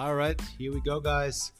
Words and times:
Alright, 0.00 0.40
here 0.56 0.72
we 0.72 0.80
go, 0.80 0.98
guys. 0.98 1.52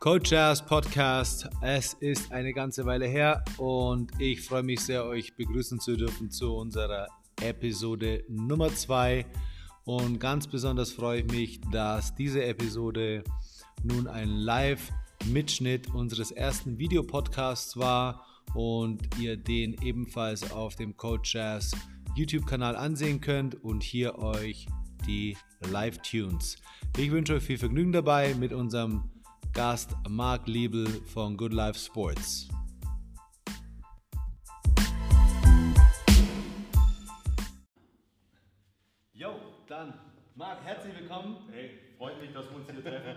Coach 0.00 0.32
Jazz 0.32 0.60
Podcast. 0.60 1.48
Es 1.60 1.92
ist 1.94 2.32
eine 2.32 2.52
ganze 2.52 2.84
Weile 2.84 3.06
her 3.06 3.44
und 3.58 4.10
ich 4.20 4.42
freue 4.42 4.64
mich 4.64 4.80
sehr, 4.80 5.04
euch 5.04 5.36
begrüßen 5.36 5.78
zu 5.78 5.96
dürfen 5.96 6.28
zu 6.28 6.56
unserer 6.56 7.06
Episode 7.40 8.24
Nummer 8.28 8.74
2. 8.74 9.24
Und 9.84 10.18
ganz 10.18 10.48
besonders 10.48 10.90
freue 10.90 11.20
ich 11.20 11.30
mich, 11.30 11.60
dass 11.70 12.12
diese 12.16 12.44
Episode 12.44 13.22
nun 13.84 14.08
ein 14.08 14.30
Live-Mitschnitt 14.30 15.94
unseres 15.94 16.32
ersten 16.32 16.78
Videopodcasts 16.80 17.76
war 17.76 18.26
und 18.52 19.16
ihr 19.20 19.36
den 19.36 19.80
ebenfalls 19.80 20.50
auf 20.50 20.74
dem 20.74 20.96
Coach 20.96 21.36
Jazz 21.36 21.70
YouTube-Kanal 22.16 22.74
ansehen 22.74 23.20
könnt 23.20 23.62
und 23.62 23.84
hier 23.84 24.18
euch 24.18 24.66
die 25.06 25.36
Live-Tunes. 25.70 26.56
Ich 26.96 27.10
wünsche 27.10 27.34
euch 27.34 27.42
viel 27.42 27.58
Vergnügen 27.58 27.92
dabei 27.92 28.34
mit 28.34 28.52
unserem 28.52 29.10
Gast 29.52 29.94
Marc 30.08 30.46
Liebel 30.46 30.86
von 31.06 31.36
Good 31.36 31.52
Life 31.52 31.78
Sports. 31.78 32.48
Jo, 39.14 39.30
dann 39.66 39.94
Marc, 40.34 40.62
herzlich 40.64 40.94
willkommen. 40.98 41.36
Hey, 41.50 41.78
freut 41.96 42.20
mich, 42.20 42.32
dass 42.32 42.50
wir 42.50 42.56
uns 42.56 42.70
hier 42.70 42.82
treffen, 42.82 43.14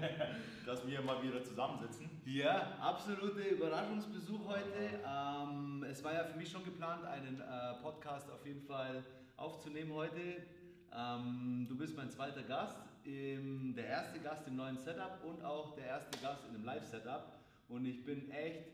dass 0.66 0.86
wir 0.86 1.02
mal 1.02 1.22
wieder 1.22 1.42
zusammensitzen. 1.42 2.08
Ja, 2.24 2.78
absolute 2.80 3.42
Überraschungsbesuch 3.42 4.46
heute. 4.46 5.00
Ähm, 5.06 5.84
es 5.90 6.02
war 6.02 6.14
ja 6.14 6.24
für 6.24 6.38
mich 6.38 6.50
schon 6.50 6.64
geplant, 6.64 7.04
einen 7.04 7.40
äh, 7.40 7.82
Podcast 7.82 8.30
auf 8.30 8.46
jeden 8.46 8.62
Fall 8.62 9.04
aufzunehmen 9.36 9.92
heute. 9.92 10.46
Ähm, 10.94 11.66
du 11.68 11.76
bist 11.76 11.96
mein 11.96 12.10
zweiter 12.10 12.42
Gast, 12.42 12.76
im, 13.04 13.74
der 13.74 13.86
erste 13.86 14.20
Gast 14.20 14.46
im 14.46 14.56
neuen 14.56 14.76
Setup 14.76 15.24
und 15.24 15.42
auch 15.44 15.74
der 15.74 15.86
erste 15.86 16.18
Gast 16.18 16.44
in 16.48 16.54
einem 16.54 16.64
Live-Setup. 16.64 17.32
Und 17.68 17.86
ich 17.86 18.04
bin 18.04 18.30
echt 18.30 18.64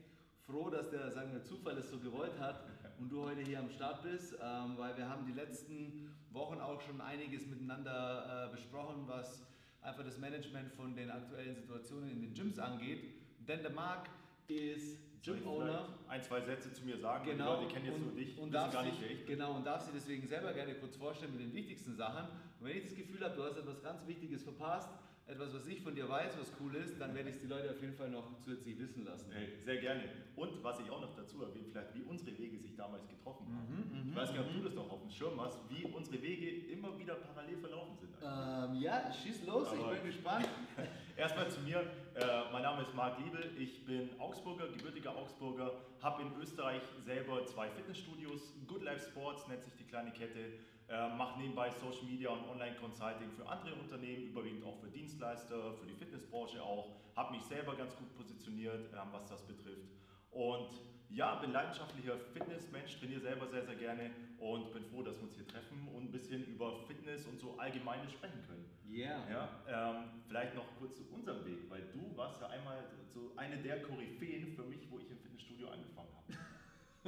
froh, 0.47 0.69
dass 0.69 0.91
der, 0.91 1.10
sagen 1.12 1.33
wir, 1.33 1.44
Zufall 1.44 1.78
es 1.78 1.91
so 1.91 1.98
gewollt 1.98 2.38
hat 2.41 2.64
und 2.98 3.10
du 3.10 3.25
heute 3.25 3.42
hier 3.42 3.60
am 3.60 3.70
Start 3.70 4.02
bist, 4.02 4.34
ähm, 4.34 4.75
weil 4.77 4.97
wir 4.97 5.08
haben 5.08 5.27
die 5.27 5.33
letzten 5.33 6.10
Wochen 6.33 6.60
auch 6.60 6.80
schon 6.80 7.00
einiges 7.00 7.47
miteinander 7.47 8.48
äh, 8.48 8.55
besprochen, 8.55 9.05
was 9.06 9.42
einfach 9.82 10.05
das 10.05 10.19
Management 10.19 10.72
von 10.72 10.97
den 10.97 11.10
aktuellen 11.10 11.55
Situationen 11.55 12.10
in 12.10 12.20
den 12.20 12.34
Gyms 12.34 12.58
angeht. 12.58 13.05
Denn 13.47 13.62
der 13.62 13.70
Marc 13.70 14.08
ist 14.48 14.98
Gym 15.22 15.47
Owner. 15.47 15.88
Ein, 16.08 16.22
zwei 16.22 16.41
Sätze 16.41 16.72
zu 16.72 16.84
mir 16.84 16.97
sagen, 16.98 17.24
genau, 17.27 17.56
die 17.56 17.64
Leute 17.64 17.74
kennen 17.74 17.86
jetzt 17.86 17.94
und, 17.97 18.06
nur 18.06 18.14
dich, 18.14 18.38
und 18.38 18.52
darf 18.52 18.72
sich, 18.84 19.27
Genau, 19.27 19.55
und 19.55 19.66
darf 19.66 19.83
sie 19.83 19.92
deswegen 19.92 20.27
selber 20.27 20.52
gerne 20.52 20.75
kurz 20.75 20.97
vorstellen 20.97 21.33
mit 21.33 21.41
den 21.41 21.52
wichtigsten 21.52 21.94
Sachen. 21.97 22.28
Und 22.60 22.66
wenn 22.66 22.77
ich 22.77 22.84
das 22.84 22.94
Gefühl 22.94 23.25
habe, 23.25 23.34
du 23.36 23.42
hast 23.44 23.58
etwas 23.58 23.83
ganz 23.83 24.06
Wichtiges 24.06 24.42
verpasst, 24.42 24.91
etwas, 25.29 25.55
was 25.55 25.67
ich 25.67 25.81
von 25.83 25.95
dir 25.95 26.09
weiß, 26.09 26.39
was 26.41 26.51
cool 26.59 26.75
ist, 26.77 26.98
dann 26.98 27.15
werde 27.15 27.29
ich 27.29 27.37
es 27.37 27.41
die 27.43 27.47
Leute 27.47 27.71
auf 27.71 27.81
jeden 27.81 27.95
Fall 27.95 28.09
noch 28.09 28.41
zusätzlich 28.41 28.79
wissen 28.79 29.05
lassen. 29.05 29.31
Hey, 29.31 29.59
sehr 29.62 29.77
gerne. 29.77 30.05
Und 30.37 30.62
was 30.65 30.81
ich 30.81 30.91
auch 30.91 31.01
noch 31.01 31.15
dazu 31.15 31.43
erwähne, 31.43 31.67
vielleicht 31.71 31.95
wie 31.95 32.03
unsere 32.03 32.37
Wege 32.39 32.59
sich 32.59 32.75
damals 32.77 33.07
getroffen 33.09 33.47
haben. 33.55 34.03
Mhm, 34.03 34.11
ich 34.11 34.17
weiß 34.17 34.33
nicht, 34.33 34.41
ob 34.41 34.53
du 34.53 34.61
das 34.62 34.75
noch 34.75 34.91
auf 34.91 35.03
dem 35.03 35.11
Schirm 35.11 35.41
hast, 35.41 35.59
wie 35.69 35.84
unsere 35.84 36.23
Wege 36.23 36.73
immer 36.73 36.99
wieder 36.99 37.15
parallel 37.15 37.59
verlaufen 37.59 37.97
sind. 37.99 38.15
Ähm, 38.23 38.81
ja, 38.81 39.12
schieß 39.12 39.47
los, 39.47 39.69
Aber 39.69 39.93
ich 39.93 40.01
bin 40.01 40.11
gespannt. 40.11 40.49
Erstmal 41.17 41.51
zu 41.51 41.61
mir. 41.61 41.81
Äh, 42.15 42.53
mein 42.53 42.62
Name 42.62 42.83
ist 42.83 42.95
Marc 42.95 43.19
Liebel. 43.19 43.51
Ich 43.59 43.84
bin 43.84 44.09
Augsburger, 44.19 44.69
gebürtiger 44.69 45.15
Augsburger. 45.15 45.73
Habe 46.01 46.23
in 46.23 46.33
Österreich 46.41 46.83
selber 47.05 47.45
zwei 47.45 47.69
Fitnessstudios. 47.69 48.55
Good 48.67 48.83
Life 48.83 49.11
Sports 49.11 49.47
nennt 49.49 49.62
sich 49.62 49.75
die 49.77 49.84
kleine 49.84 50.11
Kette. 50.11 50.53
Äh, 50.89 51.14
mache 51.17 51.39
nebenbei 51.39 51.70
Social 51.70 52.05
Media 52.05 52.31
und 52.31 52.48
Online-Consulting 52.48 53.31
für 53.33 53.47
andere 53.47 53.75
Unternehmen, 53.75 54.28
überwiegend 54.28 54.65
auch 54.65 54.78
für 54.81 54.88
Dienstleister, 54.88 55.75
für 55.75 55.87
die 55.87 55.94
Fitnessbranche 55.94 56.62
auch. 56.62 56.97
Habe 57.15 57.32
mich 57.37 57.43
selber 57.43 57.76
ganz 57.76 57.94
gut 57.97 58.15
positioniert, 58.16 58.91
äh, 58.93 58.97
was 59.12 59.26
das 59.26 59.47
betrifft. 59.47 59.91
Und 60.31 60.71
ja, 61.10 61.37
bin 61.37 61.53
leidenschaftlicher 61.53 62.19
Fitnessmensch, 62.32 62.99
trainiere 62.99 63.21
selber 63.21 63.49
sehr, 63.49 63.65
sehr 63.65 63.76
gerne 63.76 64.10
und 64.38 64.72
bin 64.72 64.84
froh, 64.84 65.03
dass 65.03 65.16
wir 65.16 65.25
uns 65.25 65.34
hier 65.34 65.47
treffen 65.47 65.88
und 65.94 66.04
ein 66.04 66.12
bisschen 66.12 66.44
über 66.47 66.76
Fitness 66.87 67.26
und 67.26 67.38
so 67.41 67.59
allgemeines 67.59 68.12
sprechen 68.12 68.43
können. 68.47 68.65
Yeah. 68.87 69.20
Ja, 69.31 69.94
ähm, 69.94 70.22
vielleicht 70.26 70.55
noch 70.55 70.66
kurz 70.78 70.97
zu 70.97 71.05
unserem 71.12 71.44
Weg, 71.44 71.69
weil 71.69 71.82
du 71.93 72.16
warst 72.16 72.41
ja 72.41 72.49
einmal 72.49 72.84
so 73.12 73.32
eine 73.37 73.59
der 73.59 73.82
Koryphäen 73.82 74.55
für 74.55 74.62
mich, 74.65 74.91
wo 74.91 74.99
ich 74.99 75.10
im 75.10 75.19
Fitnessstudio 75.19 75.69
angefangen 75.69 76.09
habe. 76.16 76.38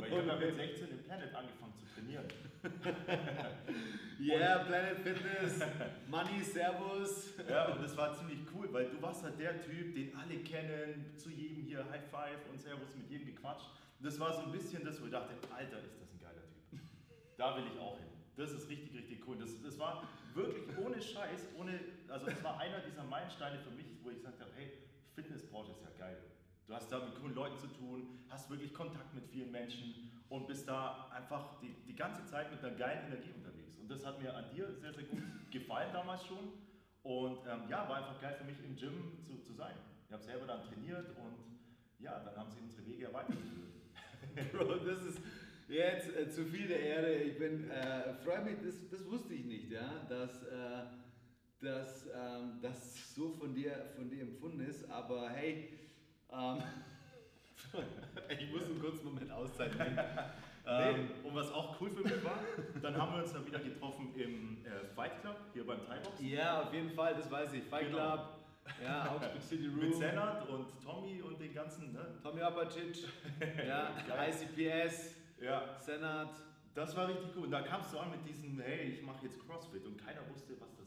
Weil 0.00 0.24
ich 0.24 0.30
habe 0.30 0.46
mit 0.46 0.56
16 0.56 0.90
im 0.90 1.02
Planet 1.04 1.34
angefangen 1.34 1.74
zu 1.74 1.84
trainieren. 1.94 2.26
yeah, 4.20 4.58
Planet 4.64 4.98
Fitness, 4.98 5.60
Money, 6.08 6.42
Servus. 6.42 7.30
Ja, 7.48 7.72
und 7.72 7.82
das 7.82 7.96
war 7.96 8.14
ziemlich 8.14 8.40
cool, 8.54 8.68
weil 8.72 8.86
du 8.86 9.00
warst 9.00 9.24
halt 9.24 9.38
der 9.38 9.60
Typ, 9.62 9.94
den 9.94 10.14
alle 10.16 10.36
kennen, 10.38 11.16
zu 11.16 11.30
jedem 11.30 11.64
hier 11.64 11.84
High 11.90 12.08
Five 12.10 12.48
und 12.50 12.60
Servus 12.60 12.94
mit 12.96 13.08
jedem 13.10 13.26
gequatscht. 13.26 13.70
Und 13.98 14.06
das 14.06 14.18
war 14.18 14.32
so 14.32 14.42
ein 14.42 14.52
bisschen 14.52 14.84
das, 14.84 15.00
wo 15.00 15.06
ich 15.06 15.12
dachte, 15.12 15.34
Alter, 15.54 15.78
ist 15.78 16.00
das 16.00 16.10
ein 16.12 16.20
geiler 16.20 16.42
Typ. 16.70 16.80
Da 17.36 17.56
will 17.56 17.64
ich 17.72 17.78
auch 17.78 17.98
hin. 17.98 18.08
Das 18.36 18.52
ist 18.52 18.68
richtig, 18.68 18.94
richtig 18.94 19.26
cool. 19.26 19.36
Das, 19.38 19.50
das 19.62 19.78
war 19.78 20.08
wirklich 20.34 20.64
ohne 20.78 21.00
Scheiß, 21.00 21.48
ohne, 21.58 21.80
also 22.08 22.26
das 22.26 22.42
war 22.42 22.58
einer 22.58 22.80
dieser 22.80 23.04
Meilensteine 23.04 23.58
für 23.58 23.70
mich, 23.70 23.86
wo 24.02 24.10
ich 24.10 24.16
gesagt 24.16 24.40
habe, 24.40 24.50
hey, 24.56 24.72
Fitnessbranche 25.14 25.72
ist 25.72 25.82
ja 25.82 25.90
geil. 25.98 26.16
Du 26.70 26.76
hast 26.76 26.92
da 26.92 27.04
mit 27.04 27.16
coolen 27.16 27.34
Leuten 27.34 27.58
zu 27.58 27.66
tun, 27.66 28.06
hast 28.28 28.48
wirklich 28.48 28.72
Kontakt 28.72 29.12
mit 29.12 29.26
vielen 29.26 29.50
Menschen 29.50 30.08
und 30.28 30.47
bist 30.47 30.69
da 30.69 31.10
einfach 31.12 31.58
die, 31.60 31.75
die 31.88 31.97
ganze 31.97 32.25
Zeit 32.25 32.48
mit 32.53 32.62
einer 32.62 32.76
geilen 32.76 33.06
Energie 33.06 33.32
unterwegs. 33.34 33.75
Und 33.81 33.91
das 33.91 34.06
hat 34.06 34.22
mir 34.22 34.32
an 34.32 34.44
dir 34.54 34.72
sehr, 34.76 34.92
sehr 34.92 35.03
gut 35.03 35.20
gefallen 35.50 35.92
damals 35.92 36.25
schon. 36.25 36.53
Und 37.03 37.38
ähm, 37.44 37.69
ja, 37.69 37.88
war 37.88 37.97
einfach 37.97 38.20
geil 38.20 38.36
für 38.38 38.44
mich 38.44 38.56
im 38.64 38.76
Gym 38.76 39.19
zu, 39.20 39.38
zu 39.41 39.53
sein. 39.53 39.75
Ich 40.06 40.12
habe 40.12 40.22
selber 40.22 40.47
dann 40.47 40.62
trainiert 40.62 41.09
und 41.16 41.34
ja, 41.98 42.20
dann 42.20 42.36
haben 42.36 42.50
sie 42.53 42.60
unsere 42.60 42.86
Wege 42.86 43.06
erweitert. 43.06 43.36
Bro, 44.53 44.76
das 44.76 45.03
ist 45.06 45.20
jetzt 45.66 46.16
äh, 46.16 46.30
zu 46.30 46.44
viel 46.44 46.69
der 46.69 46.82
Ehre. 46.82 47.14
Ich 47.14 47.36
bin, 47.36 47.69
äh, 47.69 48.14
freue 48.22 48.44
mich, 48.44 48.59
das, 48.64 48.88
das 48.88 49.04
wusste 49.10 49.34
ich 49.34 49.44
nicht, 49.44 49.72
ja, 49.72 50.06
dass, 50.09 50.44
äh, 50.44 50.84
dass 51.60 52.06
ähm, 52.14 52.60
das 52.62 53.12
so 53.12 53.32
von 53.32 53.56
dir, 53.56 53.91
von 53.97 54.09
dir 54.09 54.22
empfunden 54.22 54.60
ist. 54.60 54.88
Aber 54.88 55.30
hey, 55.30 55.80
ähm, 56.32 56.62
ich 58.28 58.50
muss 58.50 58.64
einen 58.64 58.80
kurzen 58.80 59.04
Moment 59.06 59.30
Auszeit 59.32 59.74
nehmen. 59.76 59.98
Ähm, 60.66 61.10
und 61.24 61.34
was 61.34 61.50
auch 61.52 61.80
cool 61.80 61.91
für 61.91 62.02
mich 62.02 62.22
war, 62.22 62.38
dann 62.80 62.96
haben 62.96 63.14
wir 63.16 63.22
uns 63.24 63.32
dann 63.32 63.44
wieder 63.44 63.58
getroffen 63.58 64.14
im 64.14 64.64
äh, 64.64 64.84
Fight 64.94 65.20
Club, 65.20 65.34
hier 65.52 65.66
beim 65.66 65.84
Thai 65.84 65.98
Box. 65.98 66.20
Ja, 66.20 66.62
auf 66.62 66.72
jeden 66.72 66.91
Fall, 66.91 67.14
das 67.14 67.28
weiß 67.28 67.54
ich. 67.54 67.64
Fight 67.64 67.86
Genau. 67.91 67.96
Club, 67.98 68.28
ja, 68.84 69.10
Augsburg 69.16 69.42
City 69.42 69.66
Room. 69.66 69.78
Mit 69.80 69.94
Senat 69.96 70.48
und 70.48 70.66
Tommy 70.80 71.22
und 71.22 71.41
den 71.41 71.52
ganzen, 71.54 71.92
ne? 71.92 72.14
Tommy 72.22 72.42
Apacic, 72.42 72.98
ja. 73.66 73.88
ICPS, 74.28 75.16
Ja, 75.41 75.76
Senat. 75.80 76.28
das 76.74 76.94
war 76.94 77.08
richtig 77.08 77.30
cool. 77.34 77.44
Und 77.44 77.50
da 77.50 77.62
kamst 77.62 77.92
du 77.92 77.98
an 77.98 78.10
mit 78.10 78.24
diesem, 78.28 78.60
hey, 78.60 78.91
ich 78.91 79.02
mache 79.02 79.24
jetzt 79.24 79.41
CrossFit 79.44 79.84
und 79.86 79.97
keiner 80.04 80.20
wusste, 80.30 80.52
was 80.60 80.68
das. 80.76 80.79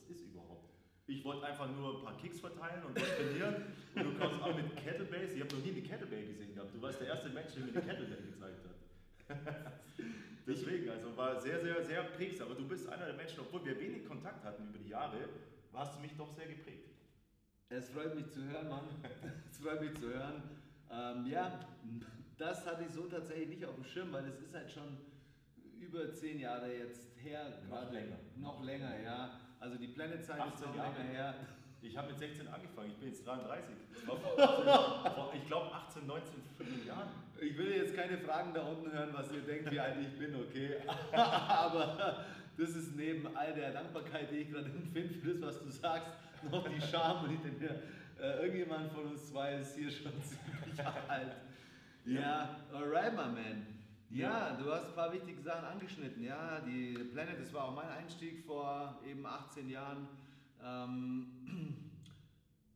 Ich 1.13 1.23
wollte 1.23 1.45
einfach 1.45 1.69
nur 1.69 1.97
ein 1.97 2.03
paar 2.03 2.17
Kicks 2.17 2.39
verteilen 2.39 2.83
und 2.85 2.99
was 2.99 3.15
trainieren 3.15 3.55
und 3.95 4.03
du 4.03 4.17
kommst 4.17 4.41
an 4.41 4.55
mit 4.55 4.75
Kettlebells. 4.75 5.33
Ich 5.33 5.41
habe 5.41 5.55
noch 5.55 5.63
nie 5.63 5.71
eine 5.71 5.81
Kettlebell 5.81 6.25
gesehen 6.25 6.55
gehabt. 6.55 6.73
Du 6.73 6.81
warst 6.81 6.99
der 6.99 7.07
erste 7.07 7.29
Mensch, 7.29 7.53
der 7.53 7.65
mir 7.65 7.71
eine 7.71 7.81
Kettlebell 7.81 8.23
gezeigt 8.23 8.65
hat. 8.65 9.73
Deswegen, 10.47 10.89
also 10.89 11.15
war 11.15 11.39
sehr, 11.39 11.61
sehr, 11.61 11.83
sehr 11.85 12.03
prägst. 12.03 12.41
Aber 12.41 12.55
du 12.55 12.67
bist 12.67 12.89
einer 12.89 13.05
der 13.05 13.13
Menschen, 13.13 13.41
obwohl 13.41 13.63
wir 13.63 13.79
wenig 13.79 14.07
Kontakt 14.07 14.43
hatten 14.43 14.67
über 14.69 14.79
die 14.79 14.89
Jahre, 14.89 15.29
hast 15.71 15.95
du 15.95 16.01
mich 16.01 16.13
doch 16.17 16.31
sehr 16.33 16.47
geprägt. 16.47 16.89
Es 17.69 17.89
freut 17.89 18.15
mich 18.15 18.29
zu 18.31 18.43
hören, 18.43 18.69
Mann. 18.69 18.87
Es 19.51 19.59
freut 19.59 19.81
mich 19.81 19.93
zu 19.93 20.09
hören. 20.09 20.41
Ähm, 20.91 21.27
ja, 21.27 21.59
das 22.37 22.65
hatte 22.65 22.83
ich 22.85 22.91
so 22.91 23.03
tatsächlich 23.03 23.49
nicht 23.49 23.65
auf 23.65 23.75
dem 23.75 23.83
Schirm, 23.83 24.11
weil 24.11 24.25
es 24.25 24.39
ist 24.41 24.53
halt 24.53 24.69
schon 24.69 24.97
über 25.79 26.11
zehn 26.11 26.39
Jahre 26.39 26.73
jetzt 26.73 27.15
her. 27.17 27.49
Noch 27.69 27.69
gerade. 27.69 27.93
länger. 27.93 28.17
Noch 28.35 28.63
länger, 28.63 28.99
ja. 28.99 29.39
Also 29.63 29.77
die 29.77 29.87
Planet-Zeit 29.87 30.35
ist 30.35 30.61
18 30.65 30.67
noch 30.67 30.75
länger 30.75 31.09
her. 31.09 31.35
Ich 31.81 31.97
habe 31.97 32.09
mit 32.09 32.19
16 32.19 32.49
angefangen, 32.49 32.89
ich 32.89 32.97
bin 32.97 33.07
jetzt 33.07 33.25
33. 33.25 33.75
Das 33.93 34.07
war 34.07 34.17
vor, 34.17 34.37
18, 34.37 35.13
vor 35.15 35.33
ich 35.33 35.47
glaube, 35.47 35.73
18, 35.73 36.05
19, 36.05 36.33
15 36.57 36.87
Jahren. 36.87 37.07
Ich 37.39 37.57
will 37.57 37.71
jetzt 37.71 37.95
keine 37.95 38.17
Fragen 38.17 38.53
da 38.53 38.63
unten 38.63 38.91
hören, 38.91 39.11
was 39.13 39.31
ihr 39.31 39.39
denkt, 39.39 39.71
wie 39.71 39.79
alt 39.79 39.95
ich 40.01 40.19
bin, 40.19 40.35
okay? 40.35 40.75
Aber 41.13 42.25
das 42.57 42.69
ist 42.71 42.93
neben 42.97 43.25
all 43.37 43.53
der 43.53 43.71
Dankbarkeit, 43.71 44.31
die 44.31 44.39
ich 44.39 44.51
gerade 44.51 44.65
empfinde 44.69 45.13
für 45.13 45.35
das, 45.35 45.55
was 45.55 45.63
du 45.63 45.69
sagst, 45.69 46.11
noch 46.51 46.67
die 46.67 46.81
Scham. 46.81 47.23
Und 47.23 47.35
ich 47.35 47.39
denke 47.39 47.63
mir, 47.63 47.81
äh, 48.21 48.43
irgendjemand 48.43 48.91
von 48.91 49.05
uns 49.05 49.29
zwei 49.29 49.55
ist 49.55 49.77
hier 49.77 49.89
schon 49.89 50.11
ziemlich 50.23 50.85
alt. 51.07 51.37
Ja, 52.03 52.57
alright, 52.73 53.13
my 53.13 53.29
man. 53.29 53.65
Ja, 54.15 54.51
du 54.51 54.71
hast 54.71 54.89
ein 54.89 54.93
paar 54.93 55.11
wichtige 55.11 55.41
Sachen 55.41 55.65
angeschnitten. 55.65 56.23
Ja, 56.23 56.59
die 56.59 56.93
Planet, 57.13 57.41
das 57.41 57.51
war 57.51 57.63
auch 57.65 57.73
mein 57.73 57.89
Einstieg 57.89 58.45
vor 58.45 58.99
eben 59.03 59.25
18 59.25 59.67
Jahren. 59.67 60.07
Ähm, 60.63 61.75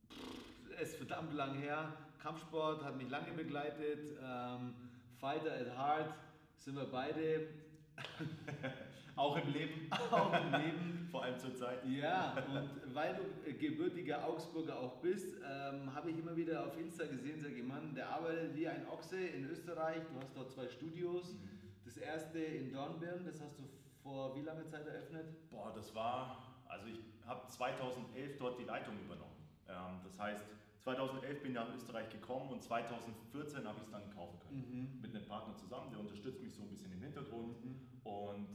es 0.81 0.93
ist 0.93 0.97
verdammt 0.97 1.35
lang 1.35 1.53
her. 1.59 1.93
Kampfsport 2.17 2.83
hat 2.83 2.97
mich 2.97 3.07
lange 3.11 3.33
begleitet. 3.33 4.17
Ähm, 4.19 4.73
Fighter 5.19 5.53
at 5.53 5.77
Heart 5.77 6.15
sind 6.55 6.75
wir 6.75 6.89
beide. 6.89 7.49
auch 9.17 9.35
im 9.37 9.51
Leben. 9.51 9.89
Auch 10.11 10.33
im 10.33 10.51
Leben. 10.51 11.07
Vor 11.11 11.23
allem 11.23 11.39
zur 11.39 11.55
Zeit. 11.55 11.79
Ja, 11.85 12.35
und 12.53 12.93
weil 12.93 13.15
du 13.15 13.53
gebürtiger 13.53 14.25
Augsburger 14.27 14.77
auch 14.77 14.97
bist, 14.97 15.37
ähm, 15.37 15.93
habe 15.95 16.11
ich 16.11 16.17
immer 16.17 16.35
wieder 16.35 16.65
auf 16.65 16.77
Insta 16.77 17.05
gesehen, 17.05 17.39
sage 17.39 17.55
ich, 17.55 17.63
Mann, 17.63 17.95
der 17.95 18.09
arbeitet 18.09 18.55
wie 18.55 18.67
ein 18.67 18.87
Ochse 18.89 19.17
in 19.17 19.49
Österreich. 19.49 20.01
Du 20.11 20.19
hast 20.19 20.35
dort 20.35 20.51
zwei 20.51 20.67
Studios. 20.67 21.33
Mhm. 21.33 21.49
Das 21.85 21.97
erste 21.97 22.39
in 22.39 22.71
Dornbirn, 22.73 23.25
das 23.25 23.41
hast 23.41 23.57
du 23.57 23.63
vor 24.03 24.35
wie 24.35 24.41
langer 24.41 24.67
Zeit 24.67 24.85
eröffnet? 24.85 25.49
Boah, 25.49 25.71
das 25.73 25.95
war, 25.95 26.61
also 26.67 26.87
ich 26.87 26.99
habe 27.25 27.47
2011 27.47 28.37
dort 28.37 28.59
die 28.59 28.65
Leitung 28.65 28.95
übernommen. 28.99 29.35
Ähm, 29.67 30.01
das 30.03 30.19
heißt, 30.19 30.45
2011 30.79 31.41
bin 31.41 31.51
ich 31.51 31.55
nach 31.55 31.73
Österreich 31.73 32.09
gekommen 32.09 32.49
und 32.49 32.61
2014 32.61 33.67
habe 33.67 33.77
ich 33.79 33.85
es 33.85 33.91
dann 33.91 34.09
kaufen 34.11 34.39
können. 34.39 34.91
Mhm. 34.93 35.01
Mit 35.01 35.15
einem 35.15 35.25
Partner 35.25 35.55
zusammen, 35.55 35.89
der 35.91 35.99
unterstützt 35.99 36.41
mich 36.41 36.53
so 36.53 36.61
ein 36.61 36.69
bisschen 36.69 36.91
im 36.93 37.01
Hintergrund. 37.01 37.63
Mhm. 37.63 37.79
Und 38.03 38.47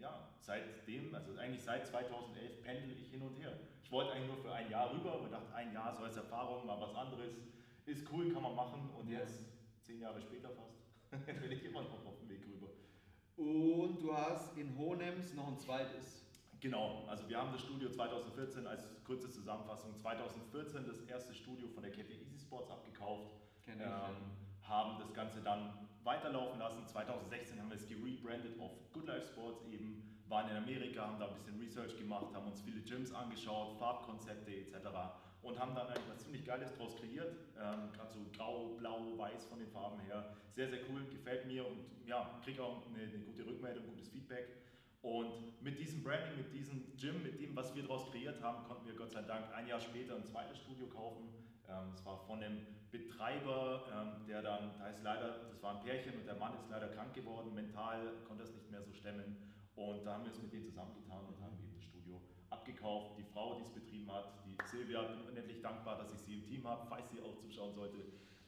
ja, 0.00 0.28
seitdem, 0.40 1.14
also 1.14 1.36
eigentlich 1.36 1.62
seit 1.62 1.86
2011 1.86 2.62
pendel 2.62 2.92
ich 2.92 3.10
hin 3.10 3.22
und 3.22 3.38
her. 3.38 3.58
Ich 3.82 3.92
wollte 3.92 4.12
eigentlich 4.12 4.28
nur 4.28 4.38
für 4.38 4.52
ein 4.52 4.70
Jahr 4.70 4.92
rüber, 4.92 5.14
aber 5.14 5.28
dachte, 5.28 5.54
ein 5.54 5.72
Jahr 5.72 5.94
so 5.94 6.04
als 6.04 6.16
Erfahrung, 6.16 6.66
mal 6.66 6.80
was 6.80 6.94
anderes, 6.94 7.34
ist 7.86 8.06
cool, 8.12 8.32
kann 8.32 8.42
man 8.42 8.54
machen. 8.54 8.90
Und 8.98 9.08
jetzt, 9.08 9.44
zehn 9.82 10.00
Jahre 10.00 10.20
später 10.20 10.50
fast, 10.50 10.80
bin 11.40 11.52
ich 11.52 11.64
immer 11.64 11.82
noch 11.82 12.06
auf 12.06 12.18
dem 12.18 12.28
Weg 12.28 12.46
rüber. 12.46 12.68
Und 13.36 14.02
du 14.02 14.14
hast 14.14 14.56
in 14.56 14.76
Hohenems 14.76 15.34
noch 15.34 15.48
ein 15.48 15.58
zweites. 15.58 16.24
Genau, 16.60 17.06
also 17.08 17.26
wir 17.28 17.38
haben 17.38 17.52
das 17.52 17.62
Studio 17.62 17.88
2014 17.88 18.66
als 18.66 18.86
kurze 19.04 19.30
Zusammenfassung, 19.30 19.96
2014 19.96 20.86
das 20.86 21.00
erste 21.00 21.34
Studio 21.34 21.66
von 21.68 21.82
der 21.82 21.90
Kette 21.90 22.12
Easy 22.12 22.38
Sports 22.38 22.70
abgekauft, 22.70 23.32
ähm, 23.66 23.80
haben 24.62 24.98
das 24.98 25.14
Ganze 25.14 25.40
dann 25.40 25.88
weiterlaufen 26.04 26.58
lassen. 26.58 26.86
2016 26.86 27.60
haben 27.60 27.70
wir 27.70 27.76
es 27.76 27.86
gerebrandet 27.86 28.58
auf 28.58 28.72
Good 28.92 29.06
Life 29.06 29.28
Sports 29.28 29.64
eben, 29.70 30.02
waren 30.28 30.50
in 30.50 30.56
Amerika, 30.56 31.06
haben 31.06 31.18
da 31.18 31.28
ein 31.28 31.34
bisschen 31.34 31.58
Research 31.60 31.96
gemacht, 31.96 32.34
haben 32.34 32.46
uns 32.46 32.62
viele 32.62 32.80
Gyms 32.80 33.12
angeschaut, 33.12 33.78
Farbkonzepte 33.78 34.54
etc. 34.54 34.74
und 35.42 35.58
haben 35.58 35.74
dann 35.74 35.88
eigentlich 35.88 36.08
was 36.08 36.18
ziemlich 36.18 36.44
Geiles 36.44 36.72
draus 36.74 36.96
kreiert. 36.96 37.34
Ähm, 37.58 37.92
Gerade 37.92 38.12
so 38.12 38.20
grau, 38.36 38.76
blau, 38.78 39.18
weiß 39.18 39.46
von 39.46 39.58
den 39.58 39.68
Farben 39.68 40.00
her. 40.00 40.36
Sehr, 40.50 40.68
sehr 40.68 40.80
cool, 40.88 41.04
gefällt 41.10 41.46
mir 41.46 41.66
und 41.66 41.78
ja, 42.06 42.40
kriege 42.44 42.62
auch 42.62 42.86
eine, 42.86 43.02
eine 43.02 43.18
gute 43.18 43.46
Rückmeldung, 43.46 43.86
gutes 43.86 44.08
Feedback. 44.08 44.48
Und 45.02 45.62
mit 45.62 45.78
diesem 45.78 46.02
Branding, 46.02 46.36
mit 46.36 46.52
diesem 46.52 46.94
Gym, 46.96 47.22
mit 47.22 47.40
dem, 47.40 47.56
was 47.56 47.74
wir 47.74 47.82
daraus 47.82 48.10
kreiert 48.10 48.42
haben, 48.42 48.64
konnten 48.64 48.86
wir 48.86 48.94
Gott 48.94 49.10
sei 49.10 49.22
Dank 49.22 49.52
ein 49.54 49.66
Jahr 49.66 49.80
später 49.80 50.14
ein 50.14 50.24
zweites 50.24 50.58
Studio 50.58 50.86
kaufen. 50.88 51.28
Ähm, 51.70 51.92
es 51.94 52.04
war 52.04 52.18
von 52.26 52.42
einem 52.42 52.66
Betreiber, 52.90 53.86
ähm, 53.94 54.26
der 54.26 54.42
dann, 54.42 54.76
da 54.78 54.88
ist 54.88 55.02
leider, 55.02 55.46
das 55.48 55.62
war 55.62 55.76
ein 55.76 55.80
Pärchen 55.80 56.18
und 56.18 56.26
der 56.26 56.34
Mann 56.34 56.54
ist 56.56 56.68
leider 56.68 56.88
krank 56.88 57.14
geworden, 57.14 57.54
mental 57.54 58.12
konnte 58.26 58.42
es 58.42 58.52
nicht 58.52 58.70
mehr 58.70 58.82
so 58.82 58.92
stemmen. 58.92 59.36
Und 59.76 60.04
da 60.04 60.14
haben 60.14 60.24
wir 60.24 60.32
es 60.32 60.42
mit 60.42 60.52
denen 60.52 60.66
zusammengetan 60.66 61.24
und 61.24 61.40
haben 61.40 61.56
eben 61.58 61.72
das 61.72 61.84
Studio 61.84 62.20
abgekauft. 62.50 63.16
Die 63.16 63.24
Frau, 63.24 63.54
die 63.54 63.62
es 63.62 63.70
betrieben 63.70 64.12
hat, 64.12 64.44
die 64.44 64.56
Silvia, 64.66 65.02
bin 65.02 65.22
unendlich 65.22 65.62
dankbar, 65.62 65.96
dass 65.96 66.12
ich 66.12 66.20
sie 66.20 66.34
im 66.34 66.44
Team 66.44 66.66
habe, 66.66 66.86
falls 66.88 67.08
sie 67.10 67.20
auch 67.22 67.36
zuschauen 67.36 67.72
sollte. 67.72 67.98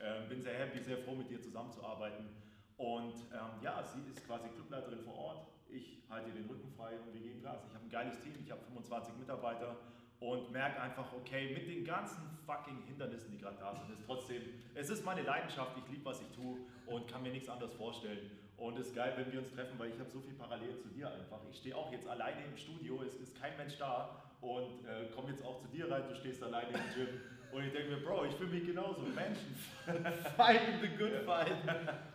Ähm, 0.01 0.29
bin 0.29 0.43
sehr 0.43 0.59
happy, 0.59 0.83
sehr 0.83 0.99
froh, 0.99 1.15
mit 1.15 1.31
dir 1.31 1.41
zusammenzuarbeiten. 1.41 2.29
Und 2.77 3.15
ähm, 3.33 3.63
ja, 3.63 3.83
sie 3.85 4.03
ist 4.11 4.27
quasi 4.27 4.49
Clubleiterin 4.49 5.01
vor 5.01 5.15
Ort 5.15 5.53
ich 5.73 6.03
halte 6.11 6.31
den 6.31 6.47
Rücken 6.47 6.71
frei 6.77 6.99
und 7.01 7.15
wir 7.15 7.21
geben 7.21 7.43
Gas. 7.43 7.65
Ich 7.67 7.75
habe 7.75 7.85
ein 7.85 7.91
geiles 7.91 8.21
Team, 8.21 8.35
ich 8.45 8.51
habe 8.51 8.61
25 8.63 9.17
Mitarbeiter 9.17 9.77
und 10.23 10.53
merke 10.53 10.81
einfach, 10.81 11.13
okay, 11.13 11.53
mit 11.53 11.69
den 11.69 11.85
ganzen 11.85 12.23
fucking 12.47 12.81
Hindernissen, 12.87 13.33
die 13.33 13.39
gerade 13.39 13.57
da 13.59 13.75
sind, 13.75 13.91
ist 13.93 14.05
trotzdem, 14.07 14.43
es 14.75 14.89
ist 14.89 15.05
meine 15.05 15.23
Leidenschaft, 15.23 15.73
ich 15.77 15.91
liebe, 15.91 16.05
was 16.05 16.21
ich 16.21 16.29
tue 16.29 16.59
und 16.87 17.09
kann 17.09 17.23
mir 17.23 17.33
nichts 17.33 17.49
anderes 17.49 17.75
vorstellen. 17.75 18.31
Und 18.57 18.79
es 18.79 18.89
ist 18.89 18.95
geil, 18.95 19.15
wenn 19.17 19.33
wir 19.33 19.41
uns 19.41 19.53
treffen, 19.53 19.77
weil 19.79 19.91
ich 19.91 19.99
habe 19.99 20.09
so 20.09 20.21
viel 20.21 20.35
parallel 20.35 20.79
zu 20.79 20.89
dir 20.91 21.11
einfach. 21.11 21.41
Ich 21.51 21.59
stehe 21.59 21.77
auch 21.77 21.91
jetzt 21.91 22.07
alleine 22.07 22.45
im 22.45 22.57
Studio, 22.57 23.03
es 23.03 23.17
ist 23.17 23.41
kein 23.41 23.57
Mensch 23.57 23.77
da 23.79 24.23
und 24.41 24.85
äh, 24.87 25.07
komme 25.13 25.31
jetzt 25.31 25.45
auch 25.45 25.59
zu 25.59 25.67
dir 25.67 25.91
rein, 25.91 26.05
du 26.09 26.15
stehst 26.15 26.41
alleine 26.43 26.69
im 26.69 26.95
Gym. 26.95 27.09
Und 27.51 27.65
ich 27.65 27.73
denke 27.73 27.97
mir, 27.97 28.05
Bro, 28.05 28.27
ich 28.27 28.35
fühle 28.35 28.51
mich 28.51 28.65
genauso. 28.65 29.03
Menschen. 29.03 29.57
Fighting 30.37 30.81
the 30.81 30.89
good 30.97 31.25
fight. 31.27 31.53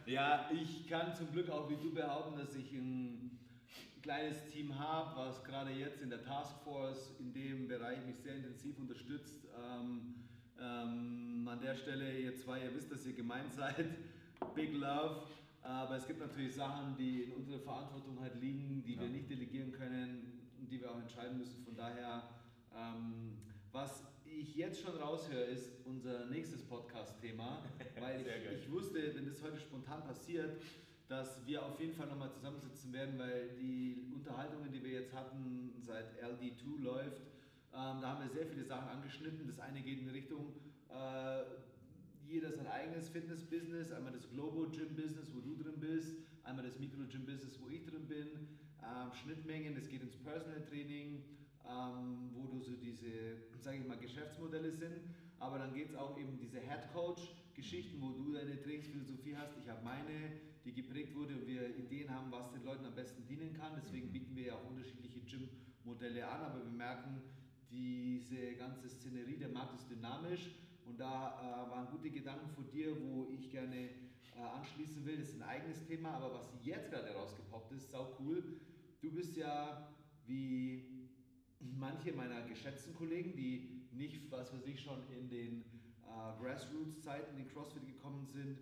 Ja, 0.06 0.50
ich 0.52 0.88
kann 0.90 1.14
zum 1.14 1.32
Glück 1.32 1.50
auch 1.50 1.70
wie 1.70 1.76
du 1.76 1.94
behaupten, 1.94 2.40
dass 2.40 2.56
ich 2.56 2.72
ein 2.72 3.38
kleines 4.08 4.42
Team 4.46 4.80
habe, 4.80 5.18
was 5.18 5.44
gerade 5.44 5.70
jetzt 5.72 6.02
in 6.02 6.10
der 6.10 6.24
Taskforce 6.24 7.14
in 7.20 7.34
dem 7.34 7.68
Bereich 7.68 7.98
mich 8.06 8.16
sehr 8.18 8.36
intensiv 8.36 8.80
unterstützt. 8.80 9.46
Ähm, 9.54 10.16
ähm, 10.62 11.46
an 11.46 11.60
der 11.60 11.76
Stelle, 11.76 12.18
ihr 12.18 12.34
zwei, 12.38 12.64
ihr 12.64 12.74
wisst, 12.74 12.90
dass 12.90 13.06
ihr 13.06 13.12
gemeint 13.12 13.52
seid. 13.52 13.86
Big 14.56 14.74
Love. 14.76 15.24
Aber 15.62 15.98
es 15.98 16.08
gibt 16.08 16.22
natürlich 16.22 16.56
Sachen, 16.56 16.96
die 16.96 17.24
in 17.24 17.34
unserer 17.34 17.60
Verantwortung 17.60 18.18
halt 18.22 18.40
liegen, 18.40 18.82
die 18.82 18.94
ja. 18.94 19.02
wir 19.02 19.10
nicht 19.10 19.30
delegieren 19.30 19.74
können 19.74 20.52
und 20.58 20.72
die 20.72 20.80
wir 20.80 20.90
auch 20.90 21.02
entscheiden 21.02 21.38
müssen. 21.38 21.66
Von 21.66 21.76
daher, 21.76 22.30
ähm, 22.74 23.40
was 23.74 24.06
ich 24.24 24.56
jetzt 24.56 24.82
schon 24.82 24.96
raushöre, 24.96 25.44
ist 25.44 25.70
unser 25.84 26.28
nächstes 26.28 26.64
Podcast-Thema, 26.64 27.62
weil 28.00 28.22
ich, 28.22 28.62
ich 28.62 28.72
wusste, 28.72 29.14
wenn 29.16 29.26
das 29.26 29.44
heute 29.44 29.60
spontan 29.60 30.02
passiert, 30.06 30.62
dass 31.08 31.46
wir 31.46 31.66
auf 31.66 31.80
jeden 31.80 31.94
Fall 31.94 32.08
nochmal 32.08 32.32
zusammensitzen 32.32 32.92
werden, 32.92 33.18
weil 33.18 33.50
die 33.60 34.08
Unterhaltungen, 34.14 34.72
die 34.72 34.84
wir 34.84 34.92
jetzt 34.92 35.14
hatten, 35.14 35.74
seit 35.82 36.22
LD2 36.22 36.82
läuft, 36.82 37.22
ähm, 37.74 38.02
da 38.02 38.10
haben 38.10 38.24
wir 38.24 38.30
sehr 38.30 38.46
viele 38.46 38.66
Sachen 38.66 38.90
angeschnitten. 38.90 39.48
Das 39.48 39.60
eine 39.60 39.82
geht 39.82 40.00
in 40.00 40.10
Richtung, 40.10 40.54
äh, 40.90 41.44
jeder 42.28 42.52
sein 42.52 42.68
eigenes 42.68 43.08
Fitness-Business, 43.10 43.92
einmal 43.92 44.12
das 44.12 44.30
Globo 44.30 44.68
Gym 44.70 44.96
Business, 44.96 45.32
wo 45.34 45.40
du 45.40 45.56
drin 45.56 45.80
bist, 45.80 46.18
einmal 46.44 46.66
das 46.66 46.78
Micro 46.78 47.04
Gym 47.10 47.26
Business, 47.26 47.58
wo 47.62 47.70
ich 47.70 47.86
drin 47.86 48.06
bin, 48.08 48.28
ähm, 48.84 49.14
Schnittmengen, 49.14 49.76
das 49.76 49.88
geht 49.88 50.02
ins 50.02 50.18
Personal 50.18 50.62
Training, 50.66 51.24
ähm, 51.66 52.32
wo 52.34 52.48
du 52.48 52.60
so 52.60 52.74
diese, 52.76 53.38
sage 53.62 53.78
ich 53.78 53.88
mal, 53.88 53.98
Geschäftsmodelle 53.98 54.72
sind, 54.72 55.00
aber 55.40 55.60
dann 55.60 55.74
geht 55.74 55.90
es 55.90 55.96
auch 55.96 56.18
eben 56.18 56.38
diese 56.38 56.60
Head 56.60 56.92
Coach 56.94 57.22
Geschichten, 57.54 58.02
wo 58.02 58.10
du 58.10 58.34
deine 58.34 58.62
Trainingsphilosophie 58.62 59.36
hast, 59.36 59.58
ich 59.58 59.70
habe 59.70 59.84
meine, 59.84 60.32
die 60.68 60.74
geprägt 60.74 61.16
wurde 61.16 61.34
und 61.34 61.48
wir 61.48 61.76
Ideen 61.78 62.10
haben, 62.10 62.30
was 62.30 62.52
den 62.52 62.64
Leuten 62.64 62.86
am 62.86 62.94
besten 62.94 63.26
dienen 63.26 63.54
kann. 63.54 63.72
Deswegen 63.78 64.08
mhm. 64.08 64.12
bieten 64.12 64.36
wir 64.36 64.48
ja 64.48 64.56
auch 64.56 64.70
unterschiedliche 64.70 65.22
Gym-Modelle 65.22 66.28
an, 66.28 66.42
aber 66.42 66.64
wir 66.66 66.72
merken, 66.72 67.22
diese 67.72 68.54
ganze 68.56 68.90
Szenerie, 68.90 69.38
der 69.38 69.50
Markt 69.50 69.76
ist 69.76 69.90
dynamisch 69.90 70.52
und 70.86 71.00
da 71.00 71.40
äh, 71.40 71.72
waren 71.72 71.88
gute 71.88 72.10
Gedanken 72.10 72.50
von 72.50 72.70
dir, 72.70 72.96
wo 73.02 73.28
ich 73.32 73.50
gerne 73.50 73.90
äh, 74.36 74.42
anschließen 74.58 75.06
will. 75.06 75.18
Das 75.18 75.30
ist 75.30 75.36
ein 75.36 75.48
eigenes 75.48 75.86
Thema, 75.86 76.12
aber 76.12 76.34
was 76.34 76.54
jetzt 76.64 76.92
gerade 76.92 77.14
rausgepoppt 77.14 77.72
ist, 77.72 77.90
sau 77.92 78.18
cool. 78.20 78.44
Du 79.02 79.12
bist 79.12 79.38
ja 79.38 79.90
wie 80.26 81.10
manche 81.60 82.12
meiner 82.12 82.42
geschätzten 82.42 82.94
Kollegen, 82.94 83.36
die 83.36 83.88
nicht, 83.94 84.30
was 84.32 84.54
weiß 84.54 84.66
ich, 84.66 84.82
schon 84.82 85.00
in 85.18 85.30
den 85.30 85.62
äh, 85.62 86.42
Grassroots-Zeiten 86.42 87.38
in 87.38 87.48
CrossFit 87.48 87.86
gekommen 87.86 88.26
sind, 88.26 88.60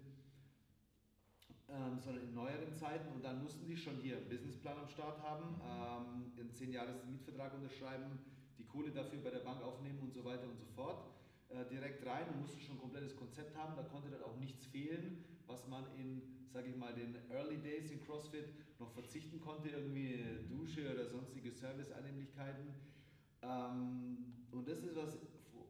ähm, 1.70 2.00
sondern 2.00 2.24
in 2.24 2.34
neueren 2.34 2.74
Zeiten. 2.74 3.12
Und 3.14 3.24
dann 3.24 3.42
mussten 3.42 3.66
die 3.66 3.78
schon 3.78 3.96
hier 3.98 4.18
einen 4.18 4.30
Businessplan 4.30 4.78
am 4.78 4.90
Start 4.90 5.22
haben, 5.22 5.60
ähm, 5.62 6.32
einen 6.38 6.54
10 6.54 6.72
Jahres 6.72 7.04
Mietvertrag 7.06 7.54
unterschreiben, 7.54 8.20
die 8.58 8.66
Kohle 8.66 8.92
dafür 8.92 9.20
bei 9.20 9.32
der 9.32 9.40
Bank 9.40 9.62
aufnehmen 9.62 10.00
und 10.00 10.14
so 10.14 10.24
weiter 10.24 10.44
und 10.44 10.58
so 10.58 10.66
fort. 10.76 11.04
Äh, 11.50 11.66
direkt 11.70 12.06
rein 12.06 12.28
und 12.30 12.42
mussten 12.42 12.60
schon 12.60 12.76
ein 12.76 12.82
komplettes 12.82 13.16
Konzept 13.16 13.56
haben. 13.56 13.76
Da 13.76 13.84
konnte 13.84 14.10
dann 14.10 14.24
auch 14.24 14.36
nichts 14.38 14.66
fehlen, 14.66 15.24
was 15.48 15.68
man 15.68 15.86
in, 15.98 16.22
sage 16.52 16.70
ich 16.70 16.76
mal, 16.76 16.94
den 16.94 17.16
Early 17.30 17.58
Days 17.58 17.92
in 17.92 18.04
CrossFit 18.04 18.46
noch 18.80 18.92
verzichten 18.92 19.40
konnte, 19.40 19.70
irgendwie 19.70 20.16
eine 20.16 20.44
Dusche 20.44 20.92
oder 20.94 21.06
sonstige 21.06 21.52
Serviceannehmlichkeiten. 21.52 22.74
Ähm, 23.42 24.34
und 24.52 24.68
das 24.68 24.80
ist 24.80 24.96
was, 24.96 25.18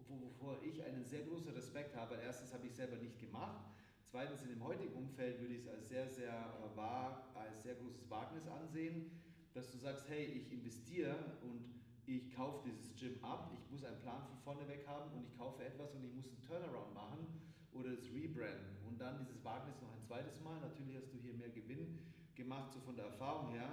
wovor 0.07 0.57
ich 0.63 0.83
einen 0.83 1.03
sehr 1.03 1.23
großen 1.23 1.51
Respekt 1.51 1.95
habe. 1.95 2.15
Erstens 2.23 2.53
habe 2.53 2.65
ich 2.67 2.73
selber 2.73 2.95
nicht 2.97 3.19
gemacht. 3.19 3.74
Zweitens, 4.15 4.43
in 4.43 4.47
dem 4.47 4.63
heutigen 4.63 4.93
Umfeld 4.93 5.41
würde 5.41 5.55
ich 5.55 5.59
es 5.59 5.67
als 5.67 5.89
sehr, 5.89 6.07
sehr 6.07 6.31
äh, 6.31 6.77
wahr, 6.77 7.33
als 7.35 7.63
sehr 7.63 7.75
großes 7.75 8.09
Wagnis 8.09 8.47
ansehen, 8.47 9.11
dass 9.53 9.69
du 9.73 9.77
sagst, 9.77 10.07
hey, 10.07 10.23
ich 10.23 10.53
investiere 10.53 11.17
und 11.41 11.75
ich 12.05 12.33
kaufe 12.33 12.63
dieses 12.65 12.95
Gym 12.95 13.21
ab, 13.21 13.51
ich 13.53 13.69
muss 13.69 13.83
einen 13.83 13.99
Plan 13.99 14.23
von 14.23 14.37
vorne 14.37 14.65
weg 14.69 14.87
haben 14.87 15.11
und 15.11 15.21
ich 15.21 15.37
kaufe 15.37 15.65
etwas 15.65 15.93
und 15.95 16.05
ich 16.05 16.13
muss 16.13 16.29
einen 16.29 16.39
Turnaround 16.39 16.93
machen 16.93 17.27
oder 17.73 17.89
das 17.89 18.05
Rebranden. 18.05 18.77
Und 18.87 19.01
dann 19.01 19.19
dieses 19.19 19.43
Wagnis 19.43 19.81
noch 19.81 19.91
ein 19.91 20.01
zweites 20.01 20.39
Mal. 20.39 20.61
Natürlich 20.61 20.95
hast 20.95 21.11
du 21.11 21.17
hier 21.17 21.33
mehr 21.33 21.49
Gewinn 21.49 21.99
gemacht, 22.35 22.71
so 22.71 22.79
von 22.79 22.95
der 22.95 23.07
Erfahrung 23.07 23.51
her, 23.51 23.67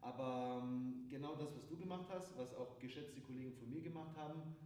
aber 0.00 0.62
ähm, 0.64 1.04
genau 1.10 1.34
das, 1.34 1.54
was 1.54 1.66
du 1.66 1.76
gemacht 1.76 2.06
hast, 2.08 2.38
was 2.38 2.54
auch 2.54 2.78
geschätzte 2.78 3.20
Kollegen 3.20 3.52
von 3.52 3.68
mir 3.68 3.82
gemacht 3.82 4.16
haben, 4.16 4.56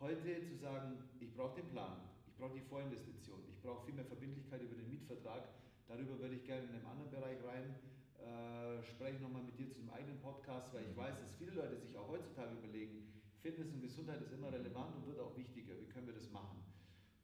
Heute 0.00 0.44
zu 0.44 0.54
sagen, 0.54 0.96
ich 1.18 1.34
brauche 1.34 1.56
den 1.56 1.68
Plan, 1.70 1.96
brauche 2.38 2.54
die 2.54 2.62
Vorinvestition, 2.62 3.42
ich 3.50 3.60
brauche 3.60 3.84
viel 3.84 3.94
mehr 3.94 4.04
Verbindlichkeit 4.04 4.62
über 4.62 4.74
den 4.74 4.88
Mietvertrag, 4.88 5.48
darüber 5.86 6.18
würde 6.18 6.34
ich 6.34 6.44
gerne 6.44 6.64
in 6.64 6.70
einem 6.70 6.86
anderen 6.86 7.10
Bereich 7.10 7.38
rein 7.44 7.74
äh, 8.18 8.82
sprechen, 8.82 9.22
nochmal 9.22 9.42
mit 9.42 9.58
dir 9.58 9.68
zu 9.68 9.80
einem 9.80 9.90
eigenen 9.90 10.18
Podcast, 10.20 10.72
weil 10.72 10.84
ich 10.84 10.94
mhm. 10.94 11.02
weiß, 11.02 11.18
dass 11.20 11.34
viele 11.34 11.52
Leute 11.52 11.76
sich 11.76 11.96
auch 11.96 12.08
heutzutage 12.08 12.54
überlegen, 12.56 13.12
Fitness 13.40 13.70
und 13.70 13.80
Gesundheit 13.80 14.20
ist 14.22 14.32
immer 14.32 14.52
relevant 14.52 14.96
und 14.96 15.06
wird 15.06 15.20
auch 15.20 15.36
wichtiger. 15.36 15.78
Wie 15.78 15.86
können 15.86 16.06
wir 16.06 16.14
das 16.14 16.30
machen? 16.30 16.62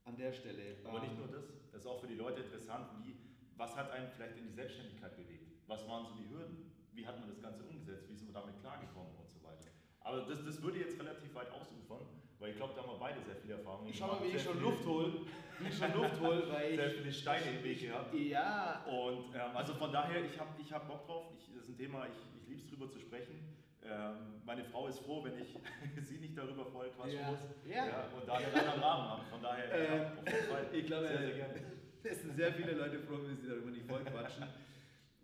An 0.04 0.16
der 0.16 0.32
Stelle. 0.32 0.76
Aber 0.84 0.98
ähm, 0.98 1.04
nicht 1.04 1.18
nur 1.18 1.28
das, 1.28 1.44
das 1.72 1.80
ist 1.80 1.86
auch 1.86 2.00
für 2.00 2.06
die 2.06 2.14
Leute 2.14 2.42
interessant, 2.42 2.86
wie 3.02 3.16
was 3.56 3.76
hat 3.76 3.90
einen 3.90 4.08
vielleicht 4.10 4.36
in 4.36 4.44
die 4.44 4.52
Selbstständigkeit 4.52 5.16
bewegt? 5.16 5.52
Was 5.66 5.86
waren 5.86 6.06
so 6.06 6.14
die 6.14 6.28
Hürden? 6.28 6.72
Wie 6.92 7.06
hat 7.06 7.18
man 7.18 7.28
das 7.28 7.40
Ganze 7.40 7.62
umgesetzt? 7.64 8.08
Wie 8.08 8.14
sind 8.14 8.26
wir 8.26 8.34
damit 8.34 8.58
klargekommen 8.60 9.14
und 9.16 9.30
so 9.30 9.42
weiter? 9.42 9.70
Aber 10.00 10.22
das, 10.22 10.44
das 10.44 10.60
würde 10.62 10.78
jetzt 10.78 10.98
relativ 10.98 11.34
weit 11.34 11.50
ausufern, 11.50 12.02
weil 12.38 12.50
ich 12.50 12.56
glaube, 12.56 12.72
da 12.74 12.82
haben 12.82 12.90
wir 12.90 12.98
beide 12.98 13.20
sehr 13.22 13.36
viele 13.36 13.54
Erfahrungen. 13.54 13.88
Ich 13.88 13.96
schau 13.98 14.06
mal, 14.08 14.14
wie 14.20 14.28
gemacht, 14.28 14.36
ich 14.36 14.42
sehr 14.42 14.52
schon 14.52 14.62
Luft 14.62 14.86
hole. 14.86 15.12
Wie 15.58 15.68
ich 15.68 15.78
schon 15.78 15.92
Luft 15.94 16.20
hole, 16.20 16.42
weil 16.52 16.74
Sehr 16.76 16.86
ich. 16.88 16.94
viele 16.98 17.12
Steine 17.12 17.46
im 17.58 17.64
Weg 17.64 17.80
gehabt. 17.80 18.14
Ja, 18.14 18.84
Und 18.86 19.34
ähm, 19.34 19.54
also 19.56 19.74
von 19.74 19.92
daher, 19.92 20.24
ich 20.24 20.38
habe 20.38 20.50
ich 20.60 20.72
hab 20.72 20.88
Bock 20.88 21.06
drauf. 21.06 21.24
Ich, 21.38 21.46
das 21.54 21.64
ist 21.64 21.68
ein 21.70 21.76
Thema, 21.78 22.06
ich, 22.06 22.40
ich 22.42 22.48
liebe 22.48 22.60
es 22.60 22.68
drüber 22.68 22.90
zu 22.90 22.98
sprechen. 22.98 23.38
Ähm, 23.86 24.40
meine 24.46 24.64
Frau 24.64 24.88
ist 24.88 24.98
froh, 25.00 25.22
wenn 25.24 25.38
ich 25.38 25.54
sie 26.08 26.18
nicht 26.18 26.36
darüber 26.36 26.64
voll 26.66 26.90
quatschen 26.96 27.20
Ja. 27.20 27.30
muss. 27.30 27.40
Ja. 27.66 28.08
und 28.18 28.26
da 28.26 28.34
einen 28.34 28.46
anderen 28.54 28.80
Rahmen 28.80 29.08
habe. 29.10 29.22
Von 29.30 29.42
daher, 29.42 29.68
ja, 29.68 29.94
Ähm, 29.94 30.18
auf 30.18 30.26
jeden 30.32 30.46
Fall. 30.48 30.66
ich 30.72 30.86
glaube, 30.86 31.06
sehr, 31.08 31.18
sehr 31.18 31.30
gerne. 31.36 31.54
Es 32.02 32.20
sind 32.22 32.36
sehr 32.36 32.52
viele 32.52 32.72
Leute 32.72 32.98
froh, 33.00 33.18
wenn 33.26 33.36
sie 33.36 33.48
darüber 33.48 33.70
nicht 33.70 33.86
voll 33.86 34.02
quatschen. 34.04 34.44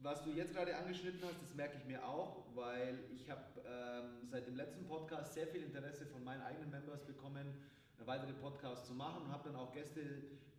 Was 0.03 0.25
du 0.25 0.31
jetzt 0.31 0.55
gerade 0.55 0.75
angeschnitten 0.75 1.21
hast, 1.23 1.43
das 1.43 1.55
merke 1.55 1.77
ich 1.77 1.85
mir 1.85 2.03
auch, 2.03 2.47
weil 2.55 3.01
ich 3.15 3.29
habe 3.29 3.45
ähm, 3.67 4.27
seit 4.31 4.47
dem 4.47 4.57
letzten 4.57 4.87
Podcast 4.87 5.35
sehr 5.35 5.47
viel 5.47 5.63
Interesse 5.63 6.07
von 6.07 6.25
meinen 6.25 6.41
eigenen 6.41 6.71
Members 6.71 7.05
bekommen, 7.05 7.45
weitere 8.07 8.33
Podcasts 8.33 8.89
zu 8.89 8.95
machen 8.95 9.25
und 9.25 9.31
habe 9.31 9.51
dann 9.51 9.57
auch 9.57 9.75
Gäste 9.75 10.01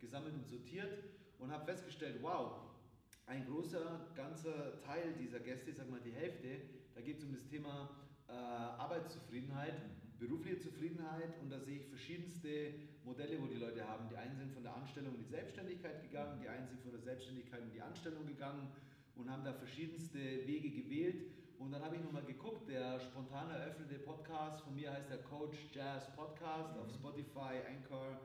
gesammelt 0.00 0.34
und 0.34 0.46
sortiert 0.46 0.96
und 1.40 1.50
habe 1.50 1.64
festgestellt, 1.64 2.18
wow, 2.22 2.52
ein 3.26 3.44
großer 3.46 4.12
ganzer 4.14 4.80
Teil 4.82 5.12
dieser 5.18 5.40
Gäste, 5.40 5.70
ich 5.70 5.76
sag 5.76 5.90
mal 5.90 5.98
die 5.98 6.12
Hälfte, 6.12 6.60
da 6.94 7.00
geht 7.00 7.18
es 7.18 7.24
um 7.24 7.34
das 7.34 7.44
Thema 7.48 7.90
äh, 8.28 8.32
Arbeitszufriedenheit, 8.32 9.74
berufliche 10.20 10.60
Zufriedenheit 10.60 11.36
und 11.42 11.50
da 11.50 11.58
sehe 11.58 11.78
ich 11.78 11.86
verschiedenste 11.88 12.74
Modelle, 13.04 13.42
wo 13.42 13.46
die 13.46 13.58
Leute 13.58 13.88
haben. 13.88 14.08
Die 14.08 14.16
einen 14.16 14.36
sind 14.36 14.52
von 14.52 14.62
der 14.62 14.76
Anstellung 14.76 15.16
in 15.16 15.24
die 15.24 15.30
Selbstständigkeit 15.30 16.00
gegangen, 16.00 16.38
die 16.40 16.48
einen 16.48 16.68
sind 16.68 16.80
von 16.80 16.92
der 16.92 17.00
Selbstständigkeit 17.00 17.60
in 17.62 17.72
die 17.72 17.82
Anstellung 17.82 18.24
gegangen 18.24 18.70
und 19.16 19.30
haben 19.30 19.44
da 19.44 19.52
verschiedenste 19.52 20.18
Wege 20.46 20.70
gewählt. 20.70 21.26
Und 21.58 21.72
dann 21.72 21.82
habe 21.82 21.96
ich 21.96 22.02
nochmal 22.02 22.24
geguckt, 22.24 22.68
der 22.68 22.98
spontan 22.98 23.50
eröffnete 23.50 23.98
Podcast 24.00 24.62
von 24.62 24.74
mir 24.74 24.92
heißt 24.92 25.10
der 25.10 25.22
Coach 25.22 25.58
Jazz 25.72 26.14
Podcast 26.16 26.76
auf 26.76 26.90
Spotify, 26.90 27.60
Anchor, 27.68 28.20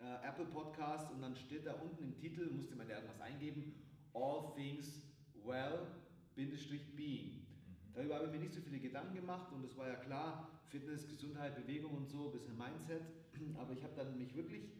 äh, 0.00 0.26
Apple 0.26 0.46
Podcast 0.46 1.10
und 1.10 1.20
dann 1.20 1.36
steht 1.36 1.66
da 1.66 1.74
unten 1.74 2.02
im 2.02 2.16
Titel, 2.16 2.50
musste 2.50 2.76
man 2.76 2.88
ja 2.88 2.96
irgendwas 2.96 3.20
eingeben, 3.20 3.74
All 4.14 4.54
Things 4.54 5.06
Well, 5.44 5.86
Bindestrich 6.34 6.94
Being. 6.96 7.46
Darüber 7.94 8.16
habe 8.16 8.26
ich 8.26 8.32
mir 8.32 8.38
nicht 8.38 8.54
so 8.54 8.60
viele 8.60 8.78
Gedanken 8.78 9.14
gemacht 9.14 9.52
und 9.52 9.64
es 9.64 9.76
war 9.76 9.88
ja 9.88 9.96
klar, 9.96 10.48
Fitness, 10.68 11.08
Gesundheit, 11.08 11.56
Bewegung 11.56 11.92
und 11.92 12.08
so, 12.08 12.26
ein 12.26 12.32
bisschen 12.32 12.56
Mindset, 12.56 13.02
aber 13.58 13.72
ich 13.72 13.82
habe 13.82 13.94
dann 13.96 14.16
mich 14.18 14.34
wirklich 14.34 14.70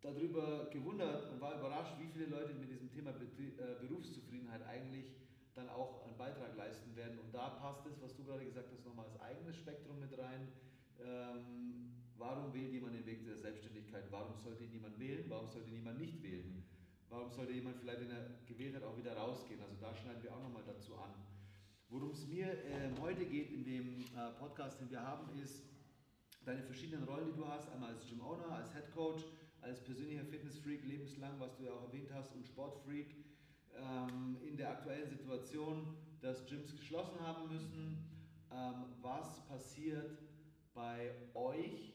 darüber 0.00 0.68
gewundert 0.70 1.30
und 1.30 1.40
war 1.40 1.58
überrascht, 1.58 1.94
wie 1.98 2.08
viele 2.08 2.26
Leute 2.26 2.54
mit 2.54 2.70
diesem 2.70 2.90
Thema 2.90 3.10
äh, 3.10 3.86
Berufszufriedenheit 3.86 4.62
eigentlich 4.66 5.12
dann 5.54 5.68
auch 5.68 6.04
einen 6.04 6.16
Beitrag 6.16 6.56
leisten 6.56 6.94
werden. 6.96 7.18
Und 7.18 7.34
da 7.34 7.50
passt 7.50 7.86
es, 7.86 8.00
was 8.00 8.16
du 8.16 8.24
gerade 8.24 8.44
gesagt 8.44 8.70
hast, 8.72 8.84
nochmal 8.84 9.06
als 9.06 9.20
eigenes 9.20 9.56
Spektrum 9.56 9.98
mit 9.98 10.16
rein. 10.16 10.48
Ähm, 11.04 11.92
warum 12.16 12.52
wählt 12.54 12.72
jemand 12.72 12.94
den 12.94 13.06
Weg 13.06 13.24
der 13.24 13.36
Selbstständigkeit? 13.36 14.04
Warum 14.10 14.38
sollte 14.38 14.64
ihn 14.64 14.72
jemand 14.72 14.98
wählen? 14.98 15.24
Warum 15.28 15.48
sollte 15.48 15.70
jemand 15.70 15.98
nicht 15.98 16.22
wählen? 16.22 16.64
Warum 17.08 17.30
sollte 17.30 17.52
jemand 17.52 17.76
vielleicht, 17.78 18.00
wenn 18.00 18.10
er 18.10 18.30
gewählt 18.46 18.76
hat, 18.76 18.84
auch 18.84 18.96
wieder 18.96 19.16
rausgehen? 19.16 19.60
Also 19.60 19.74
da 19.80 19.94
schneiden 19.94 20.22
wir 20.22 20.34
auch 20.34 20.42
nochmal 20.42 20.62
dazu 20.64 20.94
an. 20.94 21.10
Worum 21.88 22.12
es 22.12 22.26
mir 22.28 22.46
ähm, 22.66 22.94
heute 23.00 23.26
geht 23.26 23.50
in 23.50 23.64
dem 23.64 24.00
äh, 24.00 24.30
Podcast, 24.38 24.80
den 24.80 24.90
wir 24.90 25.02
haben, 25.02 25.28
ist 25.42 25.64
deine 26.44 26.62
verschiedenen 26.62 27.02
Rollen, 27.02 27.26
die 27.26 27.36
du 27.36 27.46
hast. 27.46 27.68
Einmal 27.70 27.94
als 27.94 28.06
Gym 28.06 28.20
Owner, 28.20 28.48
als 28.52 28.72
Head 28.72 28.92
Coach, 28.92 29.24
als 29.70 29.84
persönlicher 29.84 30.24
Fitnessfreak 30.24 30.84
lebenslang, 30.84 31.38
was 31.38 31.56
du 31.56 31.64
ja 31.64 31.70
auch 31.70 31.86
erwähnt 31.86 32.10
hast, 32.12 32.34
und 32.34 32.44
Sportfreak. 32.44 33.14
Ähm, 33.76 34.36
in 34.42 34.56
der 34.56 34.70
aktuellen 34.70 35.08
Situation, 35.08 35.96
dass 36.20 36.44
Gyms 36.46 36.74
geschlossen 36.76 37.20
haben 37.20 37.48
müssen. 37.48 37.96
Ähm, 38.50 38.84
was 39.00 39.46
passiert 39.46 40.18
bei 40.74 41.12
euch? 41.34 41.92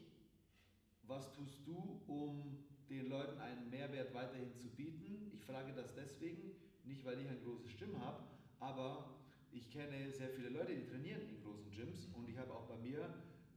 Was 1.04 1.34
tust 1.34 1.68
du, 1.68 2.02
um 2.08 2.64
den 2.90 3.10
Leuten 3.10 3.38
einen 3.42 3.70
Mehrwert 3.70 4.14
weiterhin 4.14 4.54
zu 4.54 4.70
bieten? 4.70 5.32
Ich 5.34 5.44
frage 5.44 5.74
das 5.74 5.94
deswegen, 5.94 6.56
nicht 6.86 7.04
weil 7.04 7.20
ich 7.20 7.28
ein 7.28 7.44
großes 7.44 7.76
Gym 7.78 8.00
habe, 8.00 8.24
aber 8.62 9.20
ich 9.52 9.70
kenne 9.70 10.10
sehr 10.12 10.30
viele 10.30 10.48
Leute, 10.48 10.74
die 10.74 10.86
trainieren 10.86 11.28
in 11.28 11.42
großen 11.44 11.70
Gyms 11.72 12.08
und 12.16 12.30
ich 12.30 12.38
habe 12.38 12.54
auch 12.54 12.68
bei 12.70 12.78
mir 12.78 13.14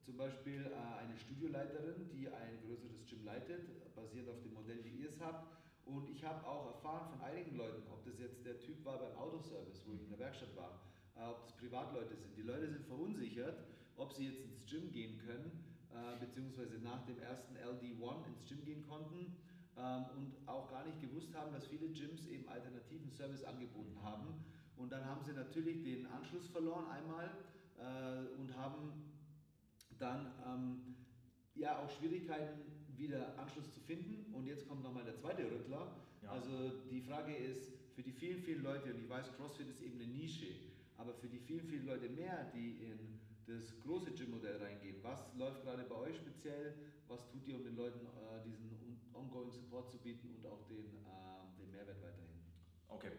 zum 0.09 0.17
Beispiel 0.17 0.65
äh, 0.65 1.05
eine 1.05 1.15
Studioleiterin, 1.19 2.09
die 2.09 2.33
ein 2.33 2.57
größeres 2.65 3.05
Gym 3.05 3.27
leitet, 3.27 3.69
basierend 3.95 4.31
auf 4.31 4.41
dem 4.41 4.55
Modell, 4.55 4.83
wie 4.83 5.05
ihr 5.05 5.11
es 5.11 5.21
habt. 5.21 5.53
Und 5.85 6.09
ich 6.09 6.25
habe 6.25 6.41
auch 6.49 6.73
erfahren 6.73 7.13
von 7.13 7.21
einigen 7.21 7.59
Leuten, 7.59 7.83
ob 7.93 8.03
das 8.07 8.19
jetzt 8.19 8.43
der 8.47 8.59
Typ 8.59 8.83
war 8.87 8.99
beim 8.99 9.15
Autoservice, 9.19 9.85
wo 9.85 9.93
ich 9.93 10.01
in 10.01 10.09
der 10.09 10.19
Werkstatt 10.19 10.57
war, 10.57 10.81
äh, 11.15 11.29
ob 11.29 11.45
das 11.45 11.53
Privatleute 11.53 12.17
sind. 12.17 12.35
Die 12.39 12.43
Leute 12.43 12.71
sind 12.71 12.87
verunsichert, 12.87 13.61
ob 13.99 14.15
sie 14.15 14.29
jetzt 14.29 14.41
ins 14.41 14.65
Gym 14.65 14.91
gehen 14.93 15.21
können, 15.27 15.53
äh, 15.93 16.17
beziehungsweise 16.19 16.79
nach 16.79 17.05
dem 17.05 17.19
ersten 17.21 17.55
LD1 17.57 18.27
ins 18.29 18.49
Gym 18.49 18.65
gehen 18.65 18.89
konnten 18.89 19.37
ähm, 19.77 20.05
und 20.17 20.49
auch 20.49 20.71
gar 20.71 20.87
nicht 20.87 21.03
gewusst 21.03 21.35
haben, 21.35 21.53
dass 21.53 21.67
viele 21.67 21.89
Gyms 21.91 22.27
eben 22.29 22.49
alternativen 22.49 23.11
Service 23.11 23.45
angeboten 23.45 24.01
haben. 24.03 24.43
Und 24.79 24.91
dann 24.91 25.05
haben 25.05 25.23
sie 25.23 25.33
natürlich 25.33 25.83
den 25.85 26.07
Anschluss 26.07 26.49
verloren 26.49 26.87
einmal 26.89 27.29
äh, 27.77 28.41
und 28.41 28.57
haben 28.57 29.08
dann 29.99 30.33
ähm, 30.47 30.81
ja 31.55 31.79
auch 31.79 31.91
Schwierigkeiten, 31.91 32.73
wieder 32.97 33.39
Anschluss 33.39 33.71
zu 33.73 33.81
finden. 33.81 34.33
Und 34.33 34.47
jetzt 34.47 34.67
kommt 34.67 34.83
nochmal 34.83 35.05
der 35.05 35.17
zweite 35.17 35.51
Rüttler. 35.51 35.91
Ja. 36.23 36.31
Also 36.31 36.71
die 36.91 37.01
Frage 37.01 37.35
ist, 37.35 37.71
für 37.95 38.03
die 38.03 38.13
vielen, 38.13 38.41
vielen 38.41 38.63
Leute, 38.63 38.93
und 38.93 39.01
ich 39.01 39.09
weiß, 39.09 39.35
CrossFit 39.37 39.69
ist 39.69 39.81
eben 39.81 40.01
eine 40.01 40.07
Nische, 40.07 40.47
aber 40.97 41.15
für 41.15 41.29
die 41.29 41.39
vielen, 41.39 41.67
vielen 41.67 41.87
Leute 41.87 42.09
mehr, 42.09 42.45
die 42.55 42.73
in 42.83 43.19
das 43.47 43.79
große 43.81 44.13
Gym-Modell 44.13 44.57
reingehen, 44.57 44.99
was 45.03 45.33
läuft 45.35 45.63
gerade 45.63 45.85
bei 45.85 45.95
euch 45.95 46.17
speziell? 46.17 46.75
Was 47.09 47.27
tut 47.29 47.47
ihr, 47.47 47.57
um 47.57 47.65
den 47.65 47.75
Leuten 47.77 48.05
äh, 48.07 48.43
diesen 48.45 48.71
on- 48.83 48.99
ongoing 49.15 49.51
Support 49.51 49.91
zu 49.91 49.99
bieten 49.99 50.31
und 50.31 50.45
auch 50.47 50.63
den 50.67 51.01
Mehrwert 51.71 52.03
weiterhin? 52.03 52.37
Okay, 52.89 53.09
ähm, 53.09 53.19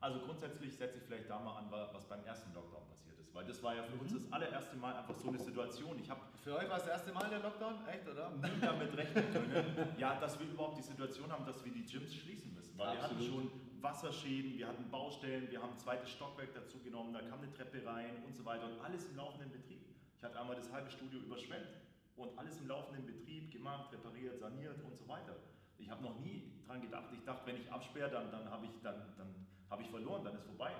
also 0.00 0.20
grundsätzlich 0.20 0.76
setze 0.76 0.98
ich 0.98 1.04
vielleicht 1.04 1.28
da 1.28 1.38
mal 1.38 1.56
an, 1.58 1.70
wa- 1.70 1.90
was 1.92 2.04
beim 2.08 2.24
ersten 2.24 2.52
Lockdown 2.54 2.86
passiert 2.88 3.18
ist, 3.20 3.34
weil 3.34 3.44
das 3.44 3.62
war 3.62 3.74
ja 3.74 3.82
für 3.82 3.96
uns 3.96 4.12
das 4.14 4.32
allererste 4.32 4.76
Mal 4.76 4.94
einfach 4.96 5.14
so 5.14 5.28
eine 5.28 5.38
Situation. 5.38 5.98
Ich 5.98 6.08
habe 6.10 6.20
Für 6.42 6.56
euch 6.56 6.68
war 6.70 6.76
es 6.78 6.84
das 6.84 6.92
erste 6.92 7.12
Mal 7.12 7.28
der 7.28 7.40
Lockdown, 7.40 7.74
echt, 7.86 8.08
oder? 8.08 8.30
nie 8.30 8.60
damit 8.60 8.96
rechnen 8.96 9.32
können, 9.32 9.94
ja, 9.98 10.18
dass 10.18 10.38
wir 10.40 10.46
überhaupt 10.46 10.78
die 10.78 10.82
Situation 10.82 11.30
haben, 11.30 11.44
dass 11.44 11.62
wir 11.64 11.72
die 11.72 11.84
Gyms 11.84 12.14
schließen 12.14 12.54
müssen. 12.54 12.78
Weil 12.78 12.94
wir 12.96 13.02
hatten 13.02 13.20
schon 13.22 13.50
Wasserschäden, 13.82 14.56
wir 14.58 14.68
hatten 14.68 14.90
Baustellen, 14.90 15.50
wir 15.50 15.60
haben 15.62 15.72
ein 15.72 15.78
zweites 15.78 16.10
Stockwerk 16.10 16.52
dazu 16.54 16.78
genommen, 16.80 17.12
da 17.12 17.20
kam 17.20 17.38
eine 17.40 17.52
Treppe 17.52 17.84
rein 17.86 18.22
und 18.26 18.34
so 18.34 18.44
weiter 18.44 18.66
und 18.66 18.80
alles 18.80 19.06
im 19.06 19.16
laufenden 19.16 19.50
Betrieb. 19.50 19.80
Ich 20.16 20.22
hatte 20.24 20.38
einmal 20.38 20.56
das 20.56 20.70
halbe 20.72 20.90
Studio 20.90 21.18
überschwemmt 21.20 21.68
und 22.16 22.38
alles 22.38 22.58
im 22.58 22.68
laufenden 22.68 23.06
Betrieb 23.06 23.50
gemacht, 23.50 23.90
repariert, 23.92 24.38
saniert 24.38 24.82
und 24.84 24.96
so 24.96 25.06
weiter. 25.08 25.34
Ich 25.80 25.90
habe 25.90 26.02
noch 26.02 26.18
nie 26.20 26.52
dran 26.66 26.80
gedacht. 26.80 27.06
Ich 27.12 27.24
dachte, 27.24 27.46
wenn 27.46 27.56
ich 27.56 27.70
absperre, 27.72 28.10
dann, 28.10 28.30
dann 28.30 28.50
habe 28.50 28.66
ich, 28.66 28.72
dann, 28.82 29.14
dann 29.16 29.46
hab 29.68 29.80
ich 29.80 29.88
verloren, 29.88 30.24
dann 30.24 30.34
ist 30.34 30.44
vorbei. 30.44 30.72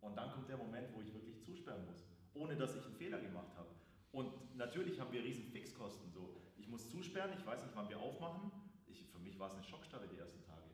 Und 0.00 0.16
dann 0.16 0.32
kommt 0.32 0.48
der 0.48 0.56
Moment, 0.56 0.88
wo 0.94 1.00
ich 1.00 1.12
wirklich 1.12 1.42
zusperren 1.44 1.84
muss, 1.86 2.06
ohne 2.34 2.56
dass 2.56 2.74
ich 2.74 2.84
einen 2.84 2.94
Fehler 2.94 3.20
gemacht 3.20 3.54
habe. 3.56 3.68
Und 4.12 4.56
natürlich 4.56 4.98
haben 4.98 5.12
wir 5.12 5.22
riesen 5.22 5.44
Fixkosten. 5.50 6.10
So. 6.10 6.40
Ich 6.56 6.68
muss 6.68 6.90
zusperren, 6.90 7.30
ich 7.38 7.46
weiß 7.46 7.62
nicht, 7.62 7.76
wann 7.76 7.88
wir 7.88 8.00
aufmachen. 8.00 8.50
Ich, 8.86 9.04
für 9.06 9.18
mich 9.18 9.38
war 9.38 9.48
es 9.48 9.54
eine 9.54 9.64
Schockstarre 9.64 10.08
die 10.08 10.18
ersten 10.18 10.42
Tage. 10.44 10.64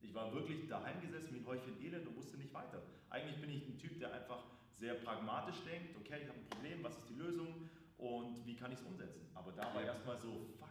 Ich 0.00 0.14
war 0.14 0.32
wirklich 0.32 0.68
daheim 0.68 1.00
gesessen 1.00 1.34
wie 1.34 1.40
ein 1.40 1.46
Häufchen 1.46 1.82
Elend 1.82 2.06
und 2.06 2.16
wusste 2.16 2.36
nicht 2.36 2.54
weiter. 2.54 2.82
Eigentlich 3.10 3.40
bin 3.40 3.50
ich 3.50 3.66
ein 3.66 3.76
Typ, 3.76 3.98
der 3.98 4.14
einfach 4.14 4.44
sehr 4.70 4.94
pragmatisch 4.94 5.62
denkt, 5.64 5.96
okay, 5.96 6.20
ich 6.22 6.28
habe 6.28 6.38
ein 6.38 6.48
Problem, 6.48 6.84
was 6.84 6.96
ist 6.98 7.08
die 7.08 7.14
Lösung 7.14 7.68
und 7.98 8.46
wie 8.46 8.54
kann 8.54 8.72
ich 8.72 8.78
es 8.78 8.84
umsetzen. 8.84 9.28
Aber 9.34 9.52
da 9.52 9.74
war 9.74 9.82
erstmal 9.82 10.18
so, 10.18 10.46
fuck, 10.58 10.68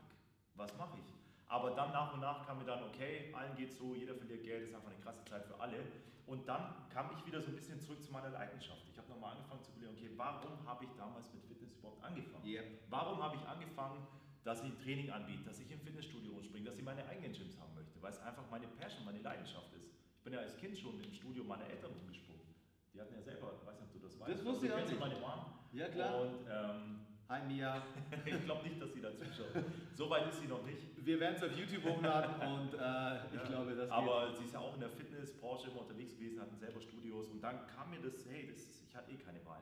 was 0.56 0.76
mache 0.78 0.98
ich? 1.00 1.25
Aber 1.48 1.72
dann 1.72 1.92
nach 1.92 2.14
und 2.14 2.22
nach 2.22 2.46
kam 2.46 2.58
mir 2.58 2.66
dann, 2.66 2.84
okay, 2.84 3.34
allen 3.34 3.56
geht 3.56 3.72
so, 3.72 3.94
jeder 3.94 4.16
verliert 4.16 4.44
Geld, 4.44 4.64
ist 4.64 4.74
einfach 4.74 4.90
eine 4.90 5.00
krasse 5.00 5.24
Zeit 5.26 5.46
für 5.46 5.60
alle. 5.60 5.78
Und 6.26 6.48
dann 6.48 6.90
kam 6.90 7.12
ich 7.16 7.24
wieder 7.26 7.40
so 7.40 7.50
ein 7.50 7.56
bisschen 7.56 7.80
zurück 7.80 8.02
zu 8.04 8.12
meiner 8.12 8.30
Leidenschaft. 8.30 8.82
Ich 8.90 8.98
habe 8.98 9.08
nochmal 9.10 9.38
angefangen 9.38 9.62
zu 9.62 9.72
überlegen, 9.72 9.94
okay, 9.96 10.10
warum 10.18 10.66
habe 10.66 10.86
ich 10.86 10.92
damals 10.98 11.32
mit 11.34 11.44
Fitness 11.46 11.74
überhaupt 11.78 12.04
angefangen? 12.04 12.46
Ja. 12.46 12.62
Warum 12.90 13.22
habe 13.22 13.36
ich 13.36 13.44
angefangen, 13.48 14.08
dass 14.44 14.64
ich 14.64 14.74
Training 14.84 15.12
anbiete, 15.12 15.44
dass 15.44 15.60
ich 15.60 15.70
im 15.70 15.80
Fitnessstudio 15.80 16.34
rumspringe, 16.34 16.66
dass 16.66 16.78
ich 16.78 16.84
meine 16.84 17.06
eigenen 17.08 17.32
Gyms 17.32 17.60
haben 17.60 17.76
möchte? 17.76 18.02
Weil 18.02 18.12
es 18.12 18.20
einfach 18.20 18.50
meine 18.50 18.68
Passion, 18.68 19.06
meine 19.06 19.20
Leidenschaft 19.20 19.72
ist. 19.74 19.94
Ich 20.18 20.24
bin 20.24 20.34
ja 20.34 20.40
als 20.40 20.58
Kind 20.58 20.76
schon 20.76 21.00
im 21.00 21.14
Studio 21.14 21.44
meiner 21.44 21.70
Eltern 21.70 21.92
rumgesprungen. 21.92 22.42
Die 22.92 23.00
hatten 23.00 23.14
ja 23.14 23.22
selber, 23.22 23.54
ich 23.60 23.68
weiß 23.68 23.80
nicht, 23.80 23.88
ob 23.88 23.94
du 23.94 24.00
das 24.00 24.20
weißt. 24.20 24.32
Das 24.32 24.46
wusste 24.46 24.66
ich 24.66 24.74
auch 24.74 24.78
nicht. 24.78 25.00
meine 25.00 25.16
Mom. 25.20 25.46
Ja, 25.74 25.90
klar. 25.90 26.22
Und 26.22 26.48
ähm, 26.50 27.06
Hi 27.28 27.42
Mia. 27.48 27.82
ich 28.26 28.44
glaube 28.46 28.64
nicht, 28.68 28.80
dass 28.82 28.94
sie 28.94 29.02
da 29.02 29.10
zuschaut. 29.18 29.50
So 29.96 30.10
weit 30.10 30.30
ist 30.30 30.42
sie 30.42 30.48
noch 30.48 30.64
nicht. 30.64 30.78
Wir 31.04 31.20
werden 31.20 31.36
es 31.38 31.44
auf 31.44 31.58
YouTube 31.58 31.84
hochladen 31.84 32.36
und 32.54 32.74
äh, 32.74 33.36
ich 33.36 33.44
glaube, 33.50 33.76
das 33.76 33.90
Aber 33.90 34.32
sie 34.38 34.46
ist 34.46 34.54
ja 34.54 34.60
auch 34.60 34.74
in 34.76 34.80
der 34.82 34.90
Fitnessbranche 34.90 35.70
immer 35.70 35.82
unterwegs 35.82 36.14
gewesen, 36.16 36.40
hatten 36.42 36.56
selber 36.58 36.80
Studios 36.82 37.30
und 37.30 37.42
dann 37.42 37.66
kam 37.68 37.90
mir 37.90 38.00
das, 38.02 38.26
hey, 38.30 38.46
das 38.48 38.58
ist, 38.58 38.84
ich 38.88 38.96
hatte 38.96 39.12
eh 39.12 39.18
keine 39.18 39.44
Wahl. 39.46 39.62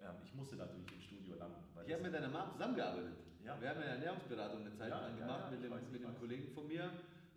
Ähm, 0.00 0.14
ich 0.24 0.32
musste 0.34 0.54
natürlich 0.56 0.92
im 0.92 1.00
Studio 1.02 1.34
landen. 1.36 1.56
Ich 1.86 1.92
habe 1.92 2.02
mit 2.04 2.14
deiner 2.14 2.28
Mom 2.28 2.50
zusammengearbeitet. 2.52 3.14
Ja. 3.44 3.60
Wir 3.60 3.70
haben 3.70 3.80
eine 3.82 3.90
Ernährungsberatung 3.98 4.60
eine 4.60 4.72
Zeit 4.74 4.90
Ja, 4.90 5.00
lang 5.00 5.18
ja, 5.18 5.26
gemacht 5.26 5.44
ja, 5.46 5.50
mit, 5.50 5.64
dem, 5.64 5.70
weiß, 5.72 5.82
mit 5.90 6.02
dem. 6.04 6.14
Kollegen 6.18 6.54
von 6.54 6.68
mir. 6.68 6.90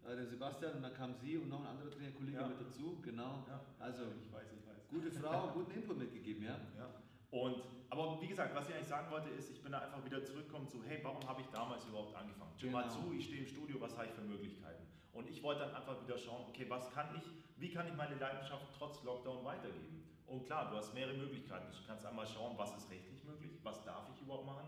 äh, 0.06 0.16
den 0.16 0.28
Sebastian, 0.30 0.74
und 0.74 0.84
dann 0.84 0.94
kam 0.94 1.16
sie 1.16 1.38
und 1.38 1.50
noch 1.50 1.62
ein 1.62 1.68
anderer 1.74 1.90
Trainerkollege 1.90 2.38
Ja. 2.38 2.48
mit 2.48 2.62
dazu, 2.62 3.02
genau. 3.02 3.44
Ja. 3.50 3.60
Also, 3.80 4.04
ich 4.22 4.32
weiß, 4.32 4.46
ich 4.54 4.62
weiß. 4.68 4.90
gute 4.90 5.10
Frau, 5.12 5.50
guten 5.54 5.72
Input 5.72 5.98
mitgegeben, 5.98 6.44
ja. 6.46 6.60
Ja. 6.78 6.90
Und, 7.36 7.62
aber 7.90 8.22
wie 8.22 8.28
gesagt, 8.28 8.56
was 8.56 8.70
ich 8.70 8.76
eigentlich 8.76 8.88
sagen 8.88 9.12
wollte, 9.12 9.30
ist, 9.30 9.52
ich 9.52 9.62
bin 9.62 9.74
da 9.74 9.80
einfach 9.80 10.04
wieder 10.06 10.24
zurückgekommen 10.24 10.70
zu, 10.70 10.82
hey, 10.84 11.00
warum 11.04 11.28
habe 11.28 11.42
ich 11.42 11.48
damals 11.48 11.84
überhaupt 11.86 12.16
angefangen? 12.16 12.54
Genau. 12.58 12.72
mal 12.72 12.90
zu, 12.90 13.12
ich 13.12 13.26
stehe 13.26 13.42
im 13.42 13.48
Studio, 13.48 13.76
was 13.82 13.98
habe 13.98 14.08
ich 14.08 14.14
für 14.14 14.22
Möglichkeiten? 14.22 14.88
Und 15.12 15.30
ich 15.30 15.44
wollte 15.44 15.62
dann 15.62 15.76
einfach 15.76 16.02
wieder 16.02 16.18
schauen, 16.18 16.46
okay, 16.48 16.66
was 16.70 16.90
kann 16.92 17.14
ich, 17.18 17.24
wie 17.58 17.70
kann 17.74 17.88
ich 17.88 17.94
meine 17.96 18.16
Leidenschaft 18.16 18.66
trotz 18.78 19.04
Lockdown 19.04 19.44
weitergeben? 19.44 20.08
Und 20.28 20.46
klar, 20.46 20.72
du 20.72 20.78
hast 20.78 20.94
mehrere 20.94 21.14
Möglichkeiten. 21.14 21.68
Du 21.72 21.78
kannst 21.86 22.06
einmal 22.06 22.26
schauen, 22.26 22.58
was 22.58 22.74
ist 22.78 22.90
rechtlich 22.90 23.22
möglich, 23.26 23.52
was 23.64 23.84
darf 23.84 24.10
ich 24.16 24.22
überhaupt 24.22 24.46
machen? 24.46 24.68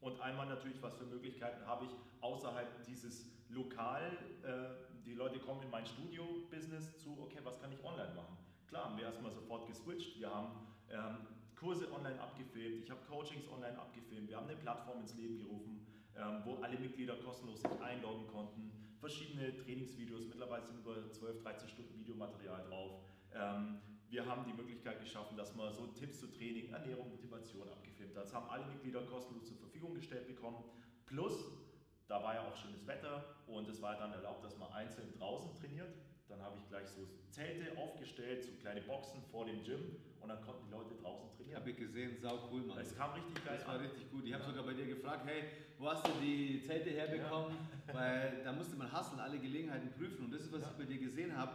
Und 0.00 0.20
einmal 0.20 0.46
natürlich, 0.46 0.82
was 0.82 0.96
für 0.96 1.04
Möglichkeiten 1.04 1.64
habe 1.64 1.84
ich 1.84 1.92
außerhalb 2.22 2.84
dieses 2.86 3.30
Lokal, 3.48 4.02
äh, 4.42 5.04
die 5.04 5.14
Leute 5.14 5.38
kommen 5.38 5.62
in 5.62 5.70
mein 5.70 5.86
Studio-Business 5.86 6.98
zu, 6.98 7.18
okay, 7.22 7.38
was 7.44 7.60
kann 7.60 7.70
ich 7.72 7.84
online 7.84 8.14
machen? 8.14 8.36
Klar, 8.66 8.86
haben 8.86 8.96
wir 8.96 9.04
erstmal 9.04 9.30
sofort 9.30 9.66
geswitcht. 9.66 10.18
Wir 10.18 10.34
haben 10.34 10.66
ähm, 10.90 11.26
Kurse 11.60 11.92
online 11.92 12.18
abgefilmt, 12.18 12.84
ich 12.84 12.90
habe 12.90 13.00
Coachings 13.06 13.46
online 13.48 13.78
abgefilmt, 13.78 14.28
wir 14.30 14.36
haben 14.38 14.48
eine 14.48 14.56
Plattform 14.56 15.00
ins 15.00 15.14
Leben 15.14 15.36
gerufen, 15.36 15.86
ähm, 16.16 16.40
wo 16.44 16.56
alle 16.62 16.78
Mitglieder 16.78 17.16
kostenlos 17.16 17.60
sich 17.60 17.80
einloggen 17.82 18.26
konnten, 18.28 18.72
verschiedene 18.98 19.54
Trainingsvideos, 19.54 20.24
mittlerweile 20.26 20.64
sind 20.64 20.78
über 20.78 21.10
12, 21.12 21.42
13 21.42 21.68
Stunden 21.68 21.98
Videomaterial 21.98 22.64
drauf. 22.64 23.02
Ähm, 23.34 23.78
wir 24.08 24.24
haben 24.24 24.44
die 24.46 24.54
Möglichkeit 24.54 25.00
geschaffen, 25.00 25.36
dass 25.36 25.54
man 25.54 25.72
so 25.72 25.86
Tipps 25.88 26.20
zu 26.20 26.32
Training, 26.32 26.72
Ernährung, 26.72 27.10
Motivation 27.10 27.68
abgefilmt 27.68 28.16
hat. 28.16 28.24
Das 28.24 28.34
haben 28.34 28.48
alle 28.48 28.64
Mitglieder 28.64 29.02
kostenlos 29.02 29.46
zur 29.46 29.58
Verfügung 29.58 29.94
gestellt 29.94 30.26
bekommen. 30.26 30.64
Plus, 31.04 31.34
da 32.08 32.22
war 32.22 32.34
ja 32.34 32.48
auch 32.48 32.56
schönes 32.56 32.86
Wetter 32.86 33.36
und 33.46 33.68
es 33.68 33.82
war 33.82 33.96
dann 33.96 34.12
erlaubt, 34.12 34.42
dass 34.44 34.56
man 34.56 34.72
einzeln 34.72 35.12
draußen 35.12 35.54
trainiert. 35.54 35.92
Dann 36.30 36.40
habe 36.42 36.56
ich 36.58 36.68
gleich 36.68 36.88
so 36.88 37.02
Zelte 37.30 37.76
aufgestellt, 37.76 38.44
so 38.44 38.52
kleine 38.60 38.80
Boxen 38.82 39.20
vor 39.30 39.44
dem 39.44 39.62
Gym 39.64 39.96
und 40.20 40.28
dann 40.28 40.40
konnten 40.42 40.64
die 40.66 40.70
Leute 40.72 40.94
draußen 41.02 41.28
trainieren. 41.36 41.60
Habe 41.60 41.70
ich 41.70 41.76
gesehen, 41.76 42.16
sau 42.20 42.48
cool, 42.52 42.62
Mann. 42.62 42.78
Es 42.78 42.96
kam 42.96 43.12
richtig 43.14 43.44
geil 43.44 43.56
Das 43.58 43.66
war 43.66 43.74
an. 43.74 43.80
richtig 43.80 44.10
gut. 44.10 44.24
Ich 44.24 44.32
habe 44.32 44.44
Ja. 44.44 44.50
sogar 44.50 44.64
bei 44.64 44.74
dir 44.74 44.86
gefragt, 44.86 45.22
hey, 45.26 45.44
wo 45.78 45.90
hast 45.90 46.06
du 46.06 46.12
die 46.22 46.62
Zelte 46.62 46.90
herbekommen? 46.90 47.56
Weil 47.92 48.42
da 48.44 48.52
musste 48.52 48.76
man 48.76 48.90
hasseln, 48.92 49.20
alle 49.20 49.38
Gelegenheiten 49.38 49.90
prüfen. 49.92 50.26
Und 50.26 50.32
das 50.32 50.42
ist, 50.42 50.52
was 50.52 50.62
Ja. 50.62 50.68
ich 50.70 50.76
bei 50.76 50.84
dir 50.84 50.98
gesehen 50.98 51.36
habe. 51.36 51.52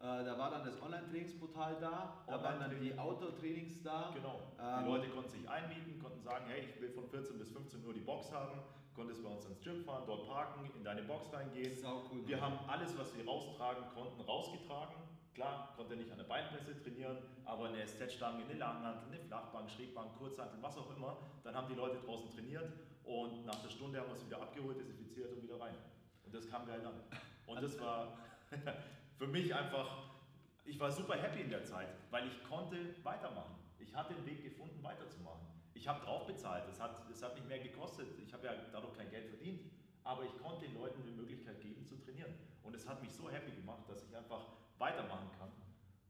Äh, 0.00 0.24
da 0.24 0.38
war 0.38 0.50
dann 0.50 0.64
das 0.64 0.80
Online-Trainingsportal 0.80 1.76
da, 1.80 2.22
da 2.28 2.42
waren 2.42 2.60
dann 2.60 2.78
die. 2.80 2.96
Outdoor-Trainings 2.96 3.82
da. 3.82 4.12
Genau. 4.14 4.40
Ähm, 4.60 4.84
die 4.84 4.90
Leute 4.90 5.08
konnten 5.08 5.30
sich 5.30 5.48
einmieten, 5.48 5.98
konnten 6.00 6.22
sagen, 6.22 6.44
hey, 6.46 6.68
ich 6.72 6.80
will 6.80 6.90
von 6.90 7.08
14 7.08 7.36
bis 7.38 7.50
15 7.50 7.84
Uhr 7.84 7.92
die 7.94 8.00
Box 8.00 8.30
haben, 8.30 8.60
konntest 8.98 9.22
bei 9.22 9.30
uns 9.30 9.46
ins 9.46 9.60
Gym 9.60 9.84
fahren, 9.84 10.02
dort 10.06 10.26
parken, 10.26 10.68
in 10.74 10.82
deine 10.82 11.02
Box 11.02 11.32
reingehen. 11.32 11.76
Sau 11.76 12.02
cool. 12.10 12.26
Wir 12.26 12.38
Mann. 12.38 12.58
haben 12.58 12.68
alles, 12.68 12.98
was 12.98 13.16
wir 13.16 13.24
raustragen 13.24 13.84
konnten, 13.94 14.20
rausgetragen. 14.20 14.96
Klar, 15.34 15.72
konnte 15.76 15.94
nicht 15.94 16.10
an 16.10 16.18
der 16.18 16.24
Beinpresse 16.24 16.76
trainieren, 16.82 17.16
aber 17.44 17.68
eine 17.68 17.86
SZ-Stange, 17.86 18.42
eine 18.44 18.58
Langhantel, 18.58 19.12
eine 19.12 19.20
Flachbank, 19.20 19.70
Schrägbank, 19.70 20.18
Kurzhantel, 20.18 20.60
was 20.60 20.76
auch 20.76 20.96
immer. 20.96 21.16
Dann 21.44 21.54
haben 21.54 21.68
die 21.68 21.76
Leute 21.76 21.98
draußen 22.04 22.28
trainiert 22.30 22.72
und 23.04 23.46
nach 23.46 23.62
der 23.62 23.68
Stunde 23.68 24.00
haben 24.00 24.08
wir 24.08 24.16
es 24.16 24.26
wieder 24.26 24.42
abgeholt, 24.42 24.80
desinfiziert 24.80 25.32
und 25.32 25.44
wieder 25.44 25.60
rein. 25.60 25.76
Und 26.24 26.34
das 26.34 26.50
kam 26.50 26.66
geil 26.66 26.84
an. 26.84 27.00
Und 27.46 27.62
das 27.62 27.80
war 27.80 28.18
für 29.18 29.28
mich 29.28 29.54
einfach, 29.54 30.10
ich 30.64 30.80
war 30.80 30.90
super 30.90 31.14
happy 31.14 31.42
in 31.42 31.50
der 31.50 31.62
Zeit, 31.62 31.88
weil 32.10 32.26
ich 32.26 32.42
konnte 32.42 32.76
weitermachen. 33.04 33.54
Ich 33.78 33.94
hatte 33.94 34.14
den 34.14 34.26
Weg 34.26 34.42
gefunden, 34.42 34.82
weiterzumachen. 34.82 35.37
Ich 35.78 35.86
habe 35.86 36.04
drauf 36.04 36.26
bezahlt, 36.26 36.64
es 36.68 36.80
hat, 36.80 37.08
es 37.08 37.22
hat 37.22 37.36
nicht 37.36 37.46
mehr 37.46 37.60
gekostet. 37.60 38.08
Ich 38.18 38.34
habe 38.34 38.46
ja 38.46 38.52
dadurch 38.72 38.94
kein 38.94 39.08
Geld 39.10 39.28
verdient. 39.28 39.62
Aber 40.02 40.24
ich 40.24 40.36
konnte 40.38 40.66
den 40.66 40.74
Leuten 40.74 41.04
die 41.04 41.12
Möglichkeit 41.12 41.60
geben 41.60 41.86
zu 41.86 41.96
trainieren. 41.96 42.34
Und 42.64 42.74
es 42.74 42.88
hat 42.88 43.00
mich 43.00 43.12
so 43.12 43.30
happy 43.30 43.52
gemacht, 43.52 43.88
dass 43.88 44.02
ich 44.02 44.16
einfach 44.16 44.44
weitermachen 44.78 45.30
kann 45.38 45.52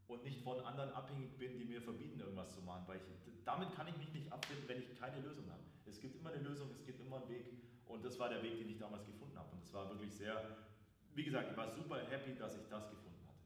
und 0.06 0.24
nicht 0.24 0.40
von 0.40 0.58
anderen 0.60 0.90
abhängig 0.92 1.36
bin, 1.36 1.58
die 1.58 1.66
mir 1.66 1.82
verbieten, 1.82 2.18
irgendwas 2.18 2.54
zu 2.54 2.62
machen. 2.62 2.84
Weil 2.86 2.96
ich, 2.96 3.44
damit 3.44 3.70
kann 3.72 3.86
ich 3.88 3.96
mich 3.98 4.10
nicht 4.14 4.32
abfinden, 4.32 4.66
wenn 4.68 4.78
ich 4.78 4.98
keine 4.98 5.20
Lösung 5.20 5.44
habe. 5.50 5.62
Es 5.84 6.00
gibt 6.00 6.16
immer 6.16 6.30
eine 6.30 6.42
Lösung, 6.42 6.70
es 6.72 6.84
gibt 6.86 7.00
immer 7.00 7.16
einen 7.16 7.28
Weg. 7.28 7.44
Und 7.84 8.04
das 8.04 8.18
war 8.18 8.30
der 8.30 8.42
Weg, 8.42 8.56
den 8.58 8.70
ich 8.70 8.78
damals 8.78 9.04
gefunden 9.04 9.36
habe. 9.36 9.50
Und 9.52 9.62
es 9.62 9.72
war 9.74 9.88
wirklich 9.90 10.14
sehr, 10.14 10.56
wie 11.14 11.24
gesagt, 11.24 11.50
ich 11.50 11.56
war 11.56 11.68
super 11.68 12.00
happy, 12.08 12.34
dass 12.36 12.56
ich 12.56 12.66
das 12.68 12.88
gefunden 12.88 13.20
hatte. 13.26 13.44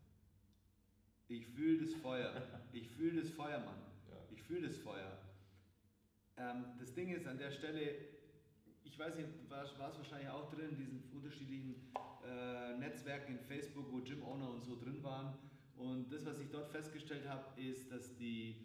Ich 1.26 1.48
fühle 1.48 1.84
das 1.84 1.94
Feuer. 1.94 2.32
Ich 2.72 2.88
fühle 2.90 3.20
das 3.20 3.30
Feuer, 3.30 3.58
Mann. 3.58 3.82
Ja. 4.08 4.16
Ich 4.30 4.42
fühle 4.42 4.68
das 4.68 4.78
Feuer. 4.78 5.18
Ähm, 6.36 6.64
das 6.78 6.94
Ding 6.94 7.10
ist 7.10 7.26
an 7.26 7.38
der 7.38 7.50
Stelle, 7.50 7.94
ich 8.84 8.98
weiß 8.98 9.16
nicht, 9.16 9.28
war, 9.48 9.64
es 9.64 9.78
wahrscheinlich 9.78 10.28
auch 10.28 10.52
drin 10.52 10.70
in 10.70 10.76
diesen 10.76 11.02
unterschiedlichen 11.12 11.74
äh, 12.26 12.78
Netzwerken 12.78 13.38
in 13.38 13.40
Facebook, 13.40 13.90
wo 13.90 14.00
Gym 14.00 14.22
Owner 14.22 14.50
und 14.50 14.62
so 14.62 14.76
drin 14.76 15.02
waren. 15.02 15.34
Und 15.76 16.12
das, 16.12 16.24
was 16.24 16.38
ich 16.38 16.48
dort 16.50 16.68
festgestellt 16.70 17.28
habe, 17.28 17.60
ist, 17.60 17.90
dass 17.90 18.16
die 18.16 18.56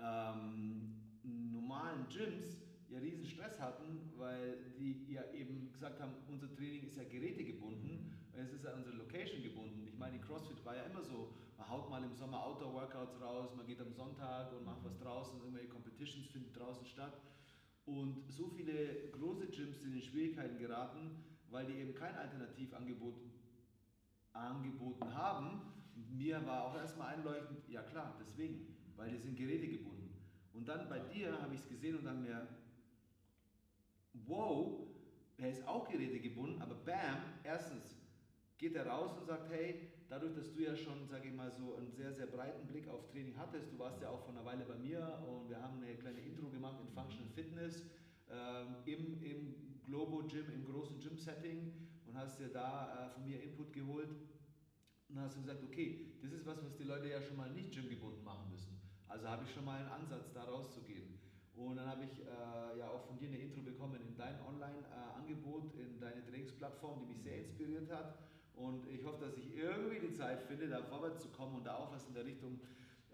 ähm, 0.00 1.00
normalen 1.22 2.06
Gyms 2.08 2.60
ja 2.88 2.98
riesen 2.98 3.24
Stress 3.24 3.60
hatten, 3.60 4.12
weil 4.16 4.58
die 4.78 5.12
ja 5.12 5.22
eben 5.32 5.72
gesagt 5.72 6.00
haben, 6.00 6.14
unser 6.28 6.52
Training 6.54 6.84
ist 6.84 6.96
ja 6.96 7.04
gerätegebunden, 7.04 8.12
es 8.32 8.52
ist 8.52 8.64
ja 8.64 8.74
unsere 8.74 8.96
Location 8.96 9.42
gebunden. 9.42 9.86
Ich 9.86 9.96
meine, 9.96 10.18
CrossFit 10.18 10.64
war 10.64 10.76
ja 10.76 10.82
immer 10.84 11.02
so, 11.02 11.32
man 11.56 11.68
haut 11.68 11.90
mal 11.90 12.02
im 12.02 12.14
Sommer 12.14 12.44
Outdoor-Workouts 12.44 13.20
raus, 13.20 13.50
man 13.56 13.66
geht 13.66 13.80
am 13.80 13.92
Sonntag 13.92 14.52
und 14.52 14.64
macht 14.64 14.84
was 14.84 14.98
draußen, 14.98 15.38
irgendwelche 15.38 15.68
Competitions 15.68 16.26
finden 16.28 16.52
draußen 16.52 16.86
statt. 16.86 17.20
Und 17.86 18.24
so 18.28 18.48
viele 18.48 19.08
große 19.10 19.46
Gyms 19.48 19.80
sind 19.80 19.94
in 19.94 20.02
Schwierigkeiten 20.02 20.58
geraten, 20.58 21.24
weil 21.50 21.66
die 21.66 21.74
eben 21.74 21.94
kein 21.94 22.14
Alternativangebot 22.16 23.14
angeboten 24.32 25.14
haben. 25.14 25.60
Mir 25.94 26.44
war 26.46 26.64
auch 26.64 26.76
erstmal 26.76 27.14
einleuchtend, 27.14 27.68
ja 27.68 27.82
klar, 27.82 28.16
deswegen, 28.20 28.76
weil 28.96 29.10
die 29.10 29.18
sind 29.18 29.36
gerätegebunden. 29.36 30.10
Und 30.52 30.68
dann 30.68 30.88
bei 30.88 30.98
dir 30.98 31.40
habe 31.40 31.54
ich 31.54 31.60
es 31.60 31.68
gesehen 31.68 31.98
und 31.98 32.04
dann 32.04 32.22
mir, 32.22 32.46
wow, 34.26 34.86
er 35.36 35.50
ist 35.50 35.66
auch 35.66 35.88
gerätegebunden, 35.88 36.62
aber 36.62 36.74
bam, 36.74 37.18
erstens 37.42 37.96
geht 38.56 38.74
er 38.76 38.86
raus 38.86 39.16
und 39.18 39.26
sagt, 39.26 39.50
hey, 39.50 39.90
dadurch, 40.08 40.34
dass 40.34 40.52
du 40.52 40.62
ja 40.62 40.76
schon, 40.76 41.06
sage 41.08 41.28
ich 41.28 41.34
mal, 41.34 41.50
so 41.50 41.76
einen 41.76 41.90
sehr, 41.90 42.12
sehr 42.12 42.26
breiten 42.26 42.66
Blick 42.66 42.88
auf 42.88 43.06
Training 43.10 43.36
hattest, 43.36 43.72
du 43.72 43.78
warst 43.78 44.00
ja 44.02 44.08
auch 44.10 44.20
vor 44.24 44.34
einer 44.34 44.44
Weile 44.44 44.64
bei 44.64 44.76
mir 44.76 45.18
und 45.28 45.48
wir 45.48 45.60
haben 45.60 45.82
eine 45.82 45.94
kleine 45.96 46.20
Intro 46.20 46.48
gemacht 46.48 46.78
in 46.80 46.88
Functional 46.88 47.30
Fitness 47.34 47.82
ähm, 48.30 48.76
im, 48.86 49.22
im 49.22 49.80
Globo 49.84 50.22
Gym, 50.26 50.46
im 50.52 50.64
großen 50.64 50.98
Gym-Setting 50.98 51.72
und 52.06 52.16
hast 52.16 52.40
dir 52.40 52.48
da 52.48 53.08
äh, 53.08 53.14
von 53.14 53.24
mir 53.24 53.42
Input 53.42 53.72
geholt 53.72 54.08
und 55.08 55.18
hast 55.18 55.36
du 55.36 55.40
gesagt, 55.40 55.62
okay, 55.62 56.18
das 56.22 56.32
ist 56.32 56.46
was, 56.46 56.62
was 56.64 56.76
die 56.76 56.84
Leute 56.84 57.08
ja 57.08 57.20
schon 57.20 57.36
mal 57.36 57.50
nicht 57.50 57.72
gymgebunden 57.72 58.24
machen 58.24 58.50
müssen. 58.50 58.80
Also 59.08 59.28
habe 59.28 59.44
ich 59.44 59.52
schon 59.52 59.64
mal 59.64 59.78
einen 59.78 59.88
Ansatz, 59.88 60.32
da 60.32 60.44
rauszugehen. 60.44 61.18
Und 61.54 61.76
dann 61.76 61.86
habe 61.86 62.04
ich 62.04 62.20
äh, 62.20 62.78
ja 62.78 62.88
auch 62.88 63.06
von 63.06 63.16
dir 63.18 63.28
eine 63.28 63.38
Intro 63.38 63.62
bekommen 63.62 64.00
in 64.00 64.16
dein 64.16 64.40
Online-Angebot, 64.40 65.76
in 65.76 66.00
deine 66.00 66.24
Trainingsplattform, 66.24 66.98
die 67.00 67.06
mich 67.06 67.22
sehr 67.22 67.38
inspiriert 67.38 67.90
hat. 67.92 68.18
Und 68.56 68.86
ich 68.88 69.04
hoffe, 69.04 69.24
dass 69.24 69.36
ich 69.36 69.56
irgendwie 69.56 69.98
die 69.98 70.12
Zeit 70.12 70.42
finde, 70.42 70.68
da 70.68 70.82
vorwärts 70.82 71.22
zu 71.22 71.28
kommen 71.28 71.56
und 71.56 71.64
da 71.64 71.74
auch 71.76 71.92
was 71.92 72.06
in 72.06 72.14
der 72.14 72.24
Richtung 72.24 72.60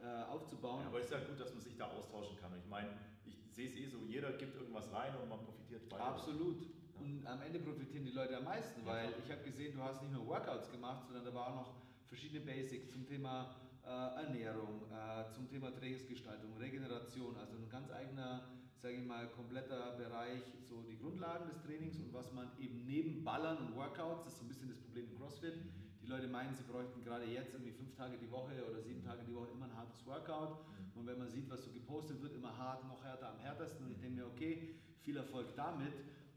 äh, 0.02 0.22
aufzubauen. 0.30 0.80
Ja, 0.82 0.88
aber 0.88 0.98
es 0.98 1.06
ist 1.06 1.12
ja 1.12 1.20
gut, 1.20 1.40
dass 1.40 1.52
man 1.52 1.62
sich 1.62 1.76
da 1.76 1.86
austauschen 1.86 2.36
kann. 2.38 2.52
Ich 2.58 2.68
meine, 2.68 2.90
ich 3.24 3.36
sehe 3.54 3.66
es 3.66 3.74
eh 3.74 3.86
so, 3.86 3.98
jeder 4.06 4.32
gibt 4.32 4.54
irgendwas 4.56 4.92
rein 4.92 5.14
und 5.16 5.28
man 5.28 5.40
profitiert 5.40 5.90
weiter. 5.90 6.04
Absolut. 6.04 6.66
Und 6.98 7.26
am 7.26 7.40
Ende 7.40 7.58
profitieren 7.58 8.04
die 8.04 8.12
Leute 8.12 8.36
am 8.36 8.44
meisten, 8.44 8.80
Ja, 8.80 8.86
weil 8.86 9.08
klar. 9.08 9.18
ich 9.24 9.30
habe 9.32 9.42
gesehen, 9.42 9.74
du 9.74 9.82
hast 9.82 10.02
nicht 10.02 10.12
nur 10.12 10.26
Workouts 10.26 10.70
gemacht, 10.70 11.06
sondern 11.06 11.24
da 11.24 11.32
waren 11.34 11.52
auch 11.54 11.66
noch 11.66 11.74
verschiedene 12.04 12.40
Basics 12.44 12.90
zum 12.90 13.06
Thema 13.06 13.56
äh, 13.84 13.88
Ernährung, 13.88 14.82
äh, 14.90 15.30
zum 15.32 15.48
Thema 15.48 15.70
Trainingsgestaltung, 15.74 16.54
Regeneration, 16.58 17.36
also 17.38 17.56
ein 17.56 17.68
ganz 17.70 17.90
eigener, 17.90 18.42
sage 18.80 18.94
ich 18.94 19.06
mal, 19.06 19.28
kompletter 19.28 19.92
Bereich, 19.96 20.42
so 20.68 20.82
die 20.82 20.96
Grundlagen 20.96 21.46
des 21.46 21.60
Trainings 21.60 21.98
und 22.00 22.12
was 22.14 22.32
man 22.32 22.48
eben 22.58 22.86
neben 22.86 23.22
Ballern 23.22 23.58
und 23.58 23.76
Workouts, 23.76 24.24
das 24.24 24.32
ist 24.32 24.38
so 24.38 24.44
ein 24.46 24.48
bisschen 24.48 24.68
das 24.68 24.78
Problem 24.78 25.06
im 25.10 25.18
CrossFit, 25.18 25.54
die 26.02 26.06
Leute 26.06 26.28
meinen, 26.28 26.54
sie 26.54 26.64
bräuchten 26.64 27.04
gerade 27.04 27.26
jetzt 27.26 27.52
irgendwie 27.52 27.72
fünf 27.72 27.94
Tage 27.94 28.16
die 28.16 28.30
Woche 28.30 28.52
oder 28.68 28.80
sieben 28.80 29.02
Tage 29.02 29.22
die 29.28 29.34
Woche 29.34 29.48
immer 29.52 29.66
ein 29.66 29.76
hartes 29.76 30.04
Workout. 30.06 30.56
Und 30.94 31.06
wenn 31.06 31.18
man 31.18 31.28
sieht, 31.28 31.48
was 31.50 31.62
so 31.62 31.70
gepostet 31.70 32.22
wird, 32.22 32.34
immer 32.34 32.56
hart, 32.56 32.86
noch 32.88 33.04
härter, 33.04 33.28
am 33.28 33.38
härtesten. 33.38 33.84
Und 33.84 33.92
ich 33.92 34.00
denke 34.00 34.16
mir, 34.16 34.26
okay, 34.26 34.74
viel 35.02 35.16
Erfolg 35.16 35.54
damit. 35.56 35.92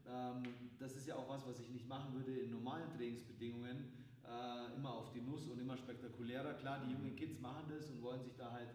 Ähm, 0.06 0.42
das 0.78 0.96
ist 0.96 1.06
ja 1.06 1.16
auch 1.16 1.28
was, 1.28 1.46
was 1.46 1.58
ich 1.60 1.70
nicht 1.70 1.88
machen 1.88 2.14
würde 2.14 2.38
in 2.38 2.50
normalen 2.50 2.90
Trainingsbedingungen. 2.90 3.90
Äh, 4.22 4.76
immer 4.76 4.92
auf 4.92 5.10
die 5.12 5.22
Nuss 5.22 5.48
und 5.48 5.58
immer 5.58 5.76
spektakulärer. 5.76 6.54
Klar, 6.54 6.82
die 6.86 6.92
jungen 6.92 7.16
Kids 7.16 7.40
machen 7.40 7.64
das 7.68 7.88
und 7.90 8.02
wollen 8.02 8.22
sich 8.22 8.36
da 8.36 8.52
halt 8.52 8.68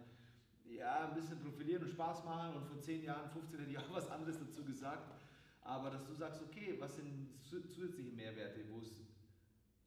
ja, 0.76 1.08
ein 1.08 1.14
bisschen 1.16 1.40
profilieren 1.40 1.84
und 1.84 1.90
Spaß 1.90 2.24
machen. 2.24 2.56
Und 2.56 2.66
vor 2.66 2.80
10 2.80 3.04
Jahren, 3.04 3.30
15 3.30 3.60
hätte 3.60 3.72
ich 3.72 3.78
auch 3.78 3.92
was 3.94 4.10
anderes 4.10 4.40
dazu 4.40 4.64
gesagt. 4.64 5.12
Aber 5.62 5.90
dass 5.90 6.06
du 6.06 6.14
sagst, 6.14 6.42
okay, 6.42 6.76
was 6.80 6.96
sind 6.96 7.30
zu- 7.44 7.68
zusätzliche 7.68 8.12
Mehrwerte, 8.12 8.62
wo 8.70 8.80
es 8.80 9.00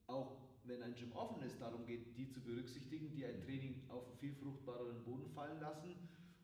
auch, 0.06 0.36
wenn 0.64 0.82
ein 0.82 0.94
Gym 0.94 1.12
offen 1.12 1.42
ist, 1.42 1.60
darum 1.60 1.84
geht, 1.86 2.16
die 2.16 2.28
zu 2.28 2.40
berücksichtigen, 2.40 3.10
die 3.10 3.24
ein 3.24 3.40
Training 3.40 3.82
auf 3.88 4.06
einen 4.06 4.16
viel 4.18 4.34
fruchtbareren 4.34 5.02
Boden 5.04 5.28
fallen 5.34 5.60
lassen. 5.60 5.94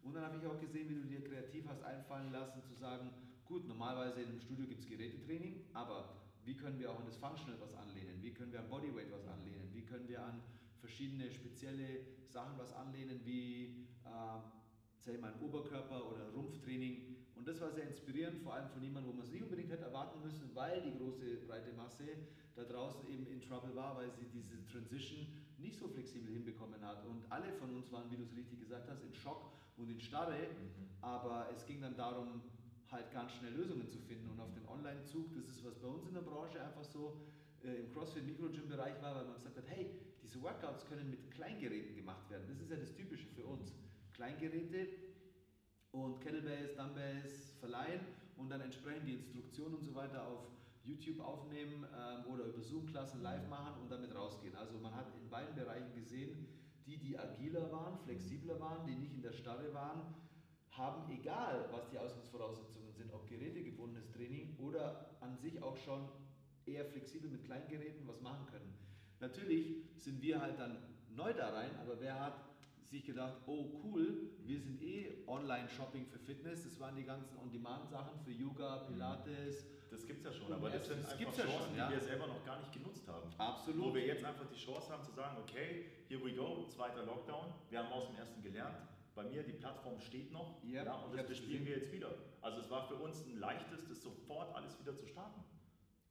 Und 0.03 0.15
dann 0.15 0.25
habe 0.25 0.39
ich 0.39 0.47
auch 0.47 0.59
gesehen, 0.59 0.89
wie 0.89 0.95
du 0.95 1.03
dir 1.07 1.23
kreativ 1.23 1.69
hast 1.69 1.83
einfallen 1.85 2.33
lassen, 2.33 2.63
zu 2.63 2.75
sagen, 2.75 3.11
gut, 3.45 3.67
normalerweise 3.69 4.21
einem 4.21 4.41
Studio 4.41 4.67
gibt 4.67 4.81
es 4.81 4.89
Gerätetraining, 4.89 5.67
aber 5.75 6.17
wie 6.45 6.57
können 6.57 6.79
wir 6.79 6.91
auch 6.91 6.99
an 6.99 7.07
das 7.07 7.17
Functional 7.17 7.61
was 7.61 7.75
anlehnen, 7.75 8.23
wie 8.23 8.33
können 8.33 8.53
wir 8.53 8.61
an 8.61 8.69
Bodyweight 8.69 9.13
was 9.13 9.27
anlehnen, 9.29 9.69
wie 9.75 9.83
können 9.83 10.09
wir 10.09 10.25
an 10.25 10.41
verschiedene 10.81 11.31
spezielle 11.31 12.01
Sachen 12.29 12.59
was 12.59 12.73
anlehnen, 12.73 13.21
wie 13.25 13.87
äh, 14.05 15.13
ich 15.15 15.21
mal, 15.21 15.33
ein 15.33 15.41
Oberkörper- 15.41 16.05
oder 16.11 16.29
Rumpftraining. 16.35 17.17
Und 17.35 17.49
das 17.49 17.61
war 17.61 17.71
sehr 17.71 17.89
inspirierend, 17.89 18.43
vor 18.43 18.55
allem 18.55 18.69
von 18.69 18.83
jemandem, 18.83 19.13
wo 19.13 19.17
man 19.17 19.25
es 19.25 19.33
nicht 19.33 19.43
unbedingt 19.43 19.71
hätte 19.71 19.85
erwarten 19.85 20.21
müssen, 20.23 20.51
weil 20.55 20.83
die 20.83 20.97
große 20.99 21.37
breite 21.47 21.73
Masse 21.73 22.05
da 22.55 22.65
draußen 22.65 23.09
eben 23.09 23.27
in 23.27 23.41
Trouble 23.41 23.75
war, 23.75 23.97
weil 23.97 24.11
sie 24.11 24.27
diese 24.27 24.65
Transition 24.67 25.27
nicht 25.57 25.79
so 25.79 25.89
flexibel 25.89 26.33
hinbekommen 26.33 26.81
hat. 26.83 27.07
Und 27.07 27.31
alle 27.31 27.53
von 27.53 27.75
uns 27.75 27.91
waren, 27.93 28.11
wie 28.11 28.17
du 28.17 28.25
es 28.25 28.37
richtig 28.37 28.61
gesagt 28.61 28.89
hast, 28.91 29.03
in 29.03 29.15
Schock 29.15 29.53
und 29.77 29.89
in 29.89 30.01
Starre. 30.01 30.37
Mhm. 30.37 30.89
Aber 31.01 31.49
es 31.55 31.65
ging 31.65 31.81
dann 31.81 31.97
darum, 31.97 32.43
halt 32.91 33.13
ganz 33.13 33.33
schnell 33.33 33.53
Lösungen 33.55 33.89
zu 33.89 33.99
finden. 33.99 34.29
Und 34.31 34.41
auf 34.41 34.53
den 34.53 34.67
Online-Zug, 34.67 35.33
das 35.35 35.49
ist 35.49 35.65
was 35.65 35.79
bei 35.79 35.89
uns 35.89 36.07
in 36.07 36.15
der 36.15 36.23
Branche 36.23 36.61
einfach 36.61 36.85
so 36.85 37.21
äh, 37.63 37.81
im 37.81 37.93
CrossFit-Micro-Gym-Bereich 37.93 39.01
war, 39.03 39.15
weil 39.15 39.25
man 39.25 39.35
gesagt 39.35 39.57
hat, 39.57 39.69
hey, 39.69 40.01
diese 40.29 40.43
Workouts 40.43 40.85
können 40.87 41.09
mit 41.11 41.31
Kleingeräten 41.31 41.97
gemacht 41.97 42.29
werden. 42.29 42.45
Das 42.49 42.61
ist 42.61 42.71
ja 42.71 42.77
das 42.77 42.95
Typische 42.95 43.27
für 43.29 43.47
uns. 43.47 43.73
Kleingeräte 44.13 44.89
und 45.93 46.21
Kettlebells, 46.21 46.77
Dumbbells 46.77 47.53
verleihen 47.61 48.01
und 48.37 48.51
dann 48.51 48.61
entsprechend 48.61 49.09
die 49.09 49.15
Instruktionen 49.15 49.77
und 49.77 49.85
so 49.85 49.95
weiter 49.95 50.27
auf 50.27 50.45
YouTube 50.85 51.21
aufnehmen 51.21 51.87
ähm, 51.97 52.31
oder 52.31 52.45
über 52.45 52.61
Zoom-Klassen 52.61 53.23
live 53.23 53.43
mhm. 53.45 53.51
machen 53.51 53.81
und 53.81 53.91
damit 53.91 54.15
rausgehen. 54.15 54.55
Also 54.55 54.79
man 54.79 54.95
hat 54.95 55.07
in 55.19 55.31
beiden 55.31 55.55
Bereichen 55.55 55.95
gesehen, 55.95 56.47
die, 56.85 56.99
die 56.99 57.19
agiler 57.19 57.73
waren, 57.73 57.99
flexibler 58.01 58.61
waren, 58.61 58.87
die 58.87 58.97
nicht 58.97 59.15
in 59.15 59.23
der 59.23 59.33
Starre 59.33 59.73
waren, 59.73 60.15
haben, 60.71 61.11
egal 61.11 61.69
was 61.73 61.89
die 61.89 61.99
Ausgangsvoraussetzungen 61.99 62.93
sind, 62.93 63.13
ob 63.15 63.27
gerätegebundenes 63.29 64.11
Training 64.11 64.57
oder 64.59 65.17
an 65.21 65.39
sich 65.39 65.63
auch 65.63 65.77
schon 65.79 66.07
eher 66.67 66.85
flexibel 66.85 67.31
mit 67.31 67.45
Kleingeräten 67.45 68.07
was 68.07 68.21
machen 68.21 68.47
können. 68.47 68.88
Natürlich 69.21 69.85
sind 69.97 70.23
wir 70.23 70.41
halt 70.41 70.59
dann 70.59 70.79
neu 71.11 71.33
da 71.33 71.49
rein, 71.51 71.71
aber 71.81 72.01
wer 72.01 72.19
hat 72.21 72.35
sich 72.85 73.05
gedacht, 73.05 73.35
oh 73.47 73.81
cool, 73.85 74.31
wir 74.45 74.61
sind 74.61 74.81
eh 74.81 75.25
Online-Shopping 75.27 76.07
für 76.07 76.19
Fitness, 76.19 76.65
das 76.65 76.81
waren 76.81 76.97
die 76.97 77.05
ganzen 77.05 77.37
On-Demand-Sachen 77.37 78.19
für 78.25 78.31
Yoga, 78.31 78.85
Pilates, 78.89 79.67
das 79.91 80.07
gibt 80.07 80.19
es 80.19 80.25
ja 80.25 80.33
schon, 80.33 80.53
aber 80.53 80.71
das 80.71 80.87
sind 80.87 81.03
das 81.03 81.13
einfach 81.13 81.37
Chancen, 81.37 81.51
schon, 81.51 81.77
ja. 81.77 81.89
die 81.89 81.95
wir 81.95 82.01
selber 82.01 82.27
noch 82.27 82.45
gar 82.45 82.59
nicht 82.59 82.73
genutzt 82.73 83.07
haben. 83.09 83.31
Absolut. 83.37 83.87
Wo 83.87 83.95
wir 83.95 84.07
jetzt 84.07 84.25
einfach 84.25 84.47
die 84.47 84.59
Chance 84.59 84.91
haben 84.91 85.03
zu 85.03 85.13
sagen, 85.13 85.37
okay, 85.43 85.87
here 86.09 86.25
we 86.25 86.33
go, 86.33 86.67
zweiter 86.69 87.05
Lockdown, 87.05 87.53
wir 87.71 87.79
haben 87.79 87.93
aus 87.93 88.07
dem 88.07 88.17
ersten 88.17 88.43
gelernt. 88.43 88.77
Bei 89.15 89.25
mir, 89.25 89.43
die 89.43 89.53
Plattform 89.53 89.99
steht 90.01 90.31
noch 90.33 90.63
ja, 90.63 90.85
ja 90.85 90.95
und 90.95 91.17
das 91.17 91.27
bespielen 91.27 91.67
wir 91.67 91.79
jetzt 91.79 91.93
wieder. 91.93 92.15
Also 92.41 92.61
es 92.61 92.71
war 92.71 92.87
für 92.87 92.95
uns 92.95 93.25
ein 93.27 93.39
leichtes, 93.39 93.89
das 93.89 94.01
sofort 94.01 94.55
alles 94.55 94.79
wieder 94.79 94.97
zu 94.97 95.07
starten. 95.07 95.43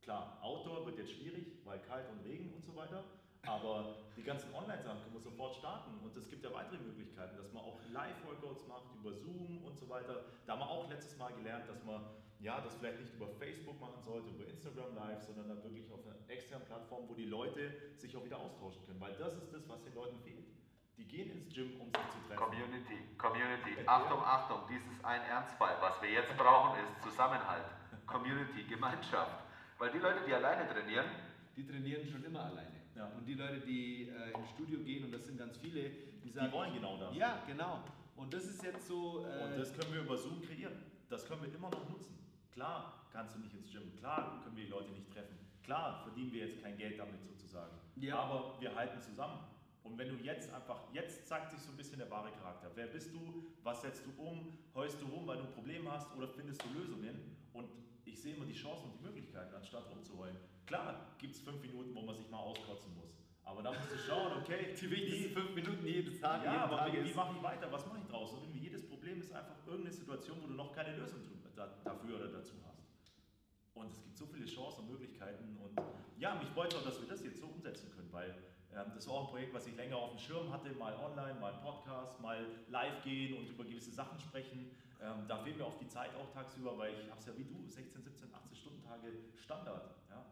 Klar, 0.08 0.40
Outdoor 0.42 0.86
wird 0.86 1.00
jetzt 1.00 1.12
schwierig, 1.12 1.60
weil 1.66 1.80
kalt 1.80 2.08
und 2.08 2.24
Regen 2.24 2.54
und 2.54 2.64
so 2.64 2.74
weiter. 2.74 3.04
Aber 3.44 4.08
die 4.16 4.24
ganzen 4.24 4.56
Online-Sachen 4.56 5.04
können 5.04 5.16
wir 5.16 5.20
sofort 5.20 5.54
starten 5.54 6.00
und 6.02 6.16
es 6.16 6.30
gibt 6.30 6.46
ja 6.46 6.54
weitere 6.54 6.78
Möglichkeiten, 6.78 7.36
dass 7.36 7.52
man 7.52 7.62
auch 7.62 7.76
Live-Workouts 7.92 8.68
macht 8.68 8.88
über 8.96 9.12
Zoom 9.12 9.66
und 9.66 9.76
so 9.76 9.90
weiter. 9.90 10.24
Da 10.46 10.54
haben 10.54 10.60
wir 10.62 10.70
auch 10.70 10.90
letztes 10.90 11.18
Mal 11.18 11.34
gelernt, 11.34 11.68
dass 11.68 11.84
man 11.84 12.00
ja, 12.40 12.62
das 12.62 12.76
vielleicht 12.76 13.02
nicht 13.02 13.16
über 13.16 13.28
Facebook 13.28 13.82
machen 13.82 14.02
sollte, 14.02 14.30
über 14.30 14.48
Instagram 14.48 14.96
Live, 14.96 15.24
sondern 15.24 15.50
dann 15.50 15.62
wirklich 15.62 15.92
auf 15.92 16.00
einer 16.08 16.16
externen 16.30 16.66
Plattform, 16.66 17.04
wo 17.10 17.14
die 17.14 17.26
Leute 17.26 17.76
sich 17.98 18.16
auch 18.16 18.24
wieder 18.24 18.40
austauschen 18.40 18.86
können, 18.86 19.02
weil 19.02 19.14
das 19.16 19.36
ist 19.36 19.54
das, 19.54 19.68
was 19.68 19.84
den 19.84 19.94
Leuten 19.94 20.18
fehlt. 20.24 20.48
Die 20.96 21.04
gehen 21.04 21.32
ins 21.32 21.54
Gym, 21.54 21.82
um 21.82 21.88
sich 21.88 22.10
zu 22.16 22.20
treffen. 22.26 22.38
Community, 22.38 22.98
Community. 23.18 23.76
Achtung, 23.86 24.24
Achtung, 24.24 24.60
dies 24.70 24.88
ist 24.88 25.04
ein 25.04 25.22
Ernstfall. 25.24 25.76
Was 25.82 26.02
wir 26.02 26.12
jetzt 26.12 26.32
brauchen, 26.38 26.80
ist 26.80 27.04
Zusammenhalt. 27.04 27.66
Community, 28.06 28.64
Gemeinschaft. 28.64 29.47
Weil 29.78 29.92
die 29.92 30.00
Leute, 30.00 30.20
die 30.26 30.34
alleine 30.34 30.68
trainieren, 30.68 31.06
die 31.56 31.66
trainieren 31.66 32.08
schon 32.08 32.24
immer 32.24 32.46
alleine. 32.46 32.78
Ja. 32.96 33.06
Und 33.18 33.26
die 33.26 33.36
Leute, 33.36 33.60
die 33.60 34.10
äh, 34.10 34.38
ins 34.38 34.50
Studio 34.50 34.80
gehen, 34.80 35.06
und 35.06 35.12
das 35.12 35.26
sind 35.26 35.38
ganz 35.38 35.58
viele, 35.58 35.90
die 36.24 36.30
sagen. 36.32 36.48
Die 36.48 36.54
wollen 36.54 36.74
genau 36.74 36.98
das. 36.98 37.16
Ja, 37.16 37.44
genau. 37.46 37.84
Und 38.16 38.34
das 38.34 38.46
ist 38.46 38.64
jetzt 38.64 38.88
so. 38.88 39.26
Äh, 39.26 39.44
und 39.44 39.58
das 39.58 39.72
können 39.74 39.94
wir 39.94 40.02
über 40.02 40.18
Zoom 40.18 40.42
kreieren. 40.42 40.74
Das 41.10 41.26
können 41.28 41.44
wir 41.44 41.54
immer 41.54 41.70
noch 41.70 41.90
nutzen. 41.90 42.18
Klar 42.52 43.06
kannst 43.14 43.36
du 43.36 43.40
nicht 43.40 43.54
ins 43.54 43.72
Gym, 43.72 43.96
klar 44.00 44.42
können 44.44 44.58
wir 44.58 44.66
die 44.66 44.72
Leute 44.72 44.92
nicht 44.92 45.12
treffen. 45.14 45.38
Klar 45.64 46.02
verdienen 46.04 46.32
wir 46.32 46.48
jetzt 46.48 46.62
kein 46.62 46.78
Geld 46.78 46.98
damit 46.98 47.22
sozusagen. 47.22 47.72
Ja. 47.98 48.18
Aber 48.18 48.60
wir 48.60 48.74
halten 48.74 49.00
zusammen. 49.00 49.40
Und 49.84 49.98
wenn 49.98 50.10
du 50.10 50.16
jetzt 50.24 50.54
einfach, 50.54 50.82
jetzt 50.92 51.28
zeigt 51.28 51.52
sich 51.52 51.62
so 51.62 51.72
ein 51.72 51.78
bisschen 51.78 52.00
der 52.00 52.10
wahre 52.10 52.32
Charakter. 52.32 52.70
Wer 52.76 52.88
bist 52.88 53.14
du? 53.14 53.46
Was 53.64 53.82
setzt 53.82 54.04
du 54.06 54.22
um? 54.22 54.58
Heust 54.76 55.00
du 55.02 55.06
rum, 55.06 55.26
weil 55.28 55.38
du 55.38 55.44
ein 55.44 55.52
Problem 55.52 55.90
hast 55.90 56.14
oder 56.16 56.28
findest 56.28 56.64
du 56.66 56.80
Lösungen? 56.80 57.38
Und 57.54 57.70
ich 58.08 58.20
sehe 58.20 58.36
immer 58.36 58.46
die 58.46 58.54
Chancen 58.54 58.86
und 58.86 59.00
die 59.00 59.04
Möglichkeiten, 59.04 59.54
anstatt 59.54 59.90
rumzuheulen. 59.90 60.38
Klar 60.66 61.16
gibt 61.18 61.36
es 61.36 61.42
fünf 61.42 61.62
Minuten, 61.62 61.94
wo 61.94 62.02
man 62.02 62.16
sich 62.16 62.30
mal 62.30 62.40
auskotzen 62.40 62.96
muss. 62.96 63.16
Aber 63.44 63.64
da 63.64 63.72
musst 63.72 63.92
du 63.92 63.98
schauen, 63.98 64.34
okay, 64.42 64.76
die 64.82 64.92
wichtigsten 64.92 65.34
fünf 65.34 65.56
Minuten 65.56 65.86
jedes 65.86 66.20
Tag. 66.20 66.44
Ja, 66.44 66.64
aber 66.64 66.78
Tag 66.78 66.94
wie, 66.94 67.06
wie 67.06 67.14
mache 67.14 67.36
ich 67.38 67.44
weiter? 67.44 67.72
Was 67.72 67.86
mache 67.86 68.00
ich 68.00 68.08
draus? 68.08 68.34
Und 68.34 68.44
irgendwie 68.44 68.60
jedes 68.60 68.88
Problem 68.88 69.20
ist 69.20 69.32
einfach 69.32 69.56
irgendeine 69.66 69.96
Situation, 69.96 70.38
wo 70.42 70.48
du 70.48 70.54
noch 70.54 70.74
keine 70.74 70.96
Lösung 70.98 71.22
dafür 71.56 72.16
oder 72.18 72.28
dazu 72.28 72.54
hast. 72.68 72.87
Und 73.80 73.92
es 73.92 74.02
gibt 74.02 74.18
so 74.18 74.26
viele 74.26 74.46
Chancen 74.46 74.82
und 74.82 74.92
Möglichkeiten. 74.92 75.58
Und 75.58 75.80
ja, 76.18 76.36
mich 76.36 76.50
freut 76.50 76.74
es 76.74 76.80
auch, 76.80 76.84
dass 76.84 77.00
wir 77.00 77.08
das 77.08 77.24
jetzt 77.24 77.40
so 77.40 77.48
umsetzen 77.48 77.92
können, 77.92 78.12
weil 78.12 78.36
ähm, 78.74 78.92
das 78.94 79.08
war 79.08 79.16
auch 79.16 79.26
ein 79.26 79.30
Projekt, 79.30 79.54
was 79.54 79.68
ich 79.68 79.76
länger 79.76 79.98
auf 79.98 80.12
dem 80.12 80.20
Schirm 80.20 80.52
hatte, 80.52 80.72
mal 80.74 80.96
online, 80.96 81.40
mal 81.40 81.54
Podcast, 81.62 82.20
mal 82.22 82.46
live 82.70 83.04
gehen 83.04 83.38
und 83.38 83.48
über 83.48 83.64
gewisse 83.64 83.92
Sachen 83.92 84.20
sprechen. 84.20 84.72
Ähm, 85.02 85.26
da 85.28 85.38
fehlt 85.38 85.58
mir 85.58 85.66
auch 85.66 85.78
die 85.78 85.88
Zeit 85.88 86.10
auch 86.16 86.32
tagsüber, 86.34 86.78
weil 86.78 86.94
ich 87.00 87.10
habe 87.10 87.20
es 87.20 87.26
ja 87.28 87.38
wie 87.38 87.44
du, 87.44 87.68
16, 87.68 88.02
17, 88.02 88.34
80 88.34 88.60
Stunden 88.60 88.82
Tage 88.82 89.14
Standard. 89.36 89.96
Ja? 90.10 90.26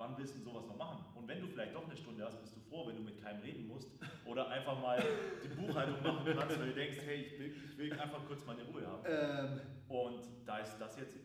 wann 0.00 0.16
willst 0.16 0.34
du 0.34 0.40
sowas 0.40 0.66
noch 0.66 0.76
machen? 0.76 1.04
Und 1.14 1.28
wenn 1.28 1.40
du 1.40 1.46
vielleicht 1.46 1.74
doch 1.74 1.84
eine 1.84 1.96
Stunde 1.96 2.24
hast, 2.24 2.40
bist 2.40 2.56
du 2.56 2.60
froh, 2.60 2.88
wenn 2.88 2.96
du 2.96 3.02
mit 3.02 3.22
keinem 3.22 3.42
reden 3.42 3.68
musst 3.68 3.90
oder 4.24 4.48
einfach 4.48 4.80
mal 4.80 4.98
die 5.44 5.48
Buchhaltung 5.48 6.02
machen 6.02 6.24
kannst, 6.24 6.58
weil 6.58 6.68
du 6.68 6.74
denkst, 6.74 6.98
hey, 7.04 7.16
ich 7.20 7.38
will, 7.38 7.54
ich 7.70 7.78
will 7.78 7.92
einfach 7.92 8.24
kurz 8.26 8.44
meine 8.46 8.64
Ruhe 8.64 8.86
haben. 8.86 9.04
Ähm, 9.06 9.60
und 9.88 10.22
da 10.46 10.58
ist 10.58 10.78
das 10.78 10.96
jetzt 10.96 11.14
die. 11.14 11.20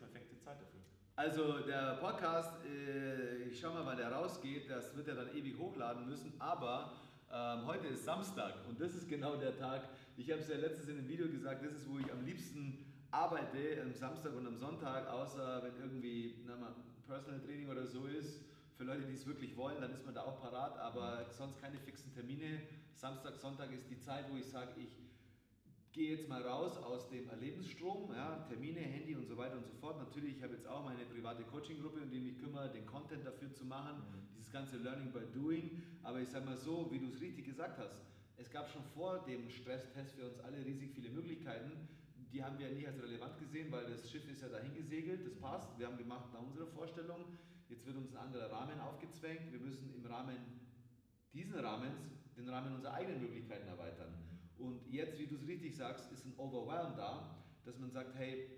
Also 1.18 1.60
der 1.60 1.96
Podcast, 2.02 2.52
äh, 2.66 3.44
ich 3.44 3.58
schau 3.58 3.72
mal, 3.72 3.86
wann 3.86 3.96
der 3.96 4.12
rausgeht, 4.12 4.70
das 4.70 4.94
wird 4.98 5.08
er 5.08 5.16
dann 5.16 5.34
ewig 5.34 5.58
hochladen 5.58 6.10
müssen, 6.10 6.34
aber 6.40 6.92
ähm, 7.32 7.66
heute 7.66 7.88
ist 7.88 8.04
Samstag 8.04 8.54
und 8.68 8.82
das 8.82 8.94
ist 8.96 9.08
genau 9.08 9.38
der 9.38 9.58
Tag, 9.58 9.88
ich 10.18 10.30
habe 10.30 10.42
es 10.42 10.50
ja 10.50 10.58
letztes 10.58 10.90
in 10.90 10.98
dem 10.98 11.08
Video 11.08 11.30
gesagt, 11.30 11.64
das 11.64 11.72
ist, 11.72 11.90
wo 11.90 12.00
ich 12.00 12.12
am 12.12 12.26
liebsten 12.26 12.86
arbeite, 13.12 13.82
am 13.82 13.94
Samstag 13.94 14.36
und 14.36 14.46
am 14.46 14.58
Sonntag, 14.58 15.08
außer 15.08 15.64
wenn 15.64 15.82
irgendwie 15.82 16.44
na, 16.46 16.58
mal 16.58 16.76
Personal 17.08 17.40
Training 17.40 17.70
oder 17.70 17.88
so 17.88 18.08
ist 18.08 18.42
für 18.76 18.84
Leute, 18.84 19.04
die 19.04 19.14
es 19.14 19.26
wirklich 19.26 19.56
wollen, 19.56 19.80
dann 19.80 19.94
ist 19.94 20.06
man 20.06 20.16
da 20.16 20.24
auch 20.24 20.42
parat, 20.42 20.78
aber 20.80 21.28
sonst 21.30 21.62
keine 21.62 21.80
fixen 21.80 22.14
Termine. 22.14 22.60
Samstag, 22.94 23.38
Sonntag 23.38 23.72
ist 23.72 23.90
die 23.90 24.00
Zeit, 24.00 24.26
wo 24.30 24.36
ich 24.36 24.48
sage, 24.48 24.72
ich 24.82 24.90
gehe 25.96 26.12
jetzt 26.14 26.28
mal 26.28 26.42
raus 26.42 26.76
aus 26.78 27.08
dem 27.08 27.30
Erlebensstrom, 27.30 28.12
ja, 28.14 28.46
Termine, 28.50 28.82
Handy 28.82 29.16
und 29.16 29.26
so 29.26 29.38
weiter 29.38 29.56
und 29.56 29.66
so 29.66 29.74
fort. 29.80 29.98
Natürlich, 29.98 30.36
ich 30.36 30.44
habe 30.44 30.54
jetzt 30.54 30.68
auch 30.68 30.84
meine 30.84 31.06
private 31.06 31.44
Coaching-Gruppe, 31.44 32.02
um 32.02 32.10
die 32.10 32.18
ich 32.18 32.24
mich 32.24 32.38
kümmere, 32.38 32.70
den 32.70 32.86
Content 32.86 33.26
dafür 33.26 33.50
zu 33.54 33.64
machen, 33.64 33.96
mhm. 34.00 34.28
dieses 34.36 34.52
ganze 34.52 34.76
Learning 34.78 35.14
by 35.14 35.22
Doing. 35.34 35.82
Aber 36.04 36.20
ich 36.20 36.28
sage 36.28 36.46
mal 36.46 36.58
so, 36.58 36.92
wie 36.92 37.00
du 37.00 37.08
es 37.08 37.22
richtig 37.22 37.46
gesagt 37.46 37.80
hast, 37.80 38.04
es 38.36 38.52
gab 38.52 38.70
schon 38.70 38.84
vor 38.94 39.24
dem 39.26 39.50
Stresstest 39.50 40.16
für 40.16 40.26
uns 40.26 40.38
alle 40.42 40.58
riesig 40.66 40.92
viele 40.94 41.10
Möglichkeiten. 41.10 41.72
Die 42.34 42.44
haben 42.44 42.60
wir 42.60 42.70
nicht 42.72 42.88
als 42.88 43.02
relevant 43.02 43.40
gesehen, 43.40 43.72
weil 43.72 43.86
das 43.86 44.12
Schiff 44.12 44.30
ist 44.30 44.42
ja 44.42 44.50
dahin 44.50 44.74
gesegelt, 44.74 45.26
das 45.26 45.36
passt. 45.36 45.80
Wir 45.80 45.88
haben 45.88 45.98
gemacht 45.98 46.34
nach 46.34 46.42
unserer 46.42 46.68
Vorstellung. 46.68 47.24
Jetzt 47.70 47.86
wird 47.86 47.96
uns 47.96 48.12
ein 48.12 48.18
anderer 48.18 48.52
Rahmen 48.52 48.78
aufgezwängt. 48.82 49.50
Wir 49.50 49.62
müssen 49.62 49.94
im 49.96 50.06
Rahmen 50.06 50.36
diesen 51.32 51.58
Rahmens 51.58 52.02
den 52.36 52.50
Rahmen 52.50 52.76
unserer 52.76 52.96
eigenen 52.96 53.22
Möglichkeiten 53.22 53.70
erweitern. 53.70 54.25
Und 54.58 54.82
jetzt, 54.92 55.18
wie 55.20 55.28
du 55.28 55.36
es 55.36 55.48
richtig 55.48 55.76
sagst, 55.76 56.12
ist 56.12 56.26
ein 56.26 56.34
Overwhelm 56.38 56.96
da, 56.96 57.36
dass 57.66 57.78
man 57.80 57.92
sagt, 57.92 58.16
hey, 58.16 58.50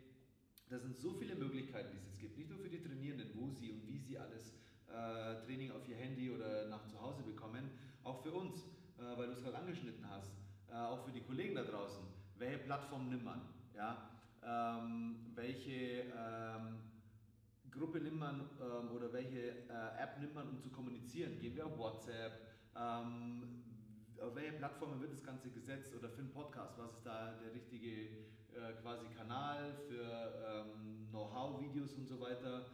das 0.69 0.83
sind 0.83 0.97
so 0.97 1.13
viele 1.13 1.35
Möglichkeiten, 1.35 1.89
die 1.91 1.97
es 1.97 2.05
jetzt 2.05 2.19
gibt. 2.19 2.37
Nicht 2.37 2.49
nur 2.49 2.59
für 2.59 2.69
die 2.69 2.81
Trainierenden, 2.81 3.29
wo 3.35 3.49
sie 3.49 3.71
und 3.71 3.87
wie 3.87 3.97
sie 3.97 4.17
alles 4.17 4.53
äh, 4.89 5.45
Training 5.45 5.71
auf 5.71 5.87
ihr 5.87 5.95
Handy 5.95 6.29
oder 6.29 6.67
nach 6.67 6.85
zu 6.87 7.01
Hause 7.01 7.23
bekommen, 7.23 7.69
auch 8.03 8.21
für 8.21 8.31
uns, 8.31 8.65
äh, 8.97 9.17
weil 9.17 9.27
du 9.27 9.33
es 9.33 9.41
gerade 9.41 9.57
angeschnitten 9.57 10.07
hast, 10.09 10.31
äh, 10.69 10.75
auch 10.75 11.05
für 11.05 11.11
die 11.11 11.21
Kollegen 11.21 11.55
da 11.55 11.63
draußen. 11.63 12.03
Welche 12.37 12.59
Plattform 12.59 13.09
nimmt 13.09 13.23
man? 13.23 13.41
Ja? 13.75 14.09
Ähm, 14.43 15.15
welche 15.35 16.05
ähm, 16.15 16.79
Gruppe 17.71 17.99
nimmt 17.99 18.19
man 18.19 18.41
ähm, 18.61 18.91
oder 18.91 19.11
welche 19.13 19.49
äh, 19.69 20.01
App 20.01 20.19
nimmt 20.19 20.35
man, 20.35 20.49
um 20.49 20.59
zu 20.59 20.69
kommunizieren? 20.69 21.39
Gehen 21.39 21.55
wir 21.55 21.65
auf 21.65 21.77
WhatsApp? 21.77 22.33
Ähm, 22.75 23.63
auf 24.21 24.35
welche 24.35 24.53
Plattformen 24.53 24.99
wird 25.01 25.13
das 25.13 25.23
Ganze 25.23 25.49
gesetzt 25.49 25.93
oder 25.95 26.09
für 26.09 26.21
einen 26.21 26.31
Podcast? 26.31 26.77
Was 26.77 26.93
ist 26.93 27.05
da 27.05 27.33
der 27.43 27.53
richtige 27.53 27.91
äh, 27.91 28.73
quasi 28.81 29.05
Kanal 29.15 29.73
für 29.87 30.65
ähm, 30.65 31.07
Know-how-Videos 31.11 31.93
und 31.93 32.07
so 32.07 32.19
weiter? 32.19 32.65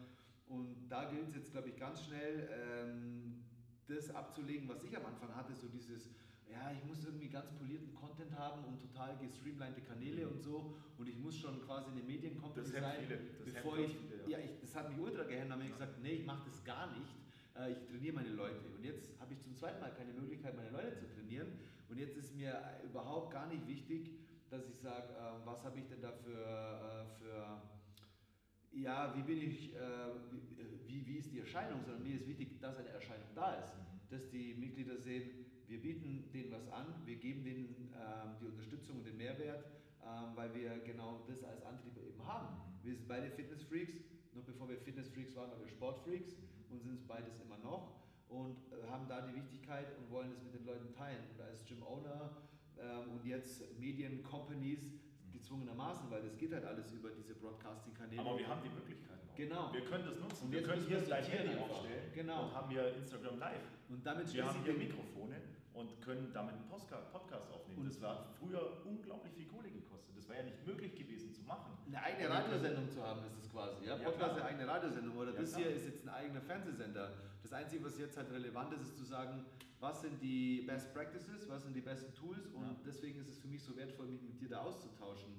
Und 0.47 0.87
da 0.89 1.09
gilt 1.09 1.27
es 1.27 1.35
jetzt, 1.35 1.51
glaube 1.51 1.69
ich, 1.69 1.77
ganz 1.77 2.03
schnell, 2.03 2.49
ähm, 2.51 3.43
das 3.87 4.13
abzulegen, 4.13 4.67
was 4.69 4.83
ich 4.83 4.95
am 4.95 5.05
Anfang 5.05 5.35
hatte, 5.35 5.55
so 5.55 5.67
dieses, 5.67 6.09
ja, 6.47 6.71
ich 6.71 6.83
muss 6.85 7.03
irgendwie 7.03 7.29
ganz 7.29 7.51
polierten 7.51 7.93
Content 7.93 8.37
haben 8.37 8.63
und 8.65 8.79
total 8.79 9.17
gestreamlinete 9.17 9.81
Kanäle 9.81 10.27
und 10.27 10.41
so 10.41 10.75
und 10.97 11.07
ich 11.07 11.17
muss 11.17 11.37
schon 11.37 11.61
quasi 11.61 11.91
eine 11.91 12.03
Mediencompany 12.03 12.67
sein, 12.67 13.01
viele. 13.01 13.19
Das 13.39 13.53
bevor 13.53 13.77
ich, 13.79 13.91
viele, 13.97 14.21
ja. 14.23 14.37
ja, 14.37 14.45
ich, 14.45 14.59
das 14.61 14.75
hat 14.75 14.89
mich 14.89 14.99
ultra 14.99 15.23
gehemmt, 15.23 15.49
da 15.49 15.55
habe 15.55 15.65
ich 15.65 15.71
gesagt, 15.71 15.99
nee, 16.01 16.13
ich 16.13 16.25
mache 16.25 16.43
das 16.45 16.63
gar 16.63 16.97
nicht. 16.97 17.13
Äh, 17.55 17.71
Ich 17.73 17.83
trainiere 17.87 18.15
meine 18.15 18.29
Leute. 18.29 18.65
Und 18.75 18.83
jetzt 18.83 19.19
habe 19.19 19.33
ich 19.33 19.41
zum 19.41 19.55
zweiten 19.55 19.79
Mal 19.79 19.91
keine 19.91 20.13
Möglichkeit, 20.13 20.55
meine 20.55 20.71
Leute 20.71 20.95
zu 20.95 21.05
trainieren. 21.07 21.47
Und 21.89 21.97
jetzt 21.97 22.17
ist 22.17 22.35
mir 22.35 22.59
überhaupt 22.83 23.31
gar 23.31 23.47
nicht 23.47 23.67
wichtig, 23.67 24.11
dass 24.49 24.67
ich 24.67 24.77
sage, 24.79 25.13
äh, 25.13 25.45
was 25.45 25.63
habe 25.63 25.79
ich 25.79 25.87
denn 25.87 26.01
da 26.01 26.11
für, 26.11 26.31
äh, 26.31 27.05
für 27.19 27.61
ja, 28.71 29.13
wie 29.15 29.21
bin 29.21 29.41
ich, 29.41 29.75
äh, 29.75 29.79
wie, 30.87 31.05
wie 31.05 31.17
ist 31.17 31.31
die 31.31 31.39
Erscheinung, 31.39 31.81
sondern 31.85 32.03
mir 32.03 32.15
ist 32.15 32.27
wichtig, 32.27 32.59
dass 32.59 32.77
eine 32.77 32.89
Erscheinung 32.89 33.27
da 33.35 33.55
ist. 33.55 33.73
Dass 34.09 34.29
die 34.29 34.55
Mitglieder 34.55 34.97
sehen, 34.97 35.45
wir 35.67 35.81
bieten 35.81 36.29
denen 36.33 36.51
was 36.51 36.67
an, 36.71 37.01
wir 37.05 37.15
geben 37.15 37.43
denen 37.43 37.93
ähm, 37.95 38.35
die 38.41 38.45
Unterstützung 38.45 38.97
und 38.97 39.05
den 39.05 39.17
Mehrwert, 39.17 39.65
ähm, 40.03 40.35
weil 40.35 40.53
wir 40.53 40.79
genau 40.79 41.23
das 41.27 41.43
als 41.43 41.63
Antrieb 41.63 41.97
eben 41.97 42.23
haben. 42.27 42.57
Wir 42.83 42.95
sind 42.95 43.07
beide 43.07 43.29
Fitnessfreaks, 43.31 43.93
noch 44.33 44.43
bevor 44.43 44.69
wir 44.69 44.77
Fitnessfreaks 44.77 45.35
waren, 45.35 45.49
waren 45.51 45.61
wir 45.61 45.67
Sportfreaks 45.69 46.35
und 46.73 46.81
sind 46.81 46.95
es 46.95 47.05
beides 47.05 47.39
immer 47.39 47.57
noch 47.59 47.93
und 48.27 48.57
äh, 48.73 48.89
haben 48.89 49.07
da 49.07 49.21
die 49.21 49.35
Wichtigkeit 49.35 49.95
und 49.97 50.09
wollen 50.09 50.31
das 50.31 50.41
mit 50.43 50.53
den 50.55 50.65
Leuten 50.65 50.91
teilen. 50.91 51.23
Und 51.31 51.41
als 51.41 51.63
Gym-Owner 51.65 52.31
ähm, 52.77 53.11
und 53.13 53.25
jetzt 53.25 53.61
Medien-Companies 53.79 54.99
gezwungenermaßen, 55.31 56.09
weil 56.09 56.23
das 56.23 56.35
geht 56.37 56.51
halt 56.53 56.65
alles 56.65 56.91
über 56.91 57.09
diese 57.11 57.35
Broadcasting-Kanäle. 57.35 58.21
Aber 58.21 58.37
wir 58.39 58.47
haben 58.47 58.61
die 58.63 58.69
Möglichkeiten 58.69 59.29
auch. 59.29 59.35
Genau. 59.35 59.73
Wir 59.73 59.85
können 59.85 60.05
das 60.05 60.19
nutzen. 60.19 60.45
Und 60.45 60.51
wir 60.51 60.63
können 60.63 60.85
hier 60.87 61.01
gleich 61.01 61.29
Handy 61.31 61.55
aufstellen 61.57 62.11
Genau. 62.13 62.45
und 62.45 62.53
haben 62.55 62.69
hier 62.69 62.95
Instagram 62.95 63.37
Live. 63.39 63.61
Und 63.89 64.05
damit 64.05 64.33
Wir 64.33 64.45
haben 64.45 64.63
hier 64.63 64.73
Mikrofone 64.73 65.41
und 65.73 66.01
können 66.01 66.31
damit 66.33 66.55
einen 66.55 66.67
Podcast 66.67 67.51
aufnehmen. 67.51 67.81
Und- 67.81 67.87
das 67.87 68.01
hat 68.01 68.35
früher 68.39 68.85
unglaublich 68.85 69.33
viel 69.33 69.47
Kohle 69.47 69.69
gekostet. 69.71 70.15
Das 70.15 70.27
wäre 70.29 70.39
ja 70.39 70.45
nicht 70.45 70.65
möglich 70.65 70.95
gewesen 70.95 71.33
zu 71.33 71.41
machen. 71.43 71.77
Eine 71.87 72.01
eigene 72.01 72.29
Radiosendung 72.29 72.89
zu 72.89 73.01
haben, 73.03 73.25
ist 73.25 73.37
es 73.37 73.49
quasi. 73.51 73.85
Ja? 73.85 73.97
Ja, 73.97 74.03
Podcast 74.03 74.31
ist 74.37 74.41
eine 74.41 74.49
eigene 74.49 74.67
Radiosendung. 74.67 75.17
Oder 75.17 75.33
Ja, 75.33 75.39
das 75.41 75.49
klar. 75.51 75.61
hier 75.63 75.71
ist 75.75 75.85
jetzt 75.85 76.03
ein 76.03 76.09
eigener 76.09 76.41
Fernsehsender. 76.41 77.13
Das 77.41 77.51
Einzige, 77.53 77.83
was 77.83 77.97
jetzt 77.97 78.15
halt 78.17 78.31
relevant 78.31 78.73
ist, 78.73 78.81
ist 78.81 78.97
zu 78.97 79.03
sagen, 79.03 79.45
was 79.79 80.01
sind 80.01 80.21
die 80.21 80.61
Best 80.61 80.93
Practices, 80.93 81.49
was 81.49 81.63
sind 81.63 81.75
die 81.75 81.81
besten 81.81 82.13
Tools. 82.13 82.47
Und 82.53 82.63
Ja. 82.63 82.75
deswegen 82.85 83.19
ist 83.19 83.27
es 83.29 83.37
für 83.39 83.47
mich 83.47 83.61
so 83.61 83.75
wertvoll, 83.75 84.07
mich 84.07 84.21
mit 84.21 84.39
dir 84.39 84.49
da 84.49 84.61
auszutauschen. 84.61 85.33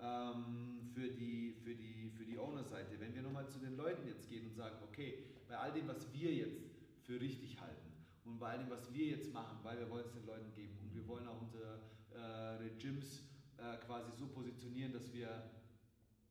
Ähm, 0.00 0.80
für 0.94 1.08
die, 1.08 1.52
für 1.62 1.74
die, 1.74 2.10
für 2.10 2.24
die 2.24 2.38
Owner-Seite. 2.38 2.98
Wenn 2.98 3.14
wir 3.14 3.22
nochmal 3.22 3.46
zu 3.48 3.58
den 3.58 3.76
Leuten 3.76 4.06
jetzt 4.08 4.28
gehen 4.28 4.46
und 4.46 4.54
sagen, 4.54 4.76
okay, 4.82 5.24
bei 5.48 5.56
all 5.56 5.72
dem, 5.72 5.86
was 5.88 6.12
wir 6.12 6.32
jetzt 6.32 6.60
für 7.02 7.20
richtig 7.20 7.60
halten 7.60 7.91
und 8.24 8.38
bei 8.38 8.50
all 8.50 8.58
dem, 8.58 8.70
was 8.70 8.92
wir 8.92 9.06
jetzt 9.06 9.32
machen, 9.32 9.58
weil 9.62 9.78
wir 9.78 9.90
wollen 9.90 10.04
es 10.04 10.12
den 10.12 10.26
Leuten 10.26 10.52
geben 10.54 10.78
und 10.82 10.94
wir 10.94 11.06
wollen 11.06 11.26
auch 11.26 11.40
unsere 11.40 11.80
äh, 12.14 12.70
Gyms 12.78 13.22
äh, 13.58 13.76
quasi 13.84 14.10
so 14.12 14.26
positionieren, 14.26 14.92
dass 14.92 15.12
wir 15.12 15.50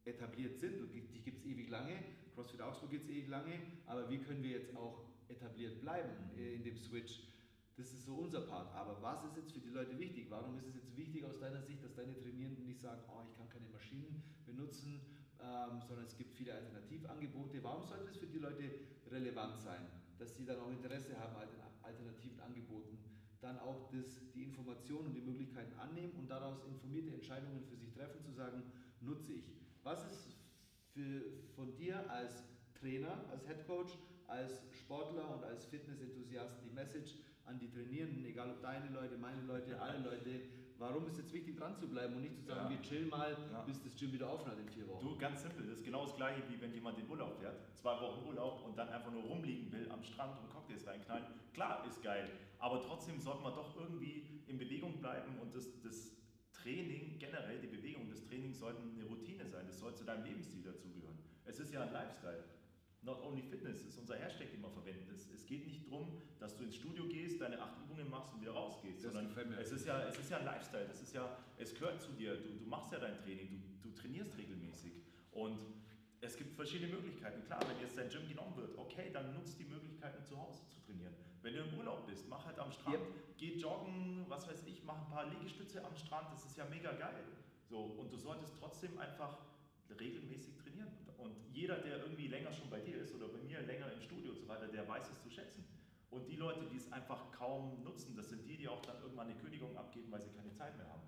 etabliert 0.05 0.57
sind 0.57 0.81
und 0.81 0.91
die 0.93 1.01
gibt 1.21 1.39
es 1.39 1.45
ewig 1.45 1.69
lange. 1.69 1.95
CrossFit 2.33 2.61
Augsburg 2.61 2.91
gibt 2.91 3.05
es 3.05 3.09
ewig 3.09 3.27
lange, 3.27 3.59
aber 3.85 4.09
wie 4.09 4.19
können 4.19 4.41
wir 4.41 4.51
jetzt 4.51 4.75
auch 4.75 5.05
etabliert 5.27 5.81
bleiben 5.81 6.31
äh, 6.37 6.55
in 6.55 6.63
dem 6.63 6.77
Switch? 6.77 7.27
Das 7.77 7.91
ist 7.91 8.05
so 8.05 8.15
unser 8.15 8.41
Part. 8.41 8.73
Aber 8.75 9.01
was 9.01 9.23
ist 9.25 9.37
jetzt 9.37 9.51
für 9.53 9.59
die 9.59 9.69
Leute 9.69 9.97
wichtig? 9.97 10.27
Warum 10.29 10.57
ist 10.57 10.67
es 10.67 10.75
jetzt 10.75 10.95
wichtig 10.95 11.23
aus 11.23 11.39
deiner 11.39 11.61
Sicht, 11.61 11.83
dass 11.83 11.95
deine 11.95 12.15
Trainierenden 12.15 12.65
nicht 12.65 12.79
sagen, 12.79 13.01
oh, 13.07 13.21
ich 13.29 13.37
kann 13.37 13.49
keine 13.49 13.69
Maschinen 13.69 14.23
benutzen, 14.45 15.01
ähm, 15.39 15.81
sondern 15.87 16.05
es 16.05 16.17
gibt 16.17 16.33
viele 16.35 16.53
Alternativangebote. 16.53 17.63
Warum 17.63 17.85
sollte 17.85 18.09
es 18.09 18.17
für 18.17 18.27
die 18.27 18.39
Leute 18.39 18.71
relevant 19.09 19.59
sein, 19.59 19.87
dass 20.19 20.35
sie 20.35 20.45
dann 20.45 20.59
auch 20.59 20.69
Interesse 20.69 21.17
haben 21.17 21.33
den 21.49 21.61
alternativen 21.83 22.39
Angeboten, 22.41 22.97
dann 23.41 23.59
auch 23.59 23.89
das, 23.91 24.31
die 24.33 24.43
Informationen 24.43 25.07
und 25.07 25.13
die 25.13 25.21
Möglichkeiten 25.21 25.73
annehmen 25.79 26.13
und 26.17 26.29
daraus 26.29 26.63
informierte 26.65 27.13
Entscheidungen 27.13 27.63
für 27.63 27.75
sich 27.75 27.91
treffen, 27.91 28.21
zu 28.23 28.31
sagen, 28.31 28.63
nutze 29.01 29.33
ich. 29.33 29.45
Was 29.83 30.09
ist 30.11 30.35
für, 30.93 31.23
von 31.55 31.75
dir 31.75 32.09
als 32.09 32.43
Trainer, 32.79 33.25
als 33.31 33.47
Head 33.47 33.65
Coach, 33.65 33.97
als 34.27 34.63
Sportler 34.71 35.35
und 35.35 35.43
als 35.43 35.65
Fitness-Enthusiast 35.65 36.55
die 36.63 36.69
Message 36.69 37.15
an 37.45 37.59
die 37.59 37.69
Trainierenden, 37.69 38.23
egal 38.25 38.51
ob 38.51 38.61
deine 38.61 38.89
Leute, 38.89 39.17
meine 39.17 39.41
Leute, 39.41 39.81
alle 39.81 39.99
Leute, 39.99 40.41
warum 40.81 41.07
ist 41.07 41.19
es 41.19 41.31
wichtig 41.31 41.55
dran 41.57 41.77
zu 41.77 41.87
bleiben 41.87 42.15
und 42.15 42.21
nicht 42.23 42.35
zu 42.35 42.41
sagen, 42.43 42.65
Ja. 42.65 42.69
wir 42.71 42.81
chillen 42.81 43.09
mal, 43.09 43.37
Ja. 43.51 43.61
bis 43.61 43.81
das 43.83 43.95
Gym 43.95 44.11
wieder 44.11 44.27
hat 44.31 44.57
in 44.59 44.67
vier 44.67 44.87
Wochen. 44.87 45.05
Du, 45.05 45.15
ganz 45.17 45.43
simpel, 45.43 45.65
das 45.67 45.77
ist 45.77 45.85
genau 45.85 46.05
das 46.05 46.15
gleiche, 46.15 46.41
wie 46.49 46.59
wenn 46.59 46.73
jemand 46.73 46.97
in 46.97 47.07
Urlaub 47.07 47.37
fährt, 47.39 47.55
zwei 47.77 47.99
Wochen 48.01 48.25
Urlaub 48.27 48.65
und 48.65 48.75
dann 48.77 48.89
einfach 48.89 49.11
nur 49.11 49.23
rumliegen 49.23 49.71
will 49.71 49.89
am 49.91 50.03
Strand 50.03 50.39
und 50.41 50.49
Cocktails 50.49 50.85
reinknallen. 50.87 51.25
Klar, 51.53 51.85
ist 51.85 52.01
geil, 52.01 52.27
aber 52.57 52.81
trotzdem 52.81 53.19
sollte 53.19 53.43
man 53.43 53.53
doch 53.53 53.75
irgendwie 53.79 54.43
in 54.47 54.57
Bewegung 54.57 54.97
bleiben 54.99 55.37
und 55.39 55.53
das, 55.55 55.79
das 55.81 56.17
Training, 56.51 57.17
generell 57.19 57.59
die 57.59 57.67
Bewegung 57.67 58.09
des 58.09 58.23
Trainings 58.25 58.59
sollten 58.59 58.95
eine 58.95 59.05
Routine 59.05 59.45
sein, 59.47 59.65
das 59.67 59.79
soll 59.79 59.95
zu 59.95 60.03
deinem 60.03 60.25
Lebensstil 60.25 60.63
dazugehören. 60.63 61.17
Es 61.45 61.59
ist 61.59 61.71
ja 61.73 61.83
ein 61.83 61.91
Lifestyle. 61.93 62.43
Not 63.03 63.19
only 63.23 63.41
Fitness 63.41 63.83
ist 63.83 63.97
unser 63.97 64.15
Hashtag, 64.15 64.51
den 64.51 64.61
wir 64.61 64.69
verwenden. 64.69 65.09
Es, 65.13 65.29
es 65.31 65.45
geht 65.47 65.65
nicht 65.65 65.85
darum, 65.87 66.21
dass 66.39 66.55
du 66.55 66.63
ins 66.63 66.75
Studio 66.75 67.07
gehst, 67.07 67.41
deine 67.41 67.59
acht 67.59 67.75
Übungen 67.83 68.09
machst 68.09 68.33
und 68.33 68.41
wieder 68.41 68.51
rausgehst, 68.53 69.03
Das 69.03 69.13
sondern 69.13 69.33
mir. 69.49 69.57
es 69.59 69.71
ist 69.71 69.85
ja, 69.87 70.03
es 70.07 70.19
ist 70.19 70.29
ja 70.29 70.37
ein 70.37 70.45
Lifestyle, 70.45 70.87
das 70.87 71.01
ist 71.01 71.13
ja, 71.13 71.37
es 71.57 71.73
gehört 71.73 71.99
zu 72.01 72.11
dir, 72.11 72.35
du, 72.37 72.49
du 72.59 72.65
machst 72.67 72.91
ja 72.91 72.99
dein 72.99 73.17
Training, 73.17 73.49
du, 73.49 73.89
du 73.89 73.95
trainierst 73.95 74.37
regelmäßig 74.37 74.93
und 75.31 75.59
es 76.23 76.37
gibt 76.37 76.53
verschiedene 76.55 76.93
Möglichkeiten. 76.93 77.43
Klar, 77.43 77.59
wenn 77.67 77.79
jetzt 77.79 77.97
dein 77.97 78.07
Gym 78.09 78.27
genommen 78.29 78.55
wird, 78.55 78.77
okay, 78.77 79.09
dann 79.11 79.33
nutzt 79.33 79.57
die 79.59 79.65
Möglichkeiten 79.65 80.23
zu 80.23 80.37
Hause 80.37 80.61
zu 80.69 80.79
trainieren. 80.85 81.15
Wenn 81.41 81.55
du 81.55 81.61
im 81.61 81.79
Urlaub 81.79 82.05
bist, 82.05 82.29
mach 82.29 82.45
halt 82.45 82.59
am 82.59 82.71
Strand, 82.71 82.99
geh 83.37 83.55
joggen, 83.55 84.25
was 84.27 84.47
weiß 84.47 84.63
ich, 84.67 84.83
mach 84.83 84.99
ein 85.01 85.09
paar 85.09 85.25
Liegestütze 85.27 85.83
am 85.83 85.95
Strand, 85.95 86.31
das 86.31 86.45
ist 86.45 86.55
ja 86.55 86.65
mega 86.65 86.91
geil. 86.91 87.23
So, 87.67 87.79
und 87.81 88.11
du 88.13 88.17
solltest 88.17 88.53
trotzdem 88.59 88.95
einfach 88.99 89.39
regelmäßig 89.99 90.55
trainieren. 90.57 90.89
Und 91.21 91.35
jeder, 91.53 91.77
der 91.77 91.97
irgendwie 91.97 92.27
länger 92.27 92.51
schon 92.51 92.69
bei 92.69 92.79
dir 92.79 92.97
ist 92.97 93.13
oder 93.13 93.27
bei 93.27 93.37
mir 93.39 93.61
länger 93.61 93.91
im 93.93 94.01
Studio 94.01 94.31
und 94.31 94.39
so 94.39 94.47
weiter, 94.47 94.67
der 94.67 94.87
weiß 94.87 95.09
es 95.11 95.21
zu 95.21 95.29
schätzen. 95.29 95.63
Und 96.09 96.27
die 96.27 96.35
Leute, 96.35 96.65
die 96.65 96.77
es 96.77 96.91
einfach 96.91 97.31
kaum 97.31 97.81
nutzen, 97.83 98.15
das 98.17 98.29
sind 98.29 98.45
die, 98.45 98.57
die 98.57 98.67
auch 98.67 98.81
dann 98.81 98.99
irgendwann 99.01 99.27
eine 99.27 99.39
Kündigung 99.39 99.77
abgeben, 99.77 100.11
weil 100.11 100.21
sie 100.21 100.31
keine 100.31 100.51
Zeit 100.51 100.75
mehr 100.75 100.89
haben. 100.89 101.03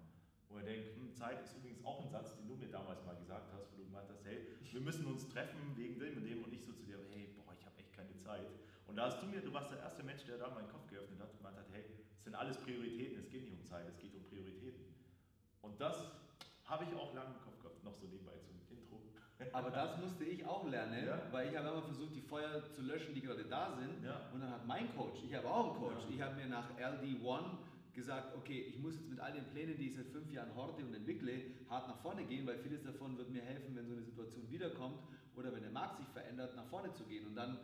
Wo 0.50 0.60
ich 0.60 0.66
denke, 0.66 0.96
hm, 0.96 1.14
Zeit 1.14 1.42
ist 1.42 1.58
übrigens 1.58 1.84
auch 1.84 2.00
ein 2.06 2.10
Satz, 2.10 2.36
den 2.38 2.48
du 2.48 2.56
mir 2.56 2.70
damals 2.70 3.04
mal 3.04 3.16
gesagt 3.18 3.52
hast, 3.52 3.74
wo 3.74 3.78
du 3.78 3.84
gemeint 3.84 4.08
hast, 4.08 4.24
hey, 4.24 4.48
wir 4.72 4.82
müssen 4.82 5.06
uns 5.08 5.28
treffen 5.28 5.76
wegen 5.76 6.00
dem 6.00 6.18
und 6.18 6.24
dem 6.24 6.44
und 6.44 6.54
ich 6.54 6.64
so 6.64 6.72
zu 6.72 6.84
dir, 6.84 7.00
hey, 7.10 7.34
boah, 7.36 7.54
ich 7.54 7.66
habe 7.66 7.78
echt 7.80 7.92
keine 7.92 8.16
Zeit. 8.18 8.48
Und 8.88 8.96
da 8.96 9.06
hast 9.06 9.22
du 9.22 9.26
mir, 9.26 9.42
du 9.42 9.52
warst 9.52 9.72
der 9.72 9.80
erste 9.80 10.04
Mensch, 10.04 10.24
der 10.26 10.38
da 10.38 10.50
meinen 10.52 10.70
Kopf 10.70 10.88
geöffnet 10.88 11.20
hat 11.20 11.32
und 11.32 11.38
gemeint 11.38 11.58
hat, 11.58 11.68
hey, 11.74 11.84
es 12.18 12.24
sind 12.24 12.36
alles 12.36 12.58
Prioritäten, 12.58 13.20
es 13.20 13.30
geht 13.30 13.44
nicht 13.44 13.54
um 13.54 13.66
Zeit, 13.66 13.88
es 13.90 13.98
geht 13.98 14.14
um 14.16 14.24
Prioritäten. 14.24 14.86
Und 15.64 15.82
das 15.82 15.98
habe 16.66 16.86
ich 16.86 16.96
auch 16.96 17.14
lange 17.14 17.34
im 17.36 17.42
Kopf 17.42 17.60
gehabt, 17.60 17.84
noch 17.84 17.96
so 17.96 18.08
nebenbei 18.08 18.38
zum. 18.38 18.63
Aber 19.52 19.70
das 19.72 20.00
musste 20.00 20.24
ich 20.26 20.46
auch 20.46 20.68
lernen, 20.70 21.06
Ja. 21.06 21.22
weil 21.32 21.50
ich 21.50 21.58
habe 21.58 21.68
immer 21.70 21.82
versucht, 21.82 22.16
die 22.16 22.22
Feuer 22.22 22.64
zu 22.72 22.82
löschen, 22.84 23.14
die 23.14 23.22
gerade 23.22 23.44
da 23.46 23.72
sind. 23.72 24.04
Ja. 24.04 24.30
Und 24.34 24.42
dann 24.42 24.50
hat 24.52 24.66
mein 24.66 24.96
Coach, 24.96 25.20
ich 25.28 25.34
habe 25.36 25.48
auch 25.50 25.72
einen 25.74 25.80
Coach, 25.84 26.04
ich 26.10 26.22
habe 26.22 26.36
mir 26.36 26.48
nach 26.48 26.70
LD1 26.78 27.58
gesagt, 27.94 28.36
okay, 28.36 28.60
ich 28.70 28.80
muss 28.80 28.96
jetzt 28.96 29.10
mit 29.10 29.20
all 29.20 29.32
den 29.34 29.46
Plänen, 29.46 29.78
die 29.78 29.88
ich 29.90 29.96
seit 29.96 30.08
fünf 30.08 30.32
Jahren 30.32 30.56
horte 30.56 30.84
und 30.84 30.94
entwickle, 30.96 31.34
hart 31.70 31.88
nach 31.88 31.98
vorne 32.02 32.24
gehen, 32.26 32.46
weil 32.48 32.58
vieles 32.58 32.84
davon 32.84 33.18
wird 33.18 33.30
mir 33.30 33.42
helfen, 33.44 33.76
wenn 33.76 33.86
so 33.88 33.94
eine 33.94 34.02
Situation 34.04 34.50
wiederkommt 34.50 34.98
oder 35.36 35.54
wenn 35.54 35.62
der 35.62 35.72
Markt 35.72 35.98
sich 35.98 36.08
verändert, 36.08 36.56
nach 36.56 36.66
vorne 36.66 36.92
zu 36.94 37.04
gehen. 37.04 37.28
Und 37.28 37.36
dann 37.36 37.58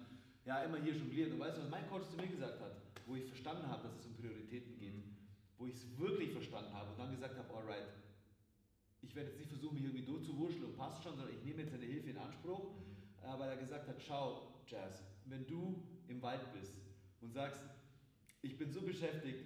ja 0.46 0.62
immer 0.64 0.78
hier 0.78 0.94
jongliert. 0.94 1.32
Und 1.34 1.40
weißt 1.40 1.58
du, 1.58 1.62
was 1.64 1.70
mein 1.70 1.88
Coach 1.90 2.08
zu 2.10 2.18
mir 2.18 2.28
gesagt 2.28 2.60
hat, 2.62 2.74
wo 3.08 3.16
ich 3.16 3.26
verstanden 3.26 3.68
habe, 3.68 3.84
dass 3.84 3.96
es 4.00 4.06
um 4.06 4.14
Prioritäten 4.18 4.78
geht, 4.78 4.94
wo 5.58 5.66
ich 5.66 5.74
es 5.74 5.98
wirklich 5.98 6.32
verstanden 6.32 6.74
habe 6.74 6.92
und 6.92 7.00
dann 7.00 7.12
gesagt 7.12 7.36
habe, 7.38 7.54
alright, 7.54 7.88
ich 9.02 9.16
werde 9.16 9.30
jetzt 9.30 9.40
nicht 9.40 9.50
versuchen, 9.50 9.76
mich 9.76 9.84
irgendwie 9.84 10.06
durchzuwurscheln 10.06 10.66
und 10.66 10.78
passt 10.78 11.04
schon, 11.04 11.16
sondern 11.16 11.34
ich 11.36 11.44
nehme 11.44 11.62
jetzt 11.62 11.72
seine 11.72 11.86
Hilfe 11.86 12.10
in 12.10 12.18
Anspruch, 12.18 12.72
äh, 13.22 13.40
weil 13.40 13.50
er 13.50 13.58
gesagt 13.58 13.88
hat, 13.88 14.02
schau, 14.06 14.62
Jazz, 14.68 15.04
wenn 15.26 15.46
du 15.48 15.82
im 16.08 16.22
Wald 16.22 16.42
bist 16.54 16.76
und 17.22 17.34
sagst, 17.34 17.62
ich 18.42 18.58
bin 18.58 18.72
so 18.72 18.82
beschäftigt, 18.82 19.46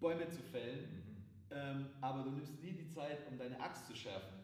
Bäume 0.00 0.28
zu 0.28 0.42
fällen, 0.42 1.02
ähm, 1.50 1.86
aber 2.00 2.24
du 2.24 2.30
nimmst 2.30 2.60
nie 2.62 2.72
die 2.72 2.88
Zeit, 2.88 3.26
um 3.30 3.38
deine 3.38 3.58
Axt 3.60 3.86
zu 3.86 3.94
schärfen. 3.94 4.40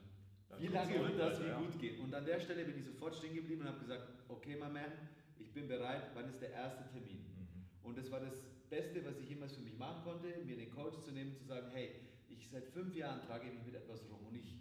Dann 0.49 0.61
Wie 0.61 0.69
lange 0.69 0.95
wird 0.95 1.19
das 1.19 1.41
wie 1.41 1.51
gut 1.51 1.79
gehen? 1.79 2.01
Und 2.01 2.15
an 2.15 2.25
der 2.25 2.41
Stelle 2.41 2.65
bin 2.65 2.79
ich 2.79 2.85
sofort 2.85 3.15
stehen 3.15 3.35
geblieben 3.35 3.63
und 3.63 3.69
habe 3.69 3.81
gesagt, 3.81 4.09
okay, 4.29 4.55
my 4.55 4.69
man, 4.69 4.93
ich 5.39 5.53
bin 5.53 5.69
bereit, 5.69 6.11
wann 6.15 6.29
ist 6.29 6.41
der 6.41 6.53
erste 6.53 6.87
Termin? 6.89 7.19
Mhm. 7.19 7.87
Und 7.89 7.99
das 7.99 8.11
war 8.11 8.21
das 8.21 8.43
Beste, 8.71 9.05
was 9.05 9.19
ich 9.19 9.29
jemals 9.29 9.55
für 9.55 9.63
mich 9.63 9.77
machen 9.77 10.03
konnte, 10.05 10.27
mir 10.45 10.57
den 10.57 10.71
Coach 10.71 10.99
zu 11.01 11.13
nehmen, 11.13 11.35
zu 11.35 11.45
sagen, 11.45 11.69
hey, 11.73 11.91
ich 12.39 12.49
seit 12.49 12.67
fünf 12.67 12.95
Jahren 12.95 13.21
trage 13.27 13.49
ich 13.49 13.55
mich 13.55 13.67
mit 13.67 13.75
etwas 13.75 14.09
rum 14.11 14.27
und 14.27 14.35
ich 14.35 14.59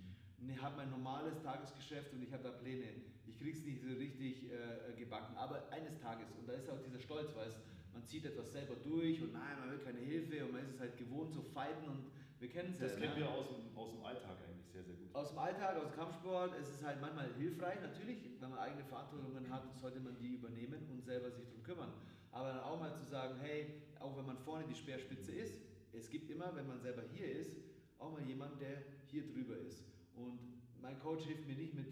habe 0.61 0.77
mein 0.77 0.89
normales 0.89 1.41
Tagesgeschäft 1.41 2.13
und 2.13 2.21
ich 2.21 2.33
habe 2.33 2.43
da 2.43 2.51
Pläne. 2.51 2.85
Ich 3.25 3.37
krieg's 3.39 3.63
nicht 3.63 3.81
so 3.81 3.87
richtig 3.87 4.49
äh, 4.51 4.93
gebacken, 4.97 5.35
aber 5.37 5.71
eines 5.71 5.97
Tages, 5.99 6.27
und 6.37 6.47
da 6.47 6.53
ist 6.53 6.69
auch 6.69 6.79
dieser 6.81 6.99
Stolz, 6.99 7.35
weil 7.35 7.47
es, 7.47 7.57
man 7.93 8.03
zieht 8.05 8.25
etwas 8.25 8.51
selber 8.51 8.75
durch 8.75 9.21
und 9.21 9.33
nein, 9.33 9.59
man 9.59 9.71
will 9.71 9.79
keine 9.79 9.99
Hilfe 9.99 10.45
und 10.45 10.53
man 10.53 10.61
ist 10.61 10.75
es 10.75 10.79
halt 10.79 10.97
gewohnt 10.97 11.33
zu 11.33 11.41
fighten 11.41 11.87
und 11.87 12.11
wir 12.39 12.49
kennen 12.49 12.71
es 12.71 12.79
Das 12.79 12.93
ja. 12.93 12.99
kennen 12.99 13.13
ne? 13.13 13.19
wir 13.21 13.29
aus 13.29 13.47
dem, 13.47 13.77
aus 13.77 13.91
dem 13.91 14.03
Alltag 14.03 14.37
eigentlich 14.47 14.67
sehr, 14.71 14.83
sehr 14.83 14.95
gut. 14.95 15.13
Aus 15.13 15.29
dem 15.29 15.39
Alltag, 15.39 15.77
aus 15.77 15.87
dem 15.87 15.95
Kampfsport, 15.95 16.59
es 16.59 16.69
ist 16.69 16.85
halt 16.85 17.01
manchmal 17.01 17.33
hilfreich, 17.33 17.81
natürlich, 17.81 18.17
wenn 18.39 18.49
man 18.49 18.59
eigene 18.59 18.83
Verantwortungen 18.85 19.49
hat, 19.49 19.75
sollte 19.79 19.99
man 19.99 20.17
die 20.17 20.35
übernehmen 20.35 20.87
und 20.91 21.03
selber 21.03 21.31
sich 21.31 21.45
darum 21.45 21.63
kümmern. 21.63 21.93
Aber 22.31 22.49
dann 22.49 22.59
auch 22.59 22.79
mal 22.79 22.93
zu 22.93 23.03
sagen, 23.03 23.35
hey, 23.41 23.81
auch 23.99 24.15
wenn 24.17 24.25
man 24.25 24.37
vorne 24.37 24.65
die 24.67 24.75
Speerspitze 24.75 25.31
ist, 25.31 25.59
es 25.93 26.09
gibt 26.09 26.29
immer, 26.29 26.55
wenn 26.55 26.67
man 26.67 26.79
selber 26.79 27.01
hier 27.13 27.31
ist, 27.31 27.55
auch 27.99 28.19
jemanden, 28.21 28.59
der 28.59 28.83
hier 29.07 29.25
drüber 29.25 29.57
ist. 29.57 29.83
Und 30.15 30.39
mein 30.81 30.99
Coach 30.99 31.25
hilft 31.25 31.47
mir 31.47 31.55
nicht 31.55 31.73
mit, 31.73 31.87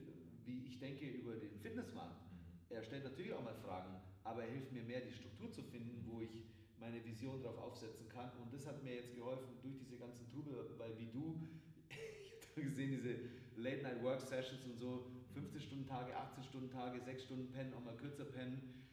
wie 0.45 0.65
ich 0.65 0.79
denke 0.79 1.05
über 1.07 1.35
den 1.35 1.57
Fitnessmarkt. 1.59 2.21
Er 2.69 2.83
stellt 2.83 3.03
natürlich 3.03 3.33
auch 3.33 3.43
mal 3.43 3.55
Fragen, 3.55 3.95
aber 4.23 4.43
er 4.43 4.51
hilft 4.51 4.71
mir 4.71 4.83
mehr, 4.83 5.01
die 5.01 5.11
Struktur 5.11 5.51
zu 5.51 5.63
finden, 5.63 6.03
wo 6.07 6.21
ich 6.21 6.45
meine 6.79 7.03
Vision 7.03 7.41
darauf 7.41 7.57
aufsetzen 7.59 8.07
kann. 8.09 8.31
Und 8.41 8.53
das 8.53 8.67
hat 8.67 8.83
mir 8.83 8.95
jetzt 8.95 9.15
geholfen 9.15 9.55
durch 9.61 9.77
diese 9.77 9.97
ganzen 9.97 10.27
Trubel, 10.29 10.53
weil 10.77 10.97
wie 10.99 11.07
du, 11.07 11.41
ich 11.89 12.49
habe 12.51 12.63
gesehen, 12.63 12.91
diese 12.91 13.15
Late-Night-Work-Sessions 13.57 14.65
und 14.65 14.77
so, 14.77 15.07
15-Stunden-Tage, 15.35 16.13
18-Stunden-Tage, 16.13 17.01
6 17.01 17.23
Stunden 17.23 17.51
pennen, 17.51 17.73
auch 17.73 17.83
mal 17.83 17.95
kürzer 17.95 18.25
pennen, 18.25 18.84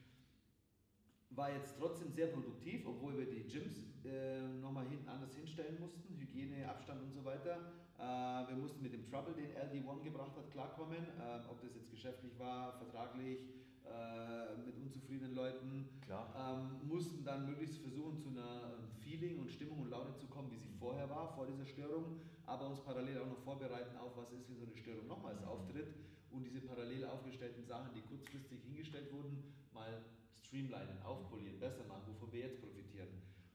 war 1.35 1.51
jetzt 1.51 1.77
trotzdem 1.79 2.11
sehr 2.11 2.27
produktiv, 2.29 2.87
obwohl 2.87 3.17
wir 3.19 3.27
die 3.27 3.47
Gyms 3.47 3.83
äh, 4.05 4.41
nochmal 4.61 4.87
hinten 4.87 5.09
anders 5.09 5.35
hinstellen 5.35 5.79
mussten, 5.81 6.17
Hygiene, 6.19 6.69
Abstand 6.69 7.03
und 7.03 7.13
so 7.13 7.25
weiter. 7.25 7.59
Äh, 7.99 8.49
wir 8.49 8.57
mussten 8.57 8.83
mit 8.83 8.93
dem 8.93 9.09
Trouble, 9.09 9.35
den 9.35 9.51
LD1 9.53 10.03
gebracht 10.03 10.37
hat, 10.37 10.51
klarkommen, 10.51 10.99
äh, 10.99 11.49
ob 11.49 11.61
das 11.63 11.75
jetzt 11.75 11.91
geschäftlich 11.91 12.39
war, 12.39 12.73
vertraglich, 12.75 13.39
äh, 13.85 14.57
mit 14.67 14.77
unzufriedenen 14.77 15.35
Leuten. 15.35 15.89
Ähm, 16.09 16.89
mussten 16.89 17.25
dann 17.25 17.47
möglichst 17.47 17.79
versuchen, 17.81 18.19
zu 18.19 18.29
einer 18.29 18.75
Feeling 19.01 19.39
und 19.39 19.51
Stimmung 19.51 19.81
und 19.81 19.91
Laune 19.91 20.15
zu 20.17 20.27
kommen, 20.27 20.51
wie 20.51 20.59
sie 20.59 20.73
vorher 20.79 21.09
war, 21.09 21.35
vor 21.35 21.47
dieser 21.47 21.65
Störung, 21.65 22.21
aber 22.45 22.69
uns 22.69 22.81
parallel 22.81 23.19
auch 23.19 23.27
noch 23.27 23.39
vorbereiten 23.39 23.97
auf, 23.97 24.17
was 24.17 24.33
ist, 24.33 24.49
wenn 24.49 24.59
so 24.59 24.67
eine 24.67 24.77
Störung 24.77 25.07
nochmals 25.07 25.43
auftritt 25.45 25.95
und 26.31 26.45
diese 26.45 26.61
parallel 26.61 27.05
aufgestellten 27.07 27.65
Sachen, 27.65 27.93
die 27.95 28.03
kurzfristig 28.03 28.63
hingestellt 28.63 29.13
wurden, 29.13 29.43
mal 29.73 30.03
streamlinen, 30.41 31.03
aufpolieren, 31.03 31.59
besser 31.59 31.85
machen, 31.85 32.03
wovon 32.07 32.33
wir 32.33 32.41
jetzt 32.41 32.61
profitieren. 32.61 33.09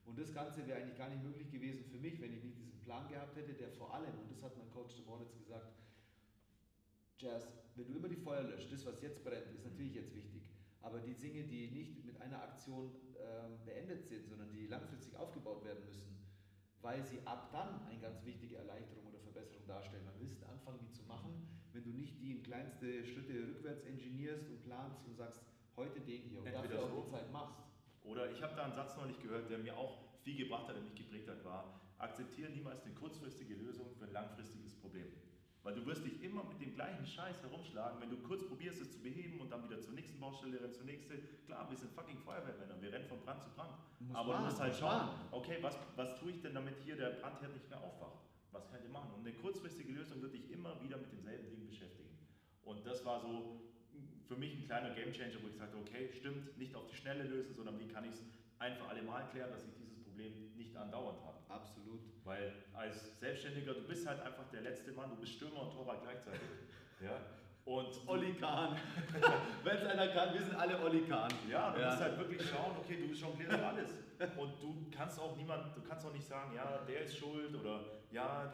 Und 0.05 0.17
das 0.17 0.33
Ganze 0.33 0.65
wäre 0.65 0.79
eigentlich 0.79 0.97
gar 0.97 1.09
nicht 1.09 1.23
möglich 1.23 1.51
gewesen 1.51 1.83
für 1.85 1.97
mich, 1.97 2.21
wenn 2.21 2.33
ich 2.33 2.43
nicht 2.43 2.57
diesen 2.57 2.79
Plan 2.79 3.07
gehabt 3.09 3.35
hätte, 3.35 3.53
der 3.53 3.69
vor 3.71 3.93
allem, 3.93 4.13
und 4.19 4.31
das 4.31 4.41
hat 4.43 4.57
mein 4.57 4.71
Coach 4.71 4.95
Moritz 5.05 5.37
gesagt, 5.37 5.73
Jazz, 7.19 7.47
wenn 7.75 7.87
du 7.87 7.95
immer 7.97 8.07
die 8.07 8.15
Feuer 8.15 8.43
löscht, 8.43 8.71
das, 8.71 8.85
was 8.85 9.01
jetzt 9.01 9.23
brennt, 9.23 9.51
ist 9.53 9.65
natürlich 9.65 9.95
jetzt 9.95 10.15
wichtig. 10.15 10.49
Aber 10.81 10.99
die 10.99 11.15
Dinge, 11.15 11.43
die 11.43 11.69
nicht 11.71 12.05
mit 12.05 12.21
einer 12.21 12.41
Aktion 12.41 12.91
ähm, 13.17 13.57
beendet 13.65 14.05
sind, 14.05 14.27
sondern 14.27 14.51
die 14.51 14.67
langfristig 14.67 15.15
aufgebaut 15.17 15.65
werden 15.65 15.83
müssen, 15.85 16.17
weil 16.81 17.03
sie 17.03 17.19
ab 17.25 17.51
dann 17.51 17.85
eine 17.87 17.99
ganz 17.99 18.23
wichtige 18.23 18.57
Erleichterung 18.57 19.07
oder 19.07 19.19
Verbesserung 19.19 19.65
darstellen. 19.67 20.05
Man 20.05 20.13
willst 20.19 20.43
anfangen, 20.43 20.79
die 20.79 20.91
zu 20.91 21.03
machen, 21.03 21.47
wenn 21.73 21.83
du 21.83 21.89
nicht 21.89 22.21
die 22.21 22.31
in 22.31 22.43
kleinste 22.43 23.03
Schritte 23.05 23.33
rückwärts 23.33 23.83
engineerst 23.83 24.47
und 24.47 24.63
planst 24.63 25.05
und 25.05 25.15
sagst, 25.15 25.41
heute 25.77 26.01
den 26.01 26.23
hier 26.23 26.39
und 26.39 26.47
Entweder 26.47 26.81
dafür 26.81 26.97
auch 26.97 27.05
die 27.05 27.11
Zeit 27.11 27.31
machst. 27.31 27.55
Oder 28.03 28.31
ich 28.31 28.41
habe 28.41 28.55
da 28.55 28.63
einen 28.63 28.73
Satz 28.73 28.97
noch 28.97 29.05
nicht 29.05 29.21
gehört, 29.21 29.49
der 29.49 29.59
mir 29.59 29.77
auch 29.77 29.99
viel 30.23 30.35
gebracht 30.35 30.67
hat, 30.67 30.75
der 30.75 30.81
mich 30.81 30.95
geprägt 30.95 31.29
hat, 31.29 31.43
war, 31.45 31.79
akzeptiere 31.99 32.49
niemals 32.49 32.83
eine 32.83 32.93
kurzfristige 32.95 33.53
Lösung 33.53 33.93
für 33.95 34.05
ein 34.05 34.13
langfristiges 34.13 34.75
Problem. 34.75 35.07
Weil 35.63 35.75
du 35.75 35.85
wirst 35.85 36.05
dich 36.05 36.23
immer 36.23 36.43
mit 36.45 36.61
dem 36.61 36.73
gleichen 36.73 37.05
Scheiß 37.05 37.43
herumschlagen, 37.43 37.99
wenn 37.99 38.09
du 38.09 38.17
kurz 38.17 38.47
probierst, 38.47 38.81
es 38.81 38.93
zu 38.93 38.99
beheben 39.01 39.39
und 39.41 39.51
dann 39.51 39.63
wieder 39.69 39.81
zur 39.81 39.93
nächsten 39.93 40.19
Baustelle 40.19 40.61
rennst, 40.61 40.77
zur 40.77 40.85
nächsten. 40.85 41.17
Klar, 41.45 41.69
wir 41.69 41.77
sind 41.77 41.91
fucking 41.91 42.17
Feuerwehrmänner, 42.19 42.81
wir 42.81 42.93
rennen 42.93 43.05
von 43.05 43.19
Brand 43.19 43.43
zu 43.43 43.49
Brand. 43.49 43.71
Muss 43.99 44.15
Aber 44.15 44.29
machen, 44.29 44.43
du 44.43 44.45
musst 44.45 44.61
halt 44.61 44.75
schauen, 44.75 45.09
okay, 45.31 45.57
was, 45.61 45.77
was 45.95 46.15
tue 46.19 46.31
ich 46.31 46.41
denn, 46.41 46.53
damit 46.53 46.77
hier 46.85 46.95
der 46.95 47.09
Brandherd 47.21 47.53
nicht 47.53 47.69
mehr 47.69 47.83
aufwacht? 47.83 48.23
Was 48.51 48.69
kann 48.69 48.79
ich 48.81 48.89
machen? 48.89 49.11
Und 49.13 49.27
eine 49.27 49.35
kurzfristige 49.35 49.91
Lösung 49.91 50.21
wird 50.21 50.33
dich 50.33 50.49
immer 50.51 50.81
wieder 50.81 50.97
mit 50.97 51.11
demselben 51.11 51.49
Ding 51.49 51.67
beschäftigen. 51.67 52.17
Und 52.63 52.85
das 52.85 53.03
war 53.03 53.19
so 53.19 53.61
für 54.27 54.35
mich 54.35 54.57
ein 54.57 54.65
kleiner 54.65 54.89
Gamechanger, 54.93 55.41
wo 55.41 55.47
ich 55.47 55.55
sagte, 55.55 55.77
okay, 55.77 56.09
stimmt, 56.11 56.57
nicht 56.57 56.75
auf 56.75 56.87
die 56.87 56.95
Schnelle 56.95 57.23
lösen, 57.23 57.53
sondern 57.53 57.79
wie 57.79 57.87
kann 57.87 58.03
ich 58.03 58.11
es 58.11 58.23
einfach 58.59 58.89
allemal 58.89 59.27
klären, 59.29 59.51
dass 59.51 59.63
ich 59.63 59.73
dieses 59.73 59.97
Problem 60.03 60.33
nicht 60.55 60.75
andauernd 60.75 61.19
habe. 61.23 61.37
Absolut. 61.47 62.01
Weil 62.23 62.53
als 62.73 63.19
Selbstständiger, 63.19 63.73
du 63.73 63.81
bist 63.81 64.05
halt 64.07 64.21
einfach 64.21 64.49
der 64.51 64.61
letzte 64.61 64.91
Mann, 64.91 65.09
du 65.09 65.15
bist 65.15 65.33
Stürmer 65.33 65.61
und 65.61 65.71
Torwart 65.71 66.03
gleichzeitig. 66.03 66.41
ja? 67.01 67.21
Und 67.63 68.07
Olli 68.07 68.33
Kahn. 68.33 68.77
Wenn 69.63 69.77
es 69.77 69.85
einer 69.85 70.07
kann, 70.09 70.33
wir 70.33 70.41
sind 70.41 70.55
alle 70.55 70.81
Olli 70.81 71.01
Kahn. 71.01 71.31
Ja, 71.49 71.71
du 71.71 71.81
ja. 71.81 71.87
musst 71.87 72.01
halt 72.01 72.17
wirklich 72.17 72.49
schauen, 72.49 72.75
okay, 72.77 72.97
du 72.97 73.13
jonglierst 73.13 73.59
alles. 73.59 73.91
Und 74.37 74.61
du 74.61 74.89
kannst 74.89 75.19
auch 75.19 75.35
niemand, 75.35 75.75
du 75.75 75.81
kannst 75.81 76.05
auch 76.05 76.13
nicht 76.13 76.25
sagen, 76.25 76.55
ja, 76.55 76.79
der 76.87 77.01
ist 77.01 77.17
schuld 77.17 77.53
oder 77.55 77.81
ja, 78.11 78.53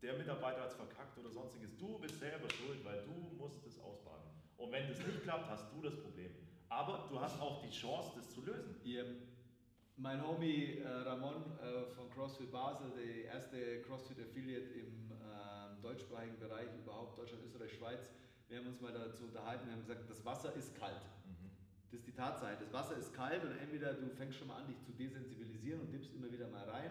der 0.00 0.14
Mitarbeiter 0.14 0.62
hat 0.62 0.68
es 0.68 0.74
verkackt 0.74 1.18
oder 1.18 1.30
sonstiges. 1.30 1.76
Du 1.76 1.98
bist 1.98 2.18
selber 2.20 2.48
schuld, 2.50 2.84
weil 2.84 3.02
du 3.04 3.36
musst 3.36 3.66
es 3.66 3.78
ausbaden. 3.80 4.30
Und 4.56 4.72
wenn 4.72 4.88
das 4.88 4.98
nicht 4.98 5.22
klappt, 5.22 5.48
hast 5.50 5.72
du 5.72 5.82
das 5.82 5.96
Problem. 6.00 6.30
Aber 6.68 7.06
du 7.10 7.20
hast 7.20 7.40
auch 7.40 7.62
die 7.62 7.70
Chance, 7.70 8.12
das 8.16 8.30
zu 8.30 8.42
lösen. 8.42 8.74
Yep. 8.84 9.06
Mein 9.96 10.26
Homie 10.26 10.78
äh, 10.78 10.88
Ramon 10.88 11.58
äh, 11.58 11.86
von 11.94 12.10
CrossFit 12.10 12.50
Basel, 12.50 12.90
der 12.90 13.32
erste 13.32 13.80
CrossFit 13.82 14.20
Affiliate 14.20 14.68
im 14.74 15.10
äh, 15.10 15.82
deutschsprachigen 15.82 16.38
Bereich, 16.38 16.68
überhaupt 16.78 17.18
Deutschland, 17.18 17.44
Österreich, 17.44 17.72
Schweiz, 17.72 18.10
wir 18.48 18.58
haben 18.58 18.66
uns 18.66 18.80
mal 18.80 18.92
dazu 18.92 19.24
unterhalten, 19.24 19.66
wir 19.66 19.72
haben 19.72 19.80
gesagt, 19.80 20.08
das 20.08 20.24
Wasser 20.24 20.54
ist 20.54 20.74
kalt. 20.78 21.02
Mhm. 21.24 21.50
Das 21.90 22.00
ist 22.00 22.06
die 22.06 22.12
Tatsache. 22.12 22.56
Das 22.60 22.72
Wasser 22.72 22.96
ist 22.96 23.14
kalt 23.14 23.42
und 23.44 23.56
entweder 23.58 23.94
du 23.94 24.08
fängst 24.10 24.38
schon 24.38 24.48
mal 24.48 24.56
an, 24.56 24.66
dich 24.68 24.80
zu 24.82 24.92
desensibilisieren 24.92 25.80
und 25.80 25.92
dippst 25.92 26.14
immer 26.14 26.30
wieder 26.30 26.48
mal 26.48 26.68
rein, 26.68 26.90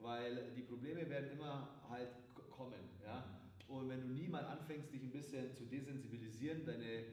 weil 0.00 0.50
die 0.56 0.62
Probleme 0.62 1.08
werden 1.08 1.30
immer 1.30 1.68
halt 1.88 2.08
kommen. 2.50 2.80
Ja? 3.04 3.24
Und 3.68 3.88
wenn 3.90 4.00
du 4.00 4.08
nie 4.08 4.28
mal 4.28 4.44
anfängst, 4.44 4.92
dich 4.92 5.02
ein 5.02 5.10
bisschen 5.10 5.54
zu 5.54 5.64
desensibilisieren, 5.64 6.64
deine 6.64 7.04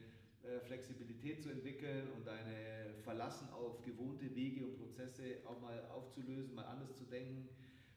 äh, 0.42 0.60
Flexibilität 0.64 1.42
zu 1.42 1.50
entwickeln 1.50 2.08
und 2.16 2.26
deine 2.26 2.94
Verlassen 3.02 3.48
auf 3.50 3.82
gewohnte 3.82 4.34
Wege 4.34 4.64
und 4.64 4.78
Prozesse 4.78 5.38
auch 5.44 5.60
mal 5.60 5.84
aufzulösen, 5.90 6.54
mal 6.54 6.64
anders 6.64 6.96
zu 6.96 7.04
denken, 7.04 7.48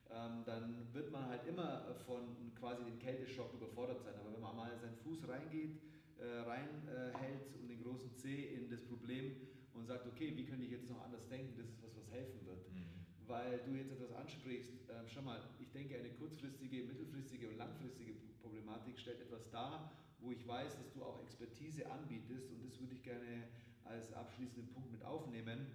ähm, 0.10 0.44
dann 0.46 0.94
wird 0.94 1.12
man 1.12 1.28
halt 1.28 1.48
immer 1.48 1.96
von 2.06 2.54
quasi 2.56 2.84
dem 2.84 3.00
Kälteschock 3.00 3.54
überfordert 3.54 4.02
sein. 4.02 4.16
Aber 4.20 4.34
wenn 4.34 4.42
man 4.42 4.56
mal 4.56 4.78
seinen 4.78 4.98
Fuß 4.98 5.28
reingeht, 5.30 5.80
äh, 6.18 6.40
reinhält 6.40 7.56
und 7.62 7.70
den 7.70 7.82
großen 7.82 8.14
C 8.18 8.56
in 8.56 8.70
das 8.70 8.84
Problem 8.84 9.36
und 9.74 9.86
sagt, 9.86 10.06
okay, 10.06 10.36
wie 10.36 10.46
könnte 10.46 10.66
ich 10.66 10.72
jetzt 10.72 10.90
noch 10.90 11.02
anders 11.02 11.28
denken, 11.30 11.54
das 11.56 11.68
ist 11.68 11.82
was, 11.82 11.96
was 11.96 12.12
helfen 12.12 12.46
wird. 12.46 12.70
Mhm. 12.74 12.86
Weil 13.26 13.60
du 13.60 13.72
jetzt 13.72 13.92
etwas 13.92 14.12
ansprichst, 14.12 14.90
äh, 14.90 15.08
schau 15.08 15.22
mal, 15.22 15.40
ich 15.70 15.74
denke, 15.74 16.00
eine 16.00 16.10
kurzfristige, 16.10 16.84
mittelfristige 16.84 17.48
und 17.48 17.58
langfristige 17.58 18.14
Problematik 18.42 18.98
stellt 18.98 19.22
etwas 19.22 19.52
dar, 19.52 19.92
wo 20.20 20.32
ich 20.32 20.48
weiß, 20.48 20.80
dass 20.80 20.92
du 20.94 21.04
auch 21.04 21.22
Expertise 21.22 21.90
anbietest 21.92 22.50
und 22.50 22.66
das 22.66 22.80
würde 22.80 22.96
ich 22.96 23.04
gerne 23.04 23.44
als 23.84 24.12
abschließenden 24.14 24.74
Punkt 24.74 24.92
mit 24.92 25.06
aufnehmen. 25.06 25.68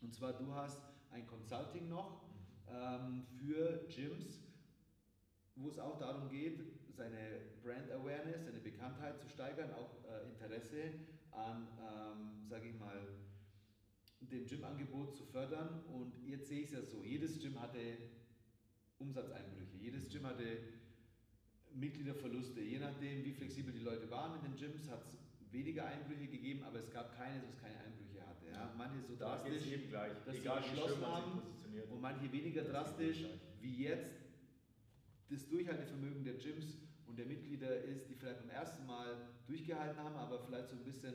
Und 0.00 0.12
zwar, 0.12 0.32
du 0.32 0.52
hast 0.52 0.82
ein 1.12 1.24
Consulting 1.28 1.88
noch 1.88 2.24
ähm, 2.68 3.22
für 3.38 3.86
Gyms, 3.94 4.42
wo 5.54 5.68
es 5.68 5.78
auch 5.78 5.98
darum 6.00 6.28
geht, 6.28 6.58
seine 6.90 7.42
Brand 7.62 7.92
Awareness, 7.92 8.44
seine 8.44 8.58
Bekanntheit 8.58 9.20
zu 9.20 9.28
steigern, 9.28 9.72
auch 9.74 10.02
äh, 10.04 10.26
Interesse 10.30 10.94
an, 11.30 11.68
ähm, 11.78 12.48
sage 12.48 12.70
ich 12.70 12.74
mal, 12.76 13.06
dem 14.20 14.46
Gym-Angebot 14.46 15.14
zu 15.14 15.24
fördern. 15.26 15.84
Und 15.92 16.12
jetzt 16.26 16.48
sehe 16.48 16.62
ich 16.62 16.66
es 16.66 16.72
ja 16.72 16.82
so, 16.82 17.04
jedes 17.04 17.38
Gym 17.38 17.60
hatte 17.60 17.78
Umsatzeinbrüche, 19.02 19.76
jedes 19.80 20.08
Gym 20.08 20.26
hatte 20.26 20.46
Mitgliederverluste. 21.74 22.60
Je 22.60 22.78
nachdem, 22.78 23.24
wie 23.24 23.32
flexibel 23.32 23.72
die 23.72 23.80
Leute 23.82 24.10
waren 24.10 24.36
in 24.38 24.42
den 24.42 24.56
Gyms, 24.56 24.88
hat 24.90 25.04
es 25.04 25.18
weniger 25.50 25.86
Einbrüche 25.86 26.28
gegeben, 26.28 26.62
aber 26.62 26.78
es 26.78 26.90
gab 26.90 27.16
keines, 27.16 27.42
was 27.46 27.56
keine 27.58 27.78
Einbrüche 27.80 28.26
hatte. 28.26 28.46
Ja? 28.50 28.72
Manche 28.76 29.02
so 29.02 29.16
da 29.16 29.36
drastisch, 29.36 29.64
gleich. 29.90 30.12
dass 30.24 30.36
Egal, 30.36 30.62
sie 30.62 30.70
geschlossen 30.70 31.06
haben 31.06 31.42
und 31.90 32.00
manche 32.00 32.30
weniger 32.32 32.62
drastisch, 32.62 33.24
wie 33.60 33.84
jetzt. 33.84 34.20
Das 35.28 35.48
Durchhaltevermögen 35.48 36.24
der 36.24 36.34
Gyms 36.34 36.76
und 37.06 37.18
der 37.18 37.24
Mitglieder 37.24 37.84
ist, 37.84 38.08
die 38.08 38.14
vielleicht 38.14 38.40
beim 38.40 38.50
ersten 38.50 38.84
Mal 38.86 39.16
durchgehalten 39.46 39.98
haben, 39.98 40.14
aber 40.16 40.40
vielleicht 40.40 40.68
so 40.68 40.76
ein 40.76 40.84
bisschen 40.84 41.14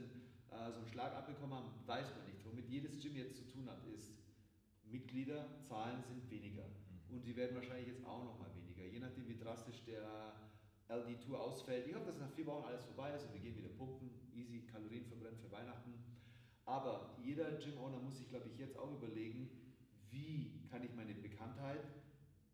äh, 0.49 0.71
so 0.71 0.79
einen 0.79 0.87
Schlag 0.87 1.13
abbekommen 1.13 1.55
haben, 1.55 1.69
weiß 1.85 2.15
man 2.15 2.25
nicht. 2.25 2.43
Womit 2.43 2.67
jedes 2.67 2.99
Gym 2.99 3.15
jetzt 3.15 3.35
zu 3.35 3.43
tun 3.45 3.69
hat, 3.69 3.83
ist, 3.95 4.17
Mitgliederzahlen 4.89 6.01
sind 6.03 6.29
weniger. 6.31 6.65
Mhm. 7.17 7.21
Und 7.21 7.23
sie 7.23 7.35
werden 7.35 7.55
wahrscheinlich 7.55 7.87
jetzt 7.87 8.05
auch 8.05 8.23
noch 8.23 8.37
mal 8.39 8.53
weniger, 8.55 8.85
je 8.85 8.99
nachdem, 8.99 9.27
wie 9.27 9.37
drastisch 9.37 9.83
der 9.85 10.33
LD 10.87 11.19
Tour 11.21 11.41
ausfällt. 11.41 11.87
Ich 11.87 11.95
hoffe, 11.95 12.05
dass 12.05 12.19
nach 12.19 12.29
vier 12.29 12.45
Wochen 12.45 12.65
alles 12.65 12.83
vorbei 12.83 13.11
ist 13.13 13.25
und 13.25 13.33
wir 13.33 13.41
gehen 13.41 13.57
wieder 13.57 13.69
pumpen, 13.69 14.09
easy 14.33 14.61
Kalorien 14.67 15.05
verbrennen 15.05 15.39
für 15.39 15.51
Weihnachten. 15.51 15.93
Aber 16.65 17.17
jeder 17.23 17.51
Gym-Owner 17.53 17.99
muss 17.99 18.17
sich, 18.17 18.29
glaube 18.29 18.47
ich, 18.47 18.57
jetzt 18.57 18.77
auch 18.77 18.91
überlegen, 18.91 19.49
wie 20.09 20.61
kann 20.69 20.83
ich 20.83 20.93
meine 20.93 21.13
Bekanntheit 21.15 21.83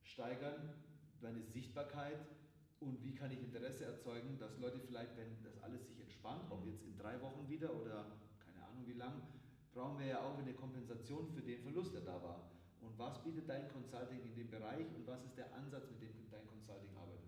steigern, 0.01 0.73
meine 1.21 1.41
Sichtbarkeit 1.41 2.25
und 2.79 3.03
wie 3.03 3.15
kann 3.15 3.31
ich 3.31 3.39
Interesse 3.39 3.85
erzeugen, 3.85 4.37
dass 4.39 4.57
Leute 4.59 4.79
vielleicht, 4.79 5.17
wenn 5.17 5.43
das 5.43 5.61
alles 5.61 5.87
sich 5.87 5.99
entspannt, 5.99 6.49
ob 6.49 6.65
jetzt 6.65 6.83
in 6.83 6.97
drei 6.97 7.21
Wochen 7.21 7.49
wieder 7.49 7.73
oder 7.75 8.17
keine 8.45 8.65
Ahnung 8.65 8.87
wie 8.87 8.93
lang, 8.93 9.21
brauchen 9.73 9.99
wir 9.99 10.05
ja 10.05 10.21
auch 10.21 10.37
eine 10.37 10.53
Kompensation 10.53 11.27
für 11.27 11.41
den 11.41 11.61
Verlust, 11.61 11.93
der 11.93 12.01
da 12.01 12.21
war. 12.21 12.52
Und 12.93 12.99
was 12.99 13.23
bietet 13.23 13.49
dein 13.49 13.67
Consulting 13.69 14.21
in 14.21 14.35
dem 14.35 14.51
Bereich 14.51 14.85
und 14.93 15.07
was 15.07 15.23
ist 15.25 15.35
der 15.35 15.51
Ansatz, 15.55 15.89
mit 15.89 15.99
dem 15.99 16.13
dein 16.29 16.45
Consulting 16.45 16.95
arbeitet? 16.95 17.25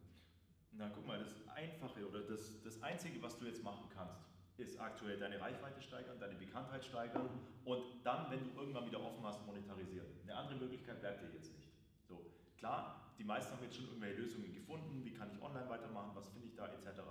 Na, 0.74 0.92
guck 0.94 1.08
mal, 1.08 1.18
das 1.18 1.34
Einfache 1.56 2.08
oder 2.08 2.22
das, 2.22 2.62
das 2.62 2.84
Einzige, 2.84 3.20
was 3.24 3.40
du 3.40 3.46
jetzt 3.46 3.64
machen 3.64 3.90
kannst, 3.90 4.22
ist 4.58 4.80
aktuell 4.80 5.18
deine 5.18 5.42
Reichweite 5.42 5.82
steigern, 5.82 6.20
deine 6.20 6.36
Bekanntheit 6.36 6.86
steigern 6.86 7.30
und 7.66 7.82
dann, 8.04 8.30
wenn 8.30 8.44
du 8.44 8.60
irgendwann 8.60 8.86
wieder 8.86 9.02
offen 9.02 9.26
hast, 9.26 9.44
monetarisieren. 9.48 10.08
Eine 10.24 10.36
andere 10.36 10.60
Möglichkeit 10.60 11.02
bleibt 11.02 11.24
dir 11.24 11.34
jetzt 11.34 11.52
nicht. 11.58 11.72
So, 12.08 12.32
klar, 12.58 13.16
die 13.18 13.24
meisten 13.24 13.52
haben 13.54 13.64
jetzt 13.64 13.76
schon 13.76 13.86
irgendwelche 13.86 14.22
Lösungen 14.22 14.54
gefunden, 14.54 15.04
wie 15.04 15.14
kann 15.14 15.32
ich 15.34 15.42
online 15.42 15.68
weitermachen, 15.68 16.12
was 16.14 16.30
finde 16.30 16.48
ich 16.48 16.56
da 16.56 16.68
etc. 16.68 17.02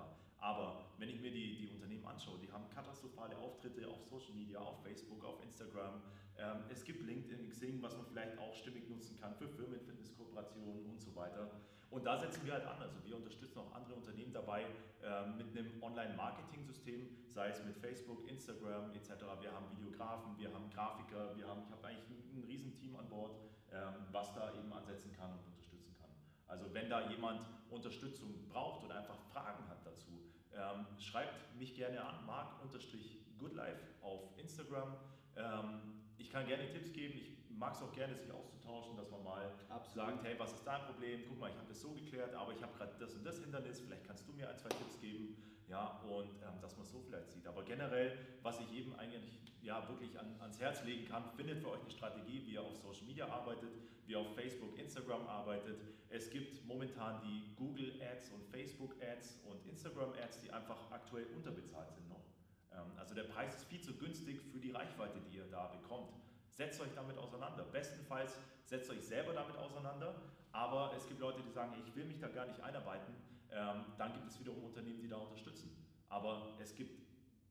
Aber 0.45 0.84
wenn 0.99 1.09
ich 1.09 1.22
mir 1.22 1.30
die, 1.30 1.57
die 1.57 1.68
Unternehmen 1.68 2.05
anschaue, 2.07 2.38
die 2.38 2.53
haben 2.53 2.68
katastrophale 2.68 3.34
Auftritte 3.38 3.88
auf 3.88 4.05
Social 4.05 4.34
Media, 4.34 4.61
auf 4.61 4.82
Facebook, 4.82 5.24
auf 5.24 5.42
Instagram. 5.42 6.03
Ähm, 6.36 6.64
es 6.68 6.84
gibt 6.84 7.01
LinkedIn, 7.01 7.49
Xing, 7.49 7.80
was 7.80 7.97
man 7.97 8.05
vielleicht 8.05 8.38
auch 8.38 8.53
stimmig 8.53 8.86
nutzen 8.90 9.18
kann 9.18 9.34
für 9.36 9.49
Firmenfitnesskooperationen 9.49 10.84
und 10.84 11.01
so 11.01 11.16
weiter. 11.16 11.51
Und 11.88 12.05
da 12.05 12.18
setzen 12.18 12.45
wir 12.45 12.53
halt 12.53 12.66
an. 12.66 12.76
Also 12.78 13.03
wir 13.07 13.16
unterstützen 13.16 13.59
auch 13.59 13.74
andere 13.74 13.95
Unternehmen 13.95 14.34
dabei 14.34 14.66
ähm, 15.03 15.38
mit 15.38 15.57
einem 15.57 15.82
Online-Marketing-System, 15.82 17.09
sei 17.26 17.49
es 17.49 17.64
mit 17.64 17.78
Facebook, 17.78 18.28
Instagram 18.28 18.92
etc. 18.92 19.24
Wir 19.40 19.51
haben 19.51 19.70
Videografen, 19.70 20.36
wir 20.36 20.53
haben 20.53 20.68
Grafiker, 20.68 21.34
wir 21.38 21.49
haben, 21.49 21.62
ich 21.64 21.72
habe 21.72 21.86
eigentlich 21.86 22.11
ein, 22.11 22.40
ein 22.40 22.45
Riesenteam 22.45 22.97
an 22.97 23.09
Bord, 23.09 23.34
ähm, 23.72 23.95
was 24.12 24.34
da 24.34 24.53
eben 24.53 24.70
ansetzen 24.70 25.11
kann 25.16 25.32
und 25.32 25.38
unterstützen 25.47 25.95
kann. 25.99 26.11
Also 26.49 26.74
wenn 26.74 26.90
da 26.90 27.09
jemand 27.09 27.47
Unterstützung 27.70 28.47
braucht 28.51 28.84
oder 28.84 28.97
einfach 28.97 29.18
Fragen 29.32 29.66
hat 29.70 29.86
dazu, 29.86 30.24
ähm, 30.57 30.87
schreibt 31.01 31.57
mich 31.59 31.75
gerne 31.75 32.05
an, 32.05 32.25
mark-goodlife 32.27 33.81
auf 34.03 34.23
Instagram. 34.39 34.97
Ähm, 35.37 36.03
ich 36.19 36.31
kann 36.31 36.47
gerne 36.47 36.69
Tipps 36.69 36.93
geben, 36.93 37.15
ich 37.19 37.43
mag 37.59 37.75
es 37.75 37.83
auch 37.83 37.93
gerne, 37.93 38.15
sich 38.15 38.31
auszutauschen, 38.31 38.97
dass 38.97 39.11
man 39.11 39.23
mal 39.23 39.51
Absolut. 39.69 40.09
sagt, 40.09 40.25
hey, 40.25 40.35
was 40.39 40.53
ist 40.53 40.67
dein 40.67 40.83
Problem? 40.83 41.21
Guck 41.29 41.39
mal, 41.39 41.51
ich 41.51 41.57
habe 41.57 41.69
das 41.69 41.81
so 41.81 41.93
geklärt, 41.93 42.35
aber 42.35 42.53
ich 42.53 42.63
habe 42.63 42.73
gerade 42.77 42.95
das 42.99 43.15
und 43.15 43.25
das 43.25 43.39
Hindernis, 43.39 43.81
vielleicht 43.81 44.05
kannst 44.05 44.29
du 44.29 44.33
mir 44.33 44.49
ein, 44.49 44.57
zwei 44.57 44.71
Tipps 44.71 45.01
geben. 45.01 45.37
Ja, 45.67 45.99
und 46.09 46.29
ähm, 46.43 46.61
dass 46.61 46.77
man 46.77 46.85
es 46.85 46.91
so 46.91 47.01
vielleicht 47.01 47.31
sieht. 47.31 47.47
Aber 47.47 47.65
generell, 47.65 48.19
was 48.43 48.61
ich 48.61 48.71
eben 48.73 48.95
eigentlich 48.97 49.41
ja, 49.63 49.89
wirklich 49.89 50.19
an, 50.19 50.37
ans 50.41 50.61
Herz 50.61 50.85
legen 50.85 51.07
kann, 51.07 51.25
findet 51.37 51.59
für 51.61 51.71
euch 51.71 51.81
eine 51.81 51.91
Strategie, 51.91 52.45
wie 52.45 52.53
ihr 52.53 52.63
auf 52.63 52.77
Social 52.77 53.07
Media 53.07 53.27
arbeitet, 53.27 53.71
wie 54.05 54.13
ihr 54.13 54.19
auf 54.19 54.35
Facebook, 54.35 54.79
Instagram 54.79 55.27
arbeitet. 55.27 55.81
Es 56.11 56.29
gibt 56.29 56.65
momentan 56.67 57.23
die 57.23 57.55
Google 57.57 58.01
Ads 58.03 58.31
und 58.33 58.45
Facebook 58.45 58.95
Ads 59.03 59.41
und 59.47 59.67
Instagram 59.67 60.13
Ads, 60.23 60.43
die 60.43 60.53
einfach 60.53 60.91
aktuell 60.91 61.27
unterbezahlt 61.35 61.91
sind 61.93 62.09
noch. 62.09 62.25
Ähm, 62.73 62.93
also 62.99 63.15
der 63.15 63.25
Preis 63.25 63.55
ist 63.57 63.65
viel 63.65 63.81
zu 63.81 63.95
günstig 63.95 64.41
für 64.53 64.61
die 64.61 64.71
Reichweite, 64.71 65.19
die 65.31 65.37
ihr 65.37 65.47
da 65.51 65.69
bekommt. 65.69 66.13
Setzt 66.55 66.81
euch 66.81 66.95
damit 66.95 67.19
auseinander. 67.19 67.65
Bestenfalls 67.65 68.39
setzt 68.63 68.89
euch 68.89 69.03
selber 69.03 69.33
damit 69.33 69.57
auseinander, 69.57 70.15
aber 70.53 70.93
es 70.97 71.09
gibt 71.09 71.19
Leute, 71.21 71.43
die 71.43 71.51
sagen, 71.51 71.75
ich 71.85 71.97
will 71.97 72.05
mich 72.05 72.21
da 72.21 72.29
gar 72.29 72.47
nicht 72.47 72.61
einarbeiten. 72.61 73.13
Ähm, 73.51 73.87
dann 73.99 74.13
gibt 74.13 74.29
es 74.29 74.39
wiederum 74.39 74.63
Unternehmen, 74.65 75.01
die 75.01 75.09
da 75.09 75.17
unterstützen. 75.17 75.77
Aber 76.09 76.55
es 76.61 76.77
gibt 76.77 77.03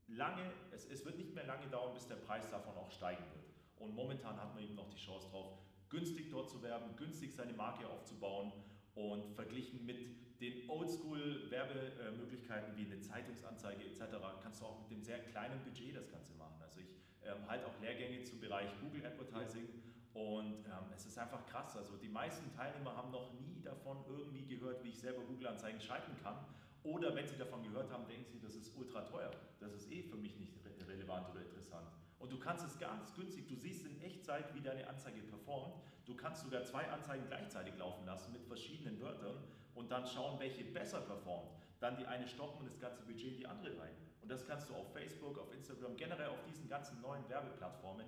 lange, 0.07 0.49
es, 0.71 0.85
es 0.85 1.03
wird 1.05 1.17
nicht 1.17 1.35
mehr 1.35 1.45
lange 1.45 1.67
dauern, 1.67 1.93
bis 1.93 2.07
der 2.07 2.15
Preis 2.15 2.49
davon 2.49 2.77
auch 2.77 2.91
steigen 2.91 3.25
wird. 3.33 3.43
Und 3.75 3.93
momentan 3.93 4.39
hat 4.39 4.55
man 4.55 4.63
eben 4.63 4.75
noch 4.75 4.89
die 4.89 4.97
Chance 4.97 5.27
drauf, 5.29 5.59
günstig 5.89 6.31
dort 6.31 6.49
zu 6.49 6.63
werben, 6.63 6.95
günstig 6.95 7.35
seine 7.35 7.51
Marke 7.53 7.85
aufzubauen 7.87 8.53
und 8.95 9.35
verglichen 9.35 9.85
mit 9.85 10.39
den 10.39 10.69
Oldschool-Werbemöglichkeiten 10.69 12.77
wie 12.77 12.85
eine 12.85 13.01
Zeitungsanzeige 13.01 13.83
etc. 13.83 13.99
kannst 14.41 14.61
du 14.61 14.65
auch 14.65 14.79
mit 14.79 14.91
dem 14.91 15.01
sehr 15.01 15.19
kleinen 15.19 15.61
Budget 15.63 15.93
das 15.95 16.09
Ganze 16.09 16.33
machen. 16.35 16.61
Also 16.61 16.79
ich 16.79 16.87
ähm, 17.25 17.47
halt 17.47 17.65
auch 17.65 17.79
Lehrgänge 17.81 18.23
zum 18.23 18.39
Bereich 18.39 18.69
Google 18.81 19.05
Advertising 19.05 19.67
und 20.13 20.65
ähm, 20.65 20.91
es 20.93 21.05
ist 21.05 21.17
einfach 21.17 21.45
krass. 21.47 21.75
Also 21.75 21.97
die 21.97 22.09
meisten 22.09 22.51
Teilnehmer 22.55 22.95
haben 22.95 23.11
noch 23.11 23.33
nie 23.33 23.61
davon 23.63 23.97
irgendwie 24.07 24.45
gehört, 24.45 24.83
wie 24.83 24.89
ich 24.89 24.99
selber 24.99 25.23
Google-Anzeigen 25.23 25.81
schalten 25.81 26.15
kann. 26.21 26.45
Oder 26.83 27.15
wenn 27.15 27.27
sie 27.27 27.37
davon 27.37 27.63
gehört 27.63 27.91
haben, 27.91 28.05
denken 28.07 28.29
sie, 28.29 28.39
das 28.39 28.55
ist 28.55 28.75
ultra 28.77 29.01
teuer. 29.01 29.31
Das 29.59 29.73
ist 29.73 29.91
eh 29.91 30.03
für 30.03 30.17
mich 30.17 30.37
nicht 30.37 30.53
re 30.65 30.87
relevant 30.87 31.29
oder 31.29 31.41
interessant. 31.41 31.87
Und 32.19 32.31
du 32.31 32.39
kannst 32.39 32.65
es 32.65 32.77
ganz 32.77 33.13
günstig, 33.15 33.47
du 33.47 33.55
siehst 33.55 33.85
in 33.85 33.99
Echtzeit, 34.01 34.53
wie 34.53 34.61
deine 34.61 34.87
Anzeige 34.87 35.21
performt. 35.23 35.75
Du 36.05 36.15
kannst 36.15 36.43
sogar 36.43 36.63
zwei 36.63 36.87
Anzeigen 36.89 37.25
gleichzeitig 37.27 37.75
laufen 37.77 38.05
lassen 38.05 38.33
mit 38.33 38.45
verschiedenen 38.45 38.99
Wörtern 39.01 39.37
und 39.73 39.89
dann 39.91 40.05
schauen, 40.05 40.39
welche 40.39 40.63
besser 40.63 41.01
performt. 41.01 41.51
Dann 41.79 41.97
die 41.97 42.05
eine 42.05 42.27
stoppen 42.27 42.59
und 42.59 42.67
das 42.67 42.79
ganze 42.79 43.01
Budget 43.03 43.33
in 43.33 43.37
die 43.37 43.47
andere 43.47 43.79
rein. 43.79 43.95
Und 44.23 44.29
das 44.29 44.47
kannst 44.47 44.69
du 44.69 44.73
auf 44.73 44.91
Facebook, 44.93 45.37
auf 45.37 45.53
Instagram, 45.53 45.97
generell 45.97 46.29
auf 46.29 46.41
diesen 46.47 46.69
ganzen 46.69 47.01
neuen 47.01 47.27
Werbeplattformen, 47.27 48.05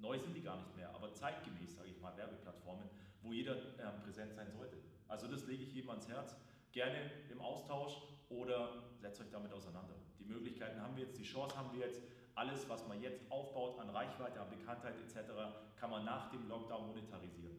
neu 0.00 0.16
sind 0.16 0.34
die 0.34 0.40
gar 0.40 0.56
nicht 0.56 0.76
mehr, 0.76 0.94
aber 0.94 1.12
zeitgemäß, 1.12 1.74
sage 1.74 1.88
ich 1.88 2.00
mal, 2.00 2.16
Werbeplattformen, 2.16 2.88
wo 3.22 3.32
jeder 3.32 3.56
äh, 3.56 3.90
präsent 4.04 4.34
sein 4.34 4.50
sollte. 4.52 4.76
Also 5.08 5.26
das 5.26 5.44
lege 5.46 5.64
ich 5.64 5.74
jedem 5.74 5.90
ans 5.90 6.08
Herz. 6.08 6.36
Gerne 6.70 7.10
im 7.28 7.40
Austausch 7.40 7.92
oder 8.28 8.84
setzt 8.96 9.20
euch 9.20 9.30
damit 9.30 9.52
auseinander. 9.52 9.94
Die 10.20 10.24
Möglichkeiten 10.24 10.80
haben 10.80 10.96
wir 10.96 11.04
jetzt, 11.04 11.18
die 11.18 11.24
Chance 11.24 11.56
haben 11.56 11.76
wir 11.76 11.86
jetzt. 11.86 12.00
Alles, 12.34 12.66
was 12.68 12.86
man 12.88 13.02
jetzt 13.02 13.20
aufbaut 13.30 13.78
an 13.80 13.90
Reichweite, 13.90 14.40
an 14.40 14.48
Bekanntheit 14.48 14.94
etc., 14.96 15.28
kann 15.76 15.90
man 15.90 16.04
nach 16.04 16.30
dem 16.30 16.48
Lockdown 16.48 16.86
monetarisieren. 16.86 17.56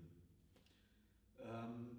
Ähm, 1.37 1.93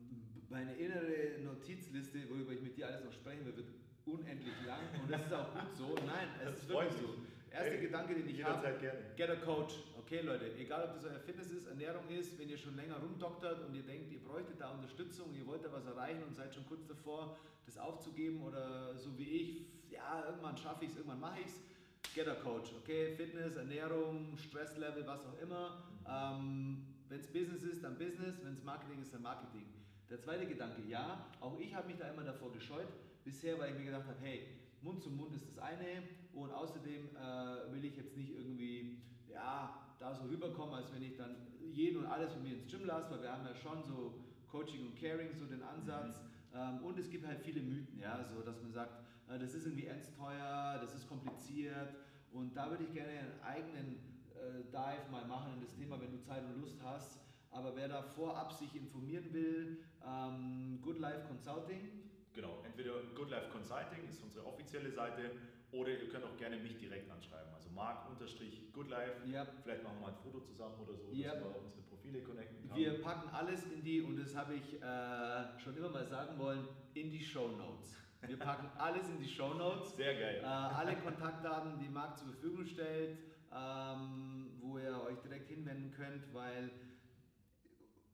meine 0.49 0.75
innere 0.75 1.41
Notizliste, 1.43 2.29
worüber 2.31 2.53
ich 2.53 2.63
mit 2.63 2.77
dir 2.77 2.89
alles 2.89 3.05
noch 3.05 3.13
sprechen 3.13 3.45
will, 3.45 3.57
wird 3.57 3.69
unendlich 4.07 4.55
lang 4.67 4.81
und 5.03 5.11
das 5.11 5.23
ist 5.27 5.33
auch 5.33 5.53
gut 5.53 5.75
so. 5.77 5.95
Nein, 6.07 6.29
es 6.41 6.45
das 6.47 6.57
ist 6.59 6.69
wirklich 6.69 7.01
so. 7.01 7.15
Erster 7.51 7.71
hey, 7.71 7.81
Gedanke, 7.81 8.15
den 8.15 8.29
ich 8.29 8.43
habe, 8.43 8.75
get 9.17 9.31
a 9.31 9.37
coach. 9.37 9.75
Okay 9.99 10.21
Leute, 10.23 10.55
egal 10.59 10.89
ob 10.89 10.95
das 10.95 11.05
euer 11.05 11.21
Fitness 11.21 11.51
ist, 11.51 11.67
Ernährung 11.69 12.09
ist, 12.09 12.39
wenn 12.39 12.49
ihr 12.49 12.59
schon 12.59 12.77
länger 12.77 12.97
rumdoktert 12.97 13.65
und 13.65 13.75
ihr 13.75 13.83
denkt, 13.83 14.13
ihr 14.13 14.19
bräuchtet 14.19 14.61
da 14.61 14.71
Unterstützung, 14.71 15.33
ihr 15.35 15.47
wollt 15.47 15.65
da 15.65 15.73
was 15.73 15.87
erreichen 15.87 16.23
und 16.25 16.35
seid 16.35 16.55
schon 16.55 16.67
kurz 16.67 16.87
davor, 16.87 17.39
das 17.65 17.79
aufzugeben 17.79 18.43
oder 18.43 18.97
so 18.99 19.17
wie 19.17 19.29
ich, 19.29 19.67
ja, 19.91 20.25
irgendwann 20.27 20.57
schaffe 20.57 20.85
ich 20.85 20.91
es, 20.91 20.97
irgendwann 20.97 21.21
mache 21.21 21.41
ich 21.41 21.47
es, 21.47 22.15
get 22.15 22.29
a 22.29 22.35
coach. 22.35 22.71
Okay, 22.83 23.15
Fitness, 23.17 23.57
Ernährung, 23.57 24.37
Stresslevel, 24.37 25.07
was 25.07 25.21
auch 25.25 25.41
immer. 25.41 25.85
Ähm, 26.07 26.85
wenn 27.09 27.21
es 27.21 27.27
Business 27.29 27.63
ist, 27.63 27.85
dann 27.85 27.97
Business, 27.97 28.45
wenn 28.45 28.55
es 28.55 28.65
Marketing 28.65 29.01
ist, 29.01 29.15
dann 29.15 29.23
Marketing. 29.23 29.67
Der 30.11 30.21
zweite 30.21 30.47
Gedanke, 30.47 30.83
ja, 30.89 31.27
auch 31.41 31.59
ich 31.59 31.75
habe 31.75 31.87
mich 31.87 31.97
da 31.97 32.09
immer 32.09 32.25
davor 32.25 32.53
gescheut, 32.53 32.89
bisher, 33.25 33.59
weil 33.59 33.73
ich 33.73 33.79
mir 33.79 33.87
gedacht 33.87 34.07
habe, 34.07 34.19
hey, 34.21 34.47
Mund 34.83 35.03
zu 35.03 35.11
Mund 35.11 35.35
ist 35.35 35.49
das 35.49 35.59
eine 35.59 36.03
und 36.35 36.53
außerdem 36.53 37.17
äh, 37.17 37.73
will 37.73 37.85
ich 37.85 37.97
jetzt 37.97 38.17
nicht 38.17 38.31
irgendwie 38.31 38.99
ja, 39.29 39.75
da 39.99 40.15
so 40.15 40.25
rüberkommen, 40.25 40.75
als 40.75 40.93
wenn 40.93 41.03
ich 41.03 41.17
dann 41.17 41.35
jeden 41.73 42.01
und 42.01 42.07
alles 42.07 42.33
von 42.33 42.43
mir 42.43 42.55
ins 42.55 42.71
Gym 42.71 42.85
lasse, 42.85 43.11
weil 43.11 43.23
wir 43.23 43.33
haben 43.33 43.47
ja 43.47 43.55
schon 43.55 43.83
so 43.83 44.21
Coaching 44.51 44.87
und 44.87 45.01
Caring, 45.01 45.35
so 45.35 45.47
den 45.47 45.63
Ansatz. 45.63 46.21
Mhm. 46.21 46.59
Ähm, 46.59 46.85
und 46.85 46.99
es 46.99 47.11
gibt 47.11 47.27
halt 47.27 47.41
viele 47.41 47.63
Mythen, 47.63 47.99
ja, 47.99 48.23
so 48.25 48.43
dass 48.43 48.63
man 48.63 48.73
sagt, 48.73 48.93
äh, 49.29 49.39
das 49.39 49.55
ist 49.55 49.67
irgendwie 49.67 49.87
ernst 49.87 50.15
teuer, 50.17 50.79
das 50.81 50.95
ist 50.95 51.09
kompliziert 51.09 51.95
und 52.33 52.55
da 52.57 52.71
würde 52.71 52.85
ich 52.85 52.93
gerne 52.93 53.11
einen 53.11 53.41
eigenen 53.43 53.97
äh, 54.35 54.65
Dive 54.71 55.11
mal 55.11 55.25
machen 55.27 55.55
in 55.55 55.61
das 55.63 55.75
Thema, 55.75 56.01
wenn 56.01 56.13
du 56.13 56.21
Zeit 56.21 56.45
und 56.45 56.61
Lust 56.61 56.79
hast. 56.85 57.21
Aber 57.51 57.75
wer 57.77 57.89
da 57.89 58.03
vorab 58.03 58.53
sich 58.53 58.75
informieren 58.75 59.33
will, 59.33 59.79
ähm, 60.05 60.81
Good 60.83 60.99
Life 60.99 61.27
Consulting, 61.29 61.89
Genau, 62.35 62.63
entweder 62.65 62.95
Good 63.15 63.31
Life 63.31 63.49
Consulting 63.51 64.09
ist 64.09 64.23
unsere 64.23 64.45
offizielle 64.47 64.91
Seite 64.91 65.31
oder 65.71 65.91
ihr 65.91 66.09
könnt 66.09 66.25
auch 66.25 66.37
gerne 66.37 66.57
mich 66.57 66.77
direkt 66.79 67.11
anschreiben. 67.11 67.53
Also 67.55 67.71
mark-goodlife. 67.71 69.27
Yep. 69.27 69.49
Vielleicht 69.63 69.83
machen 69.83 69.97
wir 69.97 70.07
mal 70.09 70.13
ein 70.13 70.23
Foto 70.23 70.41
zusammen 70.41 70.75
oder 70.81 70.97
so, 70.97 71.11
yep. 71.13 71.33
dass 71.33 71.45
wir 71.45 71.63
unsere 71.63 71.83
Profile 71.83 72.23
connecten 72.23 72.69
können. 72.69 72.77
Wir 72.77 73.01
packen 73.03 73.29
alles 73.31 73.65
in 73.71 73.83
die, 73.83 74.01
und 74.01 74.17
das 74.17 74.35
habe 74.35 74.55
ich 74.55 74.83
äh, 74.83 75.61
schon 75.61 75.77
immer 75.77 75.91
mal 75.91 76.07
sagen 76.07 76.39
wollen, 76.39 76.67
in 76.95 77.11
die 77.11 77.23
Show 77.23 77.49
Notes. 77.49 77.97
Wir 78.21 78.39
packen 78.39 78.69
alles 78.79 79.09
in 79.09 79.19
die 79.19 79.29
Show 79.29 79.55
Notes. 79.55 79.97
Sehr 79.97 80.15
geil. 80.15 80.41
Äh, 80.43 80.47
alle 80.47 80.97
Kontaktdaten, 80.97 81.79
die 81.79 81.89
Marc 81.89 82.19
zur 82.19 82.29
Verfügung 82.29 82.67
stellt, 82.67 83.19
ähm, 83.53 84.59
wo 84.61 84.79
ihr 84.79 85.01
euch 85.03 85.19
direkt 85.21 85.49
hinwenden 85.49 85.93
könnt, 85.93 86.33
weil 86.35 86.71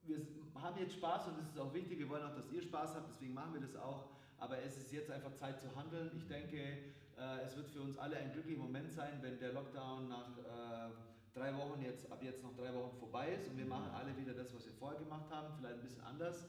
wir 0.03 0.19
haben 0.55 0.79
jetzt 0.79 0.95
Spaß 0.95 1.29
und 1.29 1.39
das 1.39 1.47
ist 1.47 1.59
auch 1.59 1.73
wichtig. 1.73 1.99
Wir 1.99 2.09
wollen 2.09 2.25
auch, 2.25 2.35
dass 2.35 2.51
ihr 2.51 2.63
Spaß 2.63 2.95
habt, 2.95 3.11
deswegen 3.11 3.35
machen 3.35 3.55
wir 3.55 3.61
das 3.61 3.77
auch. 3.77 4.10
Aber 4.41 4.59
es 4.63 4.77
ist 4.79 4.91
jetzt 4.91 5.11
einfach 5.11 5.35
Zeit 5.35 5.61
zu 5.61 5.75
handeln. 5.77 6.11
Ich 6.17 6.27
denke, 6.27 6.57
äh, 6.57 7.45
es 7.45 7.57
wird 7.57 7.69
für 7.69 7.83
uns 7.83 7.99
alle 7.99 8.17
ein 8.17 8.33
glücklicher 8.33 8.63
Moment 8.63 8.91
sein, 8.91 9.19
wenn 9.21 9.39
der 9.39 9.53
Lockdown 9.53 10.09
nach 10.09 10.37
äh, 10.39 10.91
drei 11.35 11.55
Wochen 11.57 11.83
jetzt, 11.83 12.11
ab 12.11 12.23
jetzt 12.23 12.43
noch 12.43 12.57
drei 12.57 12.75
Wochen 12.75 12.97
vorbei 12.99 13.35
ist 13.35 13.49
und 13.49 13.59
wir 13.59 13.67
machen 13.67 13.91
alle 13.95 14.17
wieder 14.17 14.33
das, 14.33 14.55
was 14.55 14.65
wir 14.65 14.73
vorher 14.73 14.99
gemacht 14.99 15.31
haben, 15.31 15.55
vielleicht 15.59 15.75
ein 15.77 15.83
bisschen 15.83 16.03
anders. 16.03 16.49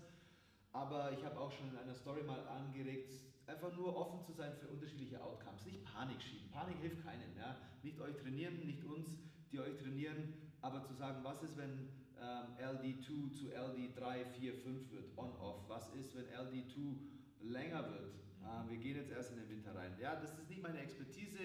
Aber 0.71 1.11
ich 1.11 1.23
habe 1.25 1.37
auch 1.37 1.51
schon 1.51 1.69
in 1.69 1.77
einer 1.77 1.93
Story 1.93 2.23
mal 2.23 2.47
angeregt, 2.47 3.11
einfach 3.45 3.75
nur 3.75 3.95
offen 3.95 4.21
zu 4.21 4.31
sein 4.31 4.53
für 4.55 4.67
unterschiedliche 4.69 5.21
Outcomes. 5.21 5.65
Nicht 5.65 5.83
Panik 5.83 6.21
schieben. 6.21 6.49
Panik 6.49 6.77
hilft 6.79 7.03
keinem. 7.03 7.35
Ja? 7.37 7.57
Nicht 7.83 7.99
euch 7.99 8.15
trainieren, 8.15 8.65
nicht 8.65 8.85
uns, 8.85 9.19
die 9.51 9.59
euch 9.59 9.75
trainieren, 9.75 10.33
aber 10.61 10.81
zu 10.81 10.93
sagen, 10.93 11.19
was 11.23 11.43
ist, 11.43 11.57
wenn 11.57 11.89
ähm, 12.21 12.55
LD2 12.57 13.33
zu 13.33 13.47
LD3, 13.47 14.25
4, 14.39 14.53
5 14.53 14.91
wird, 14.91 15.17
on-off. 15.17 15.67
Was 15.67 15.89
ist, 15.93 16.15
wenn 16.15 16.25
LD2 16.27 16.95
länger 17.43 17.89
wird? 17.89 18.13
Ähm, 18.43 18.69
wir 18.69 18.77
gehen 18.77 18.97
jetzt 18.97 19.11
erst 19.11 19.31
in 19.31 19.37
den 19.37 19.49
Winter 19.49 19.75
rein. 19.75 19.93
Ja, 19.99 20.15
das 20.15 20.37
ist 20.37 20.49
nicht 20.49 20.61
meine 20.61 20.79
Expertise. 20.79 21.39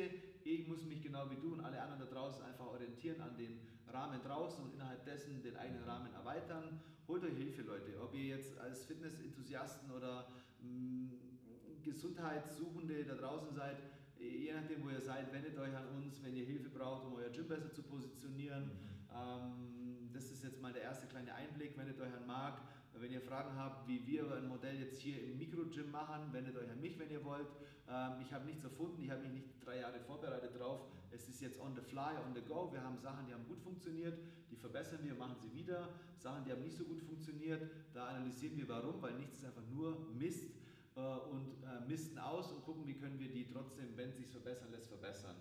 Ich 0.45 0.67
muss 0.67 0.85
mich 0.85 1.03
genau 1.03 1.31
wie 1.31 1.37
du 1.37 1.53
und 1.53 1.61
alle 1.61 1.81
anderen 1.81 2.01
da 2.01 2.07
draußen 2.07 2.43
einfach 2.45 2.67
orientieren 2.67 3.21
an 3.21 3.37
den 3.37 3.61
Rahmen 3.89 4.21
draußen 4.23 4.65
und 4.65 4.75
innerhalb 4.75 5.05
dessen 5.05 5.43
den 5.43 5.57
eigenen 5.57 5.85
Rahmen 5.85 6.13
erweitern. 6.13 6.81
Holt 7.09 7.23
euch 7.25 7.37
Hilfe, 7.37 7.63
Leute. 7.63 8.01
Ob 8.03 8.15
ihr 8.15 8.37
jetzt 8.37 8.59
als 8.59 8.85
Fitness-Enthusiasten 8.85 9.91
oder 9.91 10.29
mh, 10.61 10.69
mm, 10.69 11.83
Gesundheitssuchende 11.83 13.05
da 13.05 13.15
draußen 13.15 13.55
seid, 13.55 13.77
je 14.19 14.53
nachdem, 14.53 14.83
wo 14.85 14.91
ihr 14.91 15.01
seid, 15.01 15.33
wendet 15.33 15.57
euch 15.59 15.75
an 15.75 15.87
uns, 15.97 16.23
wenn 16.23 16.35
ihr 16.35 16.45
Hilfe 16.45 16.69
braucht, 16.69 17.07
um 17.07 17.15
euer 17.15 17.31
Gym 17.31 17.47
besser 17.47 17.73
zu 17.73 17.83
positionieren. 17.83 18.65
Mhm. 18.65 18.71
Ähm, 19.15 20.11
das 20.13 20.31
ist 20.31 20.43
jetzt 20.43 20.61
mal 20.61 20.73
der 20.73 20.83
erste 20.83 21.07
kleine 21.07 21.35
Einblick. 21.35 21.77
Wendet 21.77 22.01
euch 22.01 22.13
an 22.13 22.27
Marc, 22.27 22.61
Wenn 22.99 23.13
ihr 23.13 23.21
Fragen 23.21 23.57
habt, 23.57 23.87
wie 23.87 24.07
wir 24.07 24.35
ein 24.37 24.49
Modell 24.49 24.79
jetzt 24.81 25.01
hier 25.01 25.23
im 25.23 25.39
Mikrogym 25.39 25.91
machen, 25.91 26.33
wendet 26.33 26.57
euch 26.57 26.71
an 26.71 26.81
mich, 26.81 26.99
wenn 26.99 27.11
ihr 27.11 27.23
wollt. 27.25 27.49
Ähm, 27.89 28.21
ich 28.23 28.33
habe 28.33 28.47
nichts 28.47 28.65
erfunden, 28.65 29.03
ich 29.03 29.11
habe 29.11 29.23
mich 29.23 29.33
nicht 29.33 29.65
drei 29.65 29.81
Jahre 29.81 30.01
vorbereitet 30.01 30.59
drauf. 30.59 30.87
Es 31.11 31.29
ist 31.29 31.41
jetzt 31.41 31.61
on 31.61 31.75
the 31.75 31.83
fly, 31.83 32.17
on 32.27 32.35
the 32.35 32.41
go. 32.41 32.73
Wir 32.73 32.83
haben 32.83 32.99
Sachen, 32.99 33.27
die 33.27 33.35
haben 33.35 33.47
gut 33.47 33.61
funktioniert, 33.61 34.19
die 34.51 34.57
verbessern 34.57 35.01
wir, 35.03 35.15
machen 35.15 35.37
sie 35.39 35.53
wieder. 35.53 35.91
Sachen, 36.17 36.45
die 36.45 36.53
haben 36.53 36.63
nicht 36.63 36.77
so 36.77 36.85
gut 36.85 37.01
funktioniert, 37.03 37.71
da 37.93 38.07
analysieren 38.09 38.57
wir 38.57 38.69
warum, 38.69 39.01
weil 39.03 39.15
nichts 39.15 39.39
ist 39.39 39.45
einfach 39.45 39.67
nur 39.71 40.11
Mist 40.15 40.51
äh, 40.97 41.01
und 41.01 41.63
äh, 41.63 41.87
misten 41.87 42.19
aus 42.19 42.51
und 42.53 42.65
gucken, 42.65 42.87
wie 42.87 42.95
können 42.95 43.19
wir 43.21 43.31
die 43.31 43.47
trotzdem, 43.47 43.97
wenn 43.97 44.09
es 44.09 44.17
sich 44.17 44.29
verbessern 44.29 44.71
lässt, 44.73 44.89
verbessern. 44.89 45.37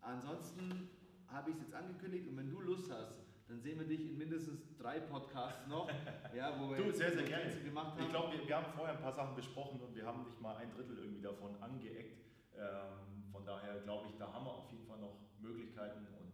Ansonsten 0.00 0.90
habe 1.28 1.50
ich 1.50 1.56
es 1.56 1.62
jetzt 1.62 1.74
angekündigt 1.74 2.26
und 2.28 2.36
wenn 2.36 2.50
du 2.50 2.60
Lust 2.60 2.90
hast, 2.90 3.27
dann 3.48 3.60
sehen 3.60 3.78
wir 3.78 3.86
dich 3.86 4.10
in 4.10 4.18
mindestens 4.18 4.60
drei 4.76 5.00
Podcasts 5.00 5.66
noch, 5.66 5.88
ja, 6.36 6.54
wo 6.60 6.70
wir 6.70 6.76
du, 6.76 6.92
sehr, 6.92 7.12
sehr 7.12 7.22
gerne. 7.24 7.50
gemacht 7.64 7.92
haben. 7.92 8.02
Ich 8.02 8.10
glaube, 8.10 8.32
wir, 8.36 8.46
wir, 8.46 8.56
haben 8.56 8.72
vorher 8.76 8.94
ein 8.94 9.02
paar 9.02 9.12
Sachen 9.12 9.34
besprochen 9.34 9.80
und 9.80 9.94
wir 9.96 10.04
haben 10.04 10.22
nicht 10.24 10.38
mal 10.40 10.56
ein 10.56 10.70
Drittel 10.70 10.98
irgendwie 10.98 11.22
davon 11.22 11.56
angeeckt. 11.62 12.18
Ähm, 12.54 13.24
von 13.32 13.44
daher 13.46 13.80
glaube 13.80 14.08
ich, 14.10 14.16
da 14.18 14.30
haben 14.32 14.44
wir 14.44 14.52
auf 14.52 14.70
jeden 14.70 14.86
Fall 14.86 14.98
noch 14.98 15.16
Möglichkeiten 15.40 16.06
und 16.20 16.32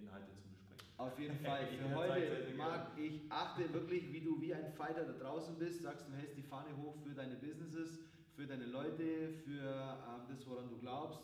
Inhalte 0.00 0.32
zu 0.38 0.48
besprechen. 0.48 0.88
Auf 0.96 1.18
jeden 1.18 1.38
Fall. 1.44 1.66
Für 1.78 1.94
heute, 1.94 2.54
Marc, 2.56 2.98
ich 2.98 3.30
achte 3.30 3.70
wirklich, 3.74 4.10
wie 4.12 4.22
du 4.22 4.40
wie 4.40 4.54
ein 4.54 4.72
Fighter 4.72 5.04
da 5.04 5.12
draußen 5.12 5.58
bist, 5.58 5.82
sagst, 5.82 6.08
du 6.08 6.14
hältst 6.14 6.38
die 6.38 6.42
Fahne 6.42 6.74
hoch 6.78 6.94
für 7.02 7.14
deine 7.14 7.36
Businesses, 7.36 7.98
für 8.34 8.46
deine 8.46 8.64
Leute, 8.64 9.28
für 9.44 9.60
ähm, 9.60 10.22
das, 10.28 10.46
woran 10.46 10.70
du 10.70 10.78
glaubst 10.78 11.20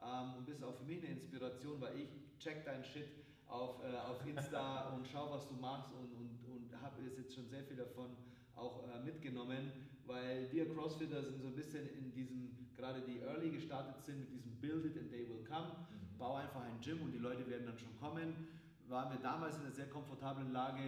ähm, 0.00 0.34
und 0.38 0.46
bist 0.46 0.62
auch 0.62 0.76
für 0.76 0.84
mich 0.84 0.98
eine 1.02 1.14
Inspiration, 1.14 1.80
weil 1.80 1.98
ich 1.98 2.08
check 2.38 2.64
dein 2.64 2.84
Shit 2.84 3.25
auf, 3.48 3.82
äh, 3.82 3.96
auf 3.96 4.24
Insta 4.26 4.90
und 4.90 5.06
schau, 5.06 5.30
was 5.30 5.48
du 5.48 5.54
machst 5.54 5.92
und, 5.92 6.12
und, 6.14 6.38
und 6.50 6.82
habe 6.82 7.02
jetzt 7.02 7.34
schon 7.34 7.48
sehr 7.48 7.62
viel 7.64 7.76
davon 7.76 8.16
auch 8.54 8.84
äh, 8.88 9.04
mitgenommen, 9.04 9.72
weil 10.06 10.50
wir 10.52 10.72
Crossfitter 10.72 11.22
sind 11.22 11.40
so 11.40 11.48
ein 11.48 11.54
bisschen 11.54 11.88
in 11.88 12.12
diesem, 12.12 12.68
gerade 12.76 13.02
die 13.02 13.20
early 13.20 13.50
gestartet 13.50 14.02
sind 14.02 14.20
mit 14.20 14.32
diesem 14.32 14.52
Build 14.60 14.86
it 14.86 14.98
and 14.98 15.10
they 15.10 15.28
will 15.28 15.44
come, 15.44 15.68
mhm. 15.68 16.18
bau 16.18 16.36
einfach 16.36 16.62
ein 16.62 16.80
Gym 16.80 17.02
und 17.02 17.12
die 17.12 17.18
Leute 17.18 17.48
werden 17.48 17.66
dann 17.66 17.78
schon 17.78 17.94
kommen. 17.98 18.48
Waren 18.88 19.10
wir 19.10 19.18
damals 19.18 19.56
in 19.56 19.62
einer 19.62 19.72
sehr 19.72 19.90
komfortablen 19.90 20.52
Lage, 20.52 20.80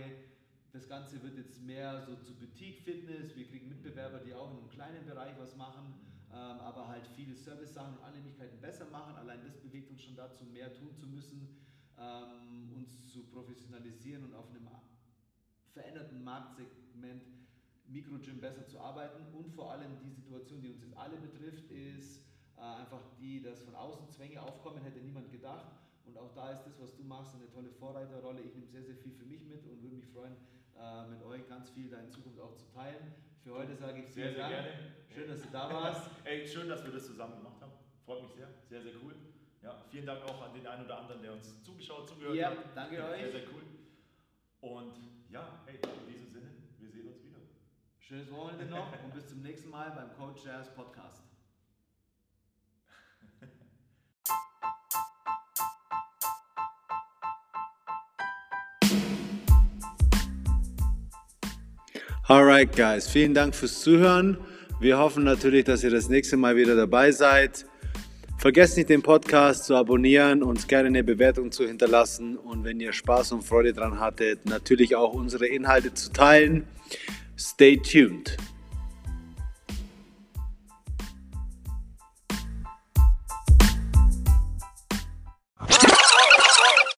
das 0.73 0.89
Ganze 0.89 1.21
wird 1.23 1.37
jetzt 1.37 1.61
mehr 1.63 2.01
so 2.03 2.15
zu 2.17 2.35
Boutique-Fitness, 2.35 3.35
wir 3.35 3.47
kriegen 3.47 3.69
Mitbewerber, 3.69 4.19
die 4.19 4.35
auch 4.35 4.51
in 4.53 4.59
einem 4.59 4.69
kleinen 4.69 5.05
Bereich 5.05 5.35
was 5.39 5.57
machen, 5.57 5.87
mhm. 5.87 6.35
ähm, 6.35 6.61
aber 6.61 6.89
halt 6.89 7.07
viele 7.09 7.35
Service-Sachen 7.35 7.99
und 7.99 8.05
Annehmlichkeiten 8.05 8.61
besser 8.61 8.87
machen. 8.91 9.17
Allein 9.17 9.43
das 9.43 9.57
bewegt 9.57 9.91
uns 9.91 10.03
schon 10.03 10.17
dazu, 10.17 10.45
mehr 10.45 10.73
tun 10.75 10.95
zu 10.95 11.07
müssen 11.07 11.59
ähm, 12.01 12.73
uns 12.75 13.09
zu 13.09 13.25
professionalisieren 13.25 14.25
und 14.25 14.35
auf 14.35 14.49
einem 14.51 14.69
veränderten 15.73 16.25
Marktsegment 16.25 17.23
Mikrogym 17.87 18.41
besser 18.41 18.67
zu 18.67 18.79
arbeiten 18.79 19.25
und 19.35 19.51
vor 19.55 19.73
allem 19.73 19.99
die 20.05 20.11
Situation, 20.11 20.61
die 20.61 20.69
uns 20.69 20.83
jetzt 20.83 20.97
alle 20.97 21.17
betrifft, 21.17 21.71
ist 21.71 22.21
äh, 22.57 22.61
einfach 22.61 23.01
die, 23.19 23.43
dass 23.43 23.63
von 23.63 23.75
außen 23.75 24.09
Zwänge 24.11 24.43
aufkommen, 24.43 24.83
hätte 24.83 25.01
niemand 25.01 25.31
gedacht. 25.31 25.67
Und 26.05 26.19
auch 26.19 26.35
da 26.35 26.51
ist 26.51 26.65
das, 26.65 26.79
was 26.81 26.97
du 26.97 27.03
machst, 27.03 27.35
eine 27.35 27.49
tolle 27.51 27.71
Vorreiterrolle. 27.71 28.41
Ich 28.41 28.55
nehme 28.55 28.67
sehr, 28.67 28.83
sehr 28.83 28.97
viel 28.97 29.13
für 29.13 29.25
mich 29.25 29.45
mit 29.47 29.65
und 29.67 29.83
würde 29.83 29.97
mich 29.97 30.07
freuen, 30.07 30.37
äh, 30.77 31.07
mit 31.09 31.23
euch 31.23 31.47
ganz 31.49 31.71
viel 31.71 31.89
da 31.89 31.99
in 31.99 32.11
Zukunft 32.11 32.41
auch 32.41 32.55
zu 32.57 32.67
teilen. 32.73 33.15
Für 33.43 33.55
heute 33.55 33.75
sage 33.77 34.01
ich 34.03 34.09
sehr, 34.13 34.33
sehr 34.33 34.39
Dank. 34.39 34.55
gerne. 34.55 34.69
Schön, 35.09 35.29
dass 35.29 35.43
du 35.43 35.49
da 35.51 35.73
warst. 35.73 36.11
Ey, 36.25 36.47
schön, 36.47 36.69
dass 36.69 36.85
wir 36.85 36.93
das 36.93 37.07
zusammen 37.07 37.37
gemacht 37.37 37.61
haben. 37.61 37.73
Freut 38.05 38.23
mich 38.23 38.33
sehr. 38.33 38.49
Sehr, 38.69 38.83
sehr 38.83 38.93
cool. 39.03 39.15
Ja, 39.63 39.75
vielen 39.91 40.07
Dank 40.07 40.23
auch 40.25 40.43
an 40.43 40.55
den 40.55 40.67
einen 40.67 40.85
oder 40.85 40.99
anderen, 40.99 41.23
der 41.23 41.33
uns 41.33 41.63
zugeschaut, 41.63 42.09
zugehört 42.09 42.37
ja, 42.37 42.51
hat. 42.51 42.57
Ja, 42.57 42.63
danke 42.75 43.05
euch. 43.05 43.21
Sehr, 43.21 43.33
sehr 43.33 43.43
cool. 43.53 43.63
Und 44.61 44.95
ja, 45.31 45.61
hey, 45.67 45.77
in 45.77 46.13
diesem 46.13 46.31
Sinne, 46.31 46.51
wir 46.79 46.91
sehen 46.91 47.09
uns 47.09 47.23
wieder. 47.25 47.39
Schönes 47.99 48.31
Wochenende 48.31 48.67
noch 48.67 48.93
und 49.05 49.15
bis 49.15 49.29
zum 49.29 49.43
nächsten 49.43 49.71
Mal 49.71 49.91
beim 49.91 50.17
Coach 50.17 50.45
Jazz 50.45 50.73
Podcast. 50.75 51.23
Alright, 62.29 62.77
guys, 62.77 63.09
vielen 63.09 63.33
Dank 63.33 63.55
fürs 63.55 63.81
Zuhören. 63.81 64.37
Wir 64.81 64.99
hoffen 64.99 65.25
natürlich, 65.25 65.65
dass 65.65 65.83
ihr 65.83 65.91
das 65.91 66.11
nächste 66.11 66.37
Mal 66.37 66.57
wieder 66.57 66.77
dabei 66.77 67.11
seid. 67.11 67.65
Vergesst 68.49 68.79
nicht, 68.79 68.89
den 68.89 69.03
Podcast 69.03 69.67
zu 69.67 69.77
abonnieren, 69.77 70.43
uns 70.43 70.67
gerne 70.67 70.87
eine 70.87 71.05
Bewertung 71.05 71.53
zu 71.53 71.67
hinterlassen 71.67 72.39
und 72.39 72.65
wenn 72.65 72.81
ihr 72.81 72.95
Spaß 72.95 73.33
und 73.33 73.43
Freude 73.43 73.75
dran 73.75 74.01
hattet, 74.01 74.47
natürlich 74.47 74.97
auch 74.97 75.13
unsere 75.13 75.47
Inhalte 75.47 75.93
zu 75.93 76.11
teilen. 76.11 76.67
Stay 77.39 77.77
tuned. 77.77 78.39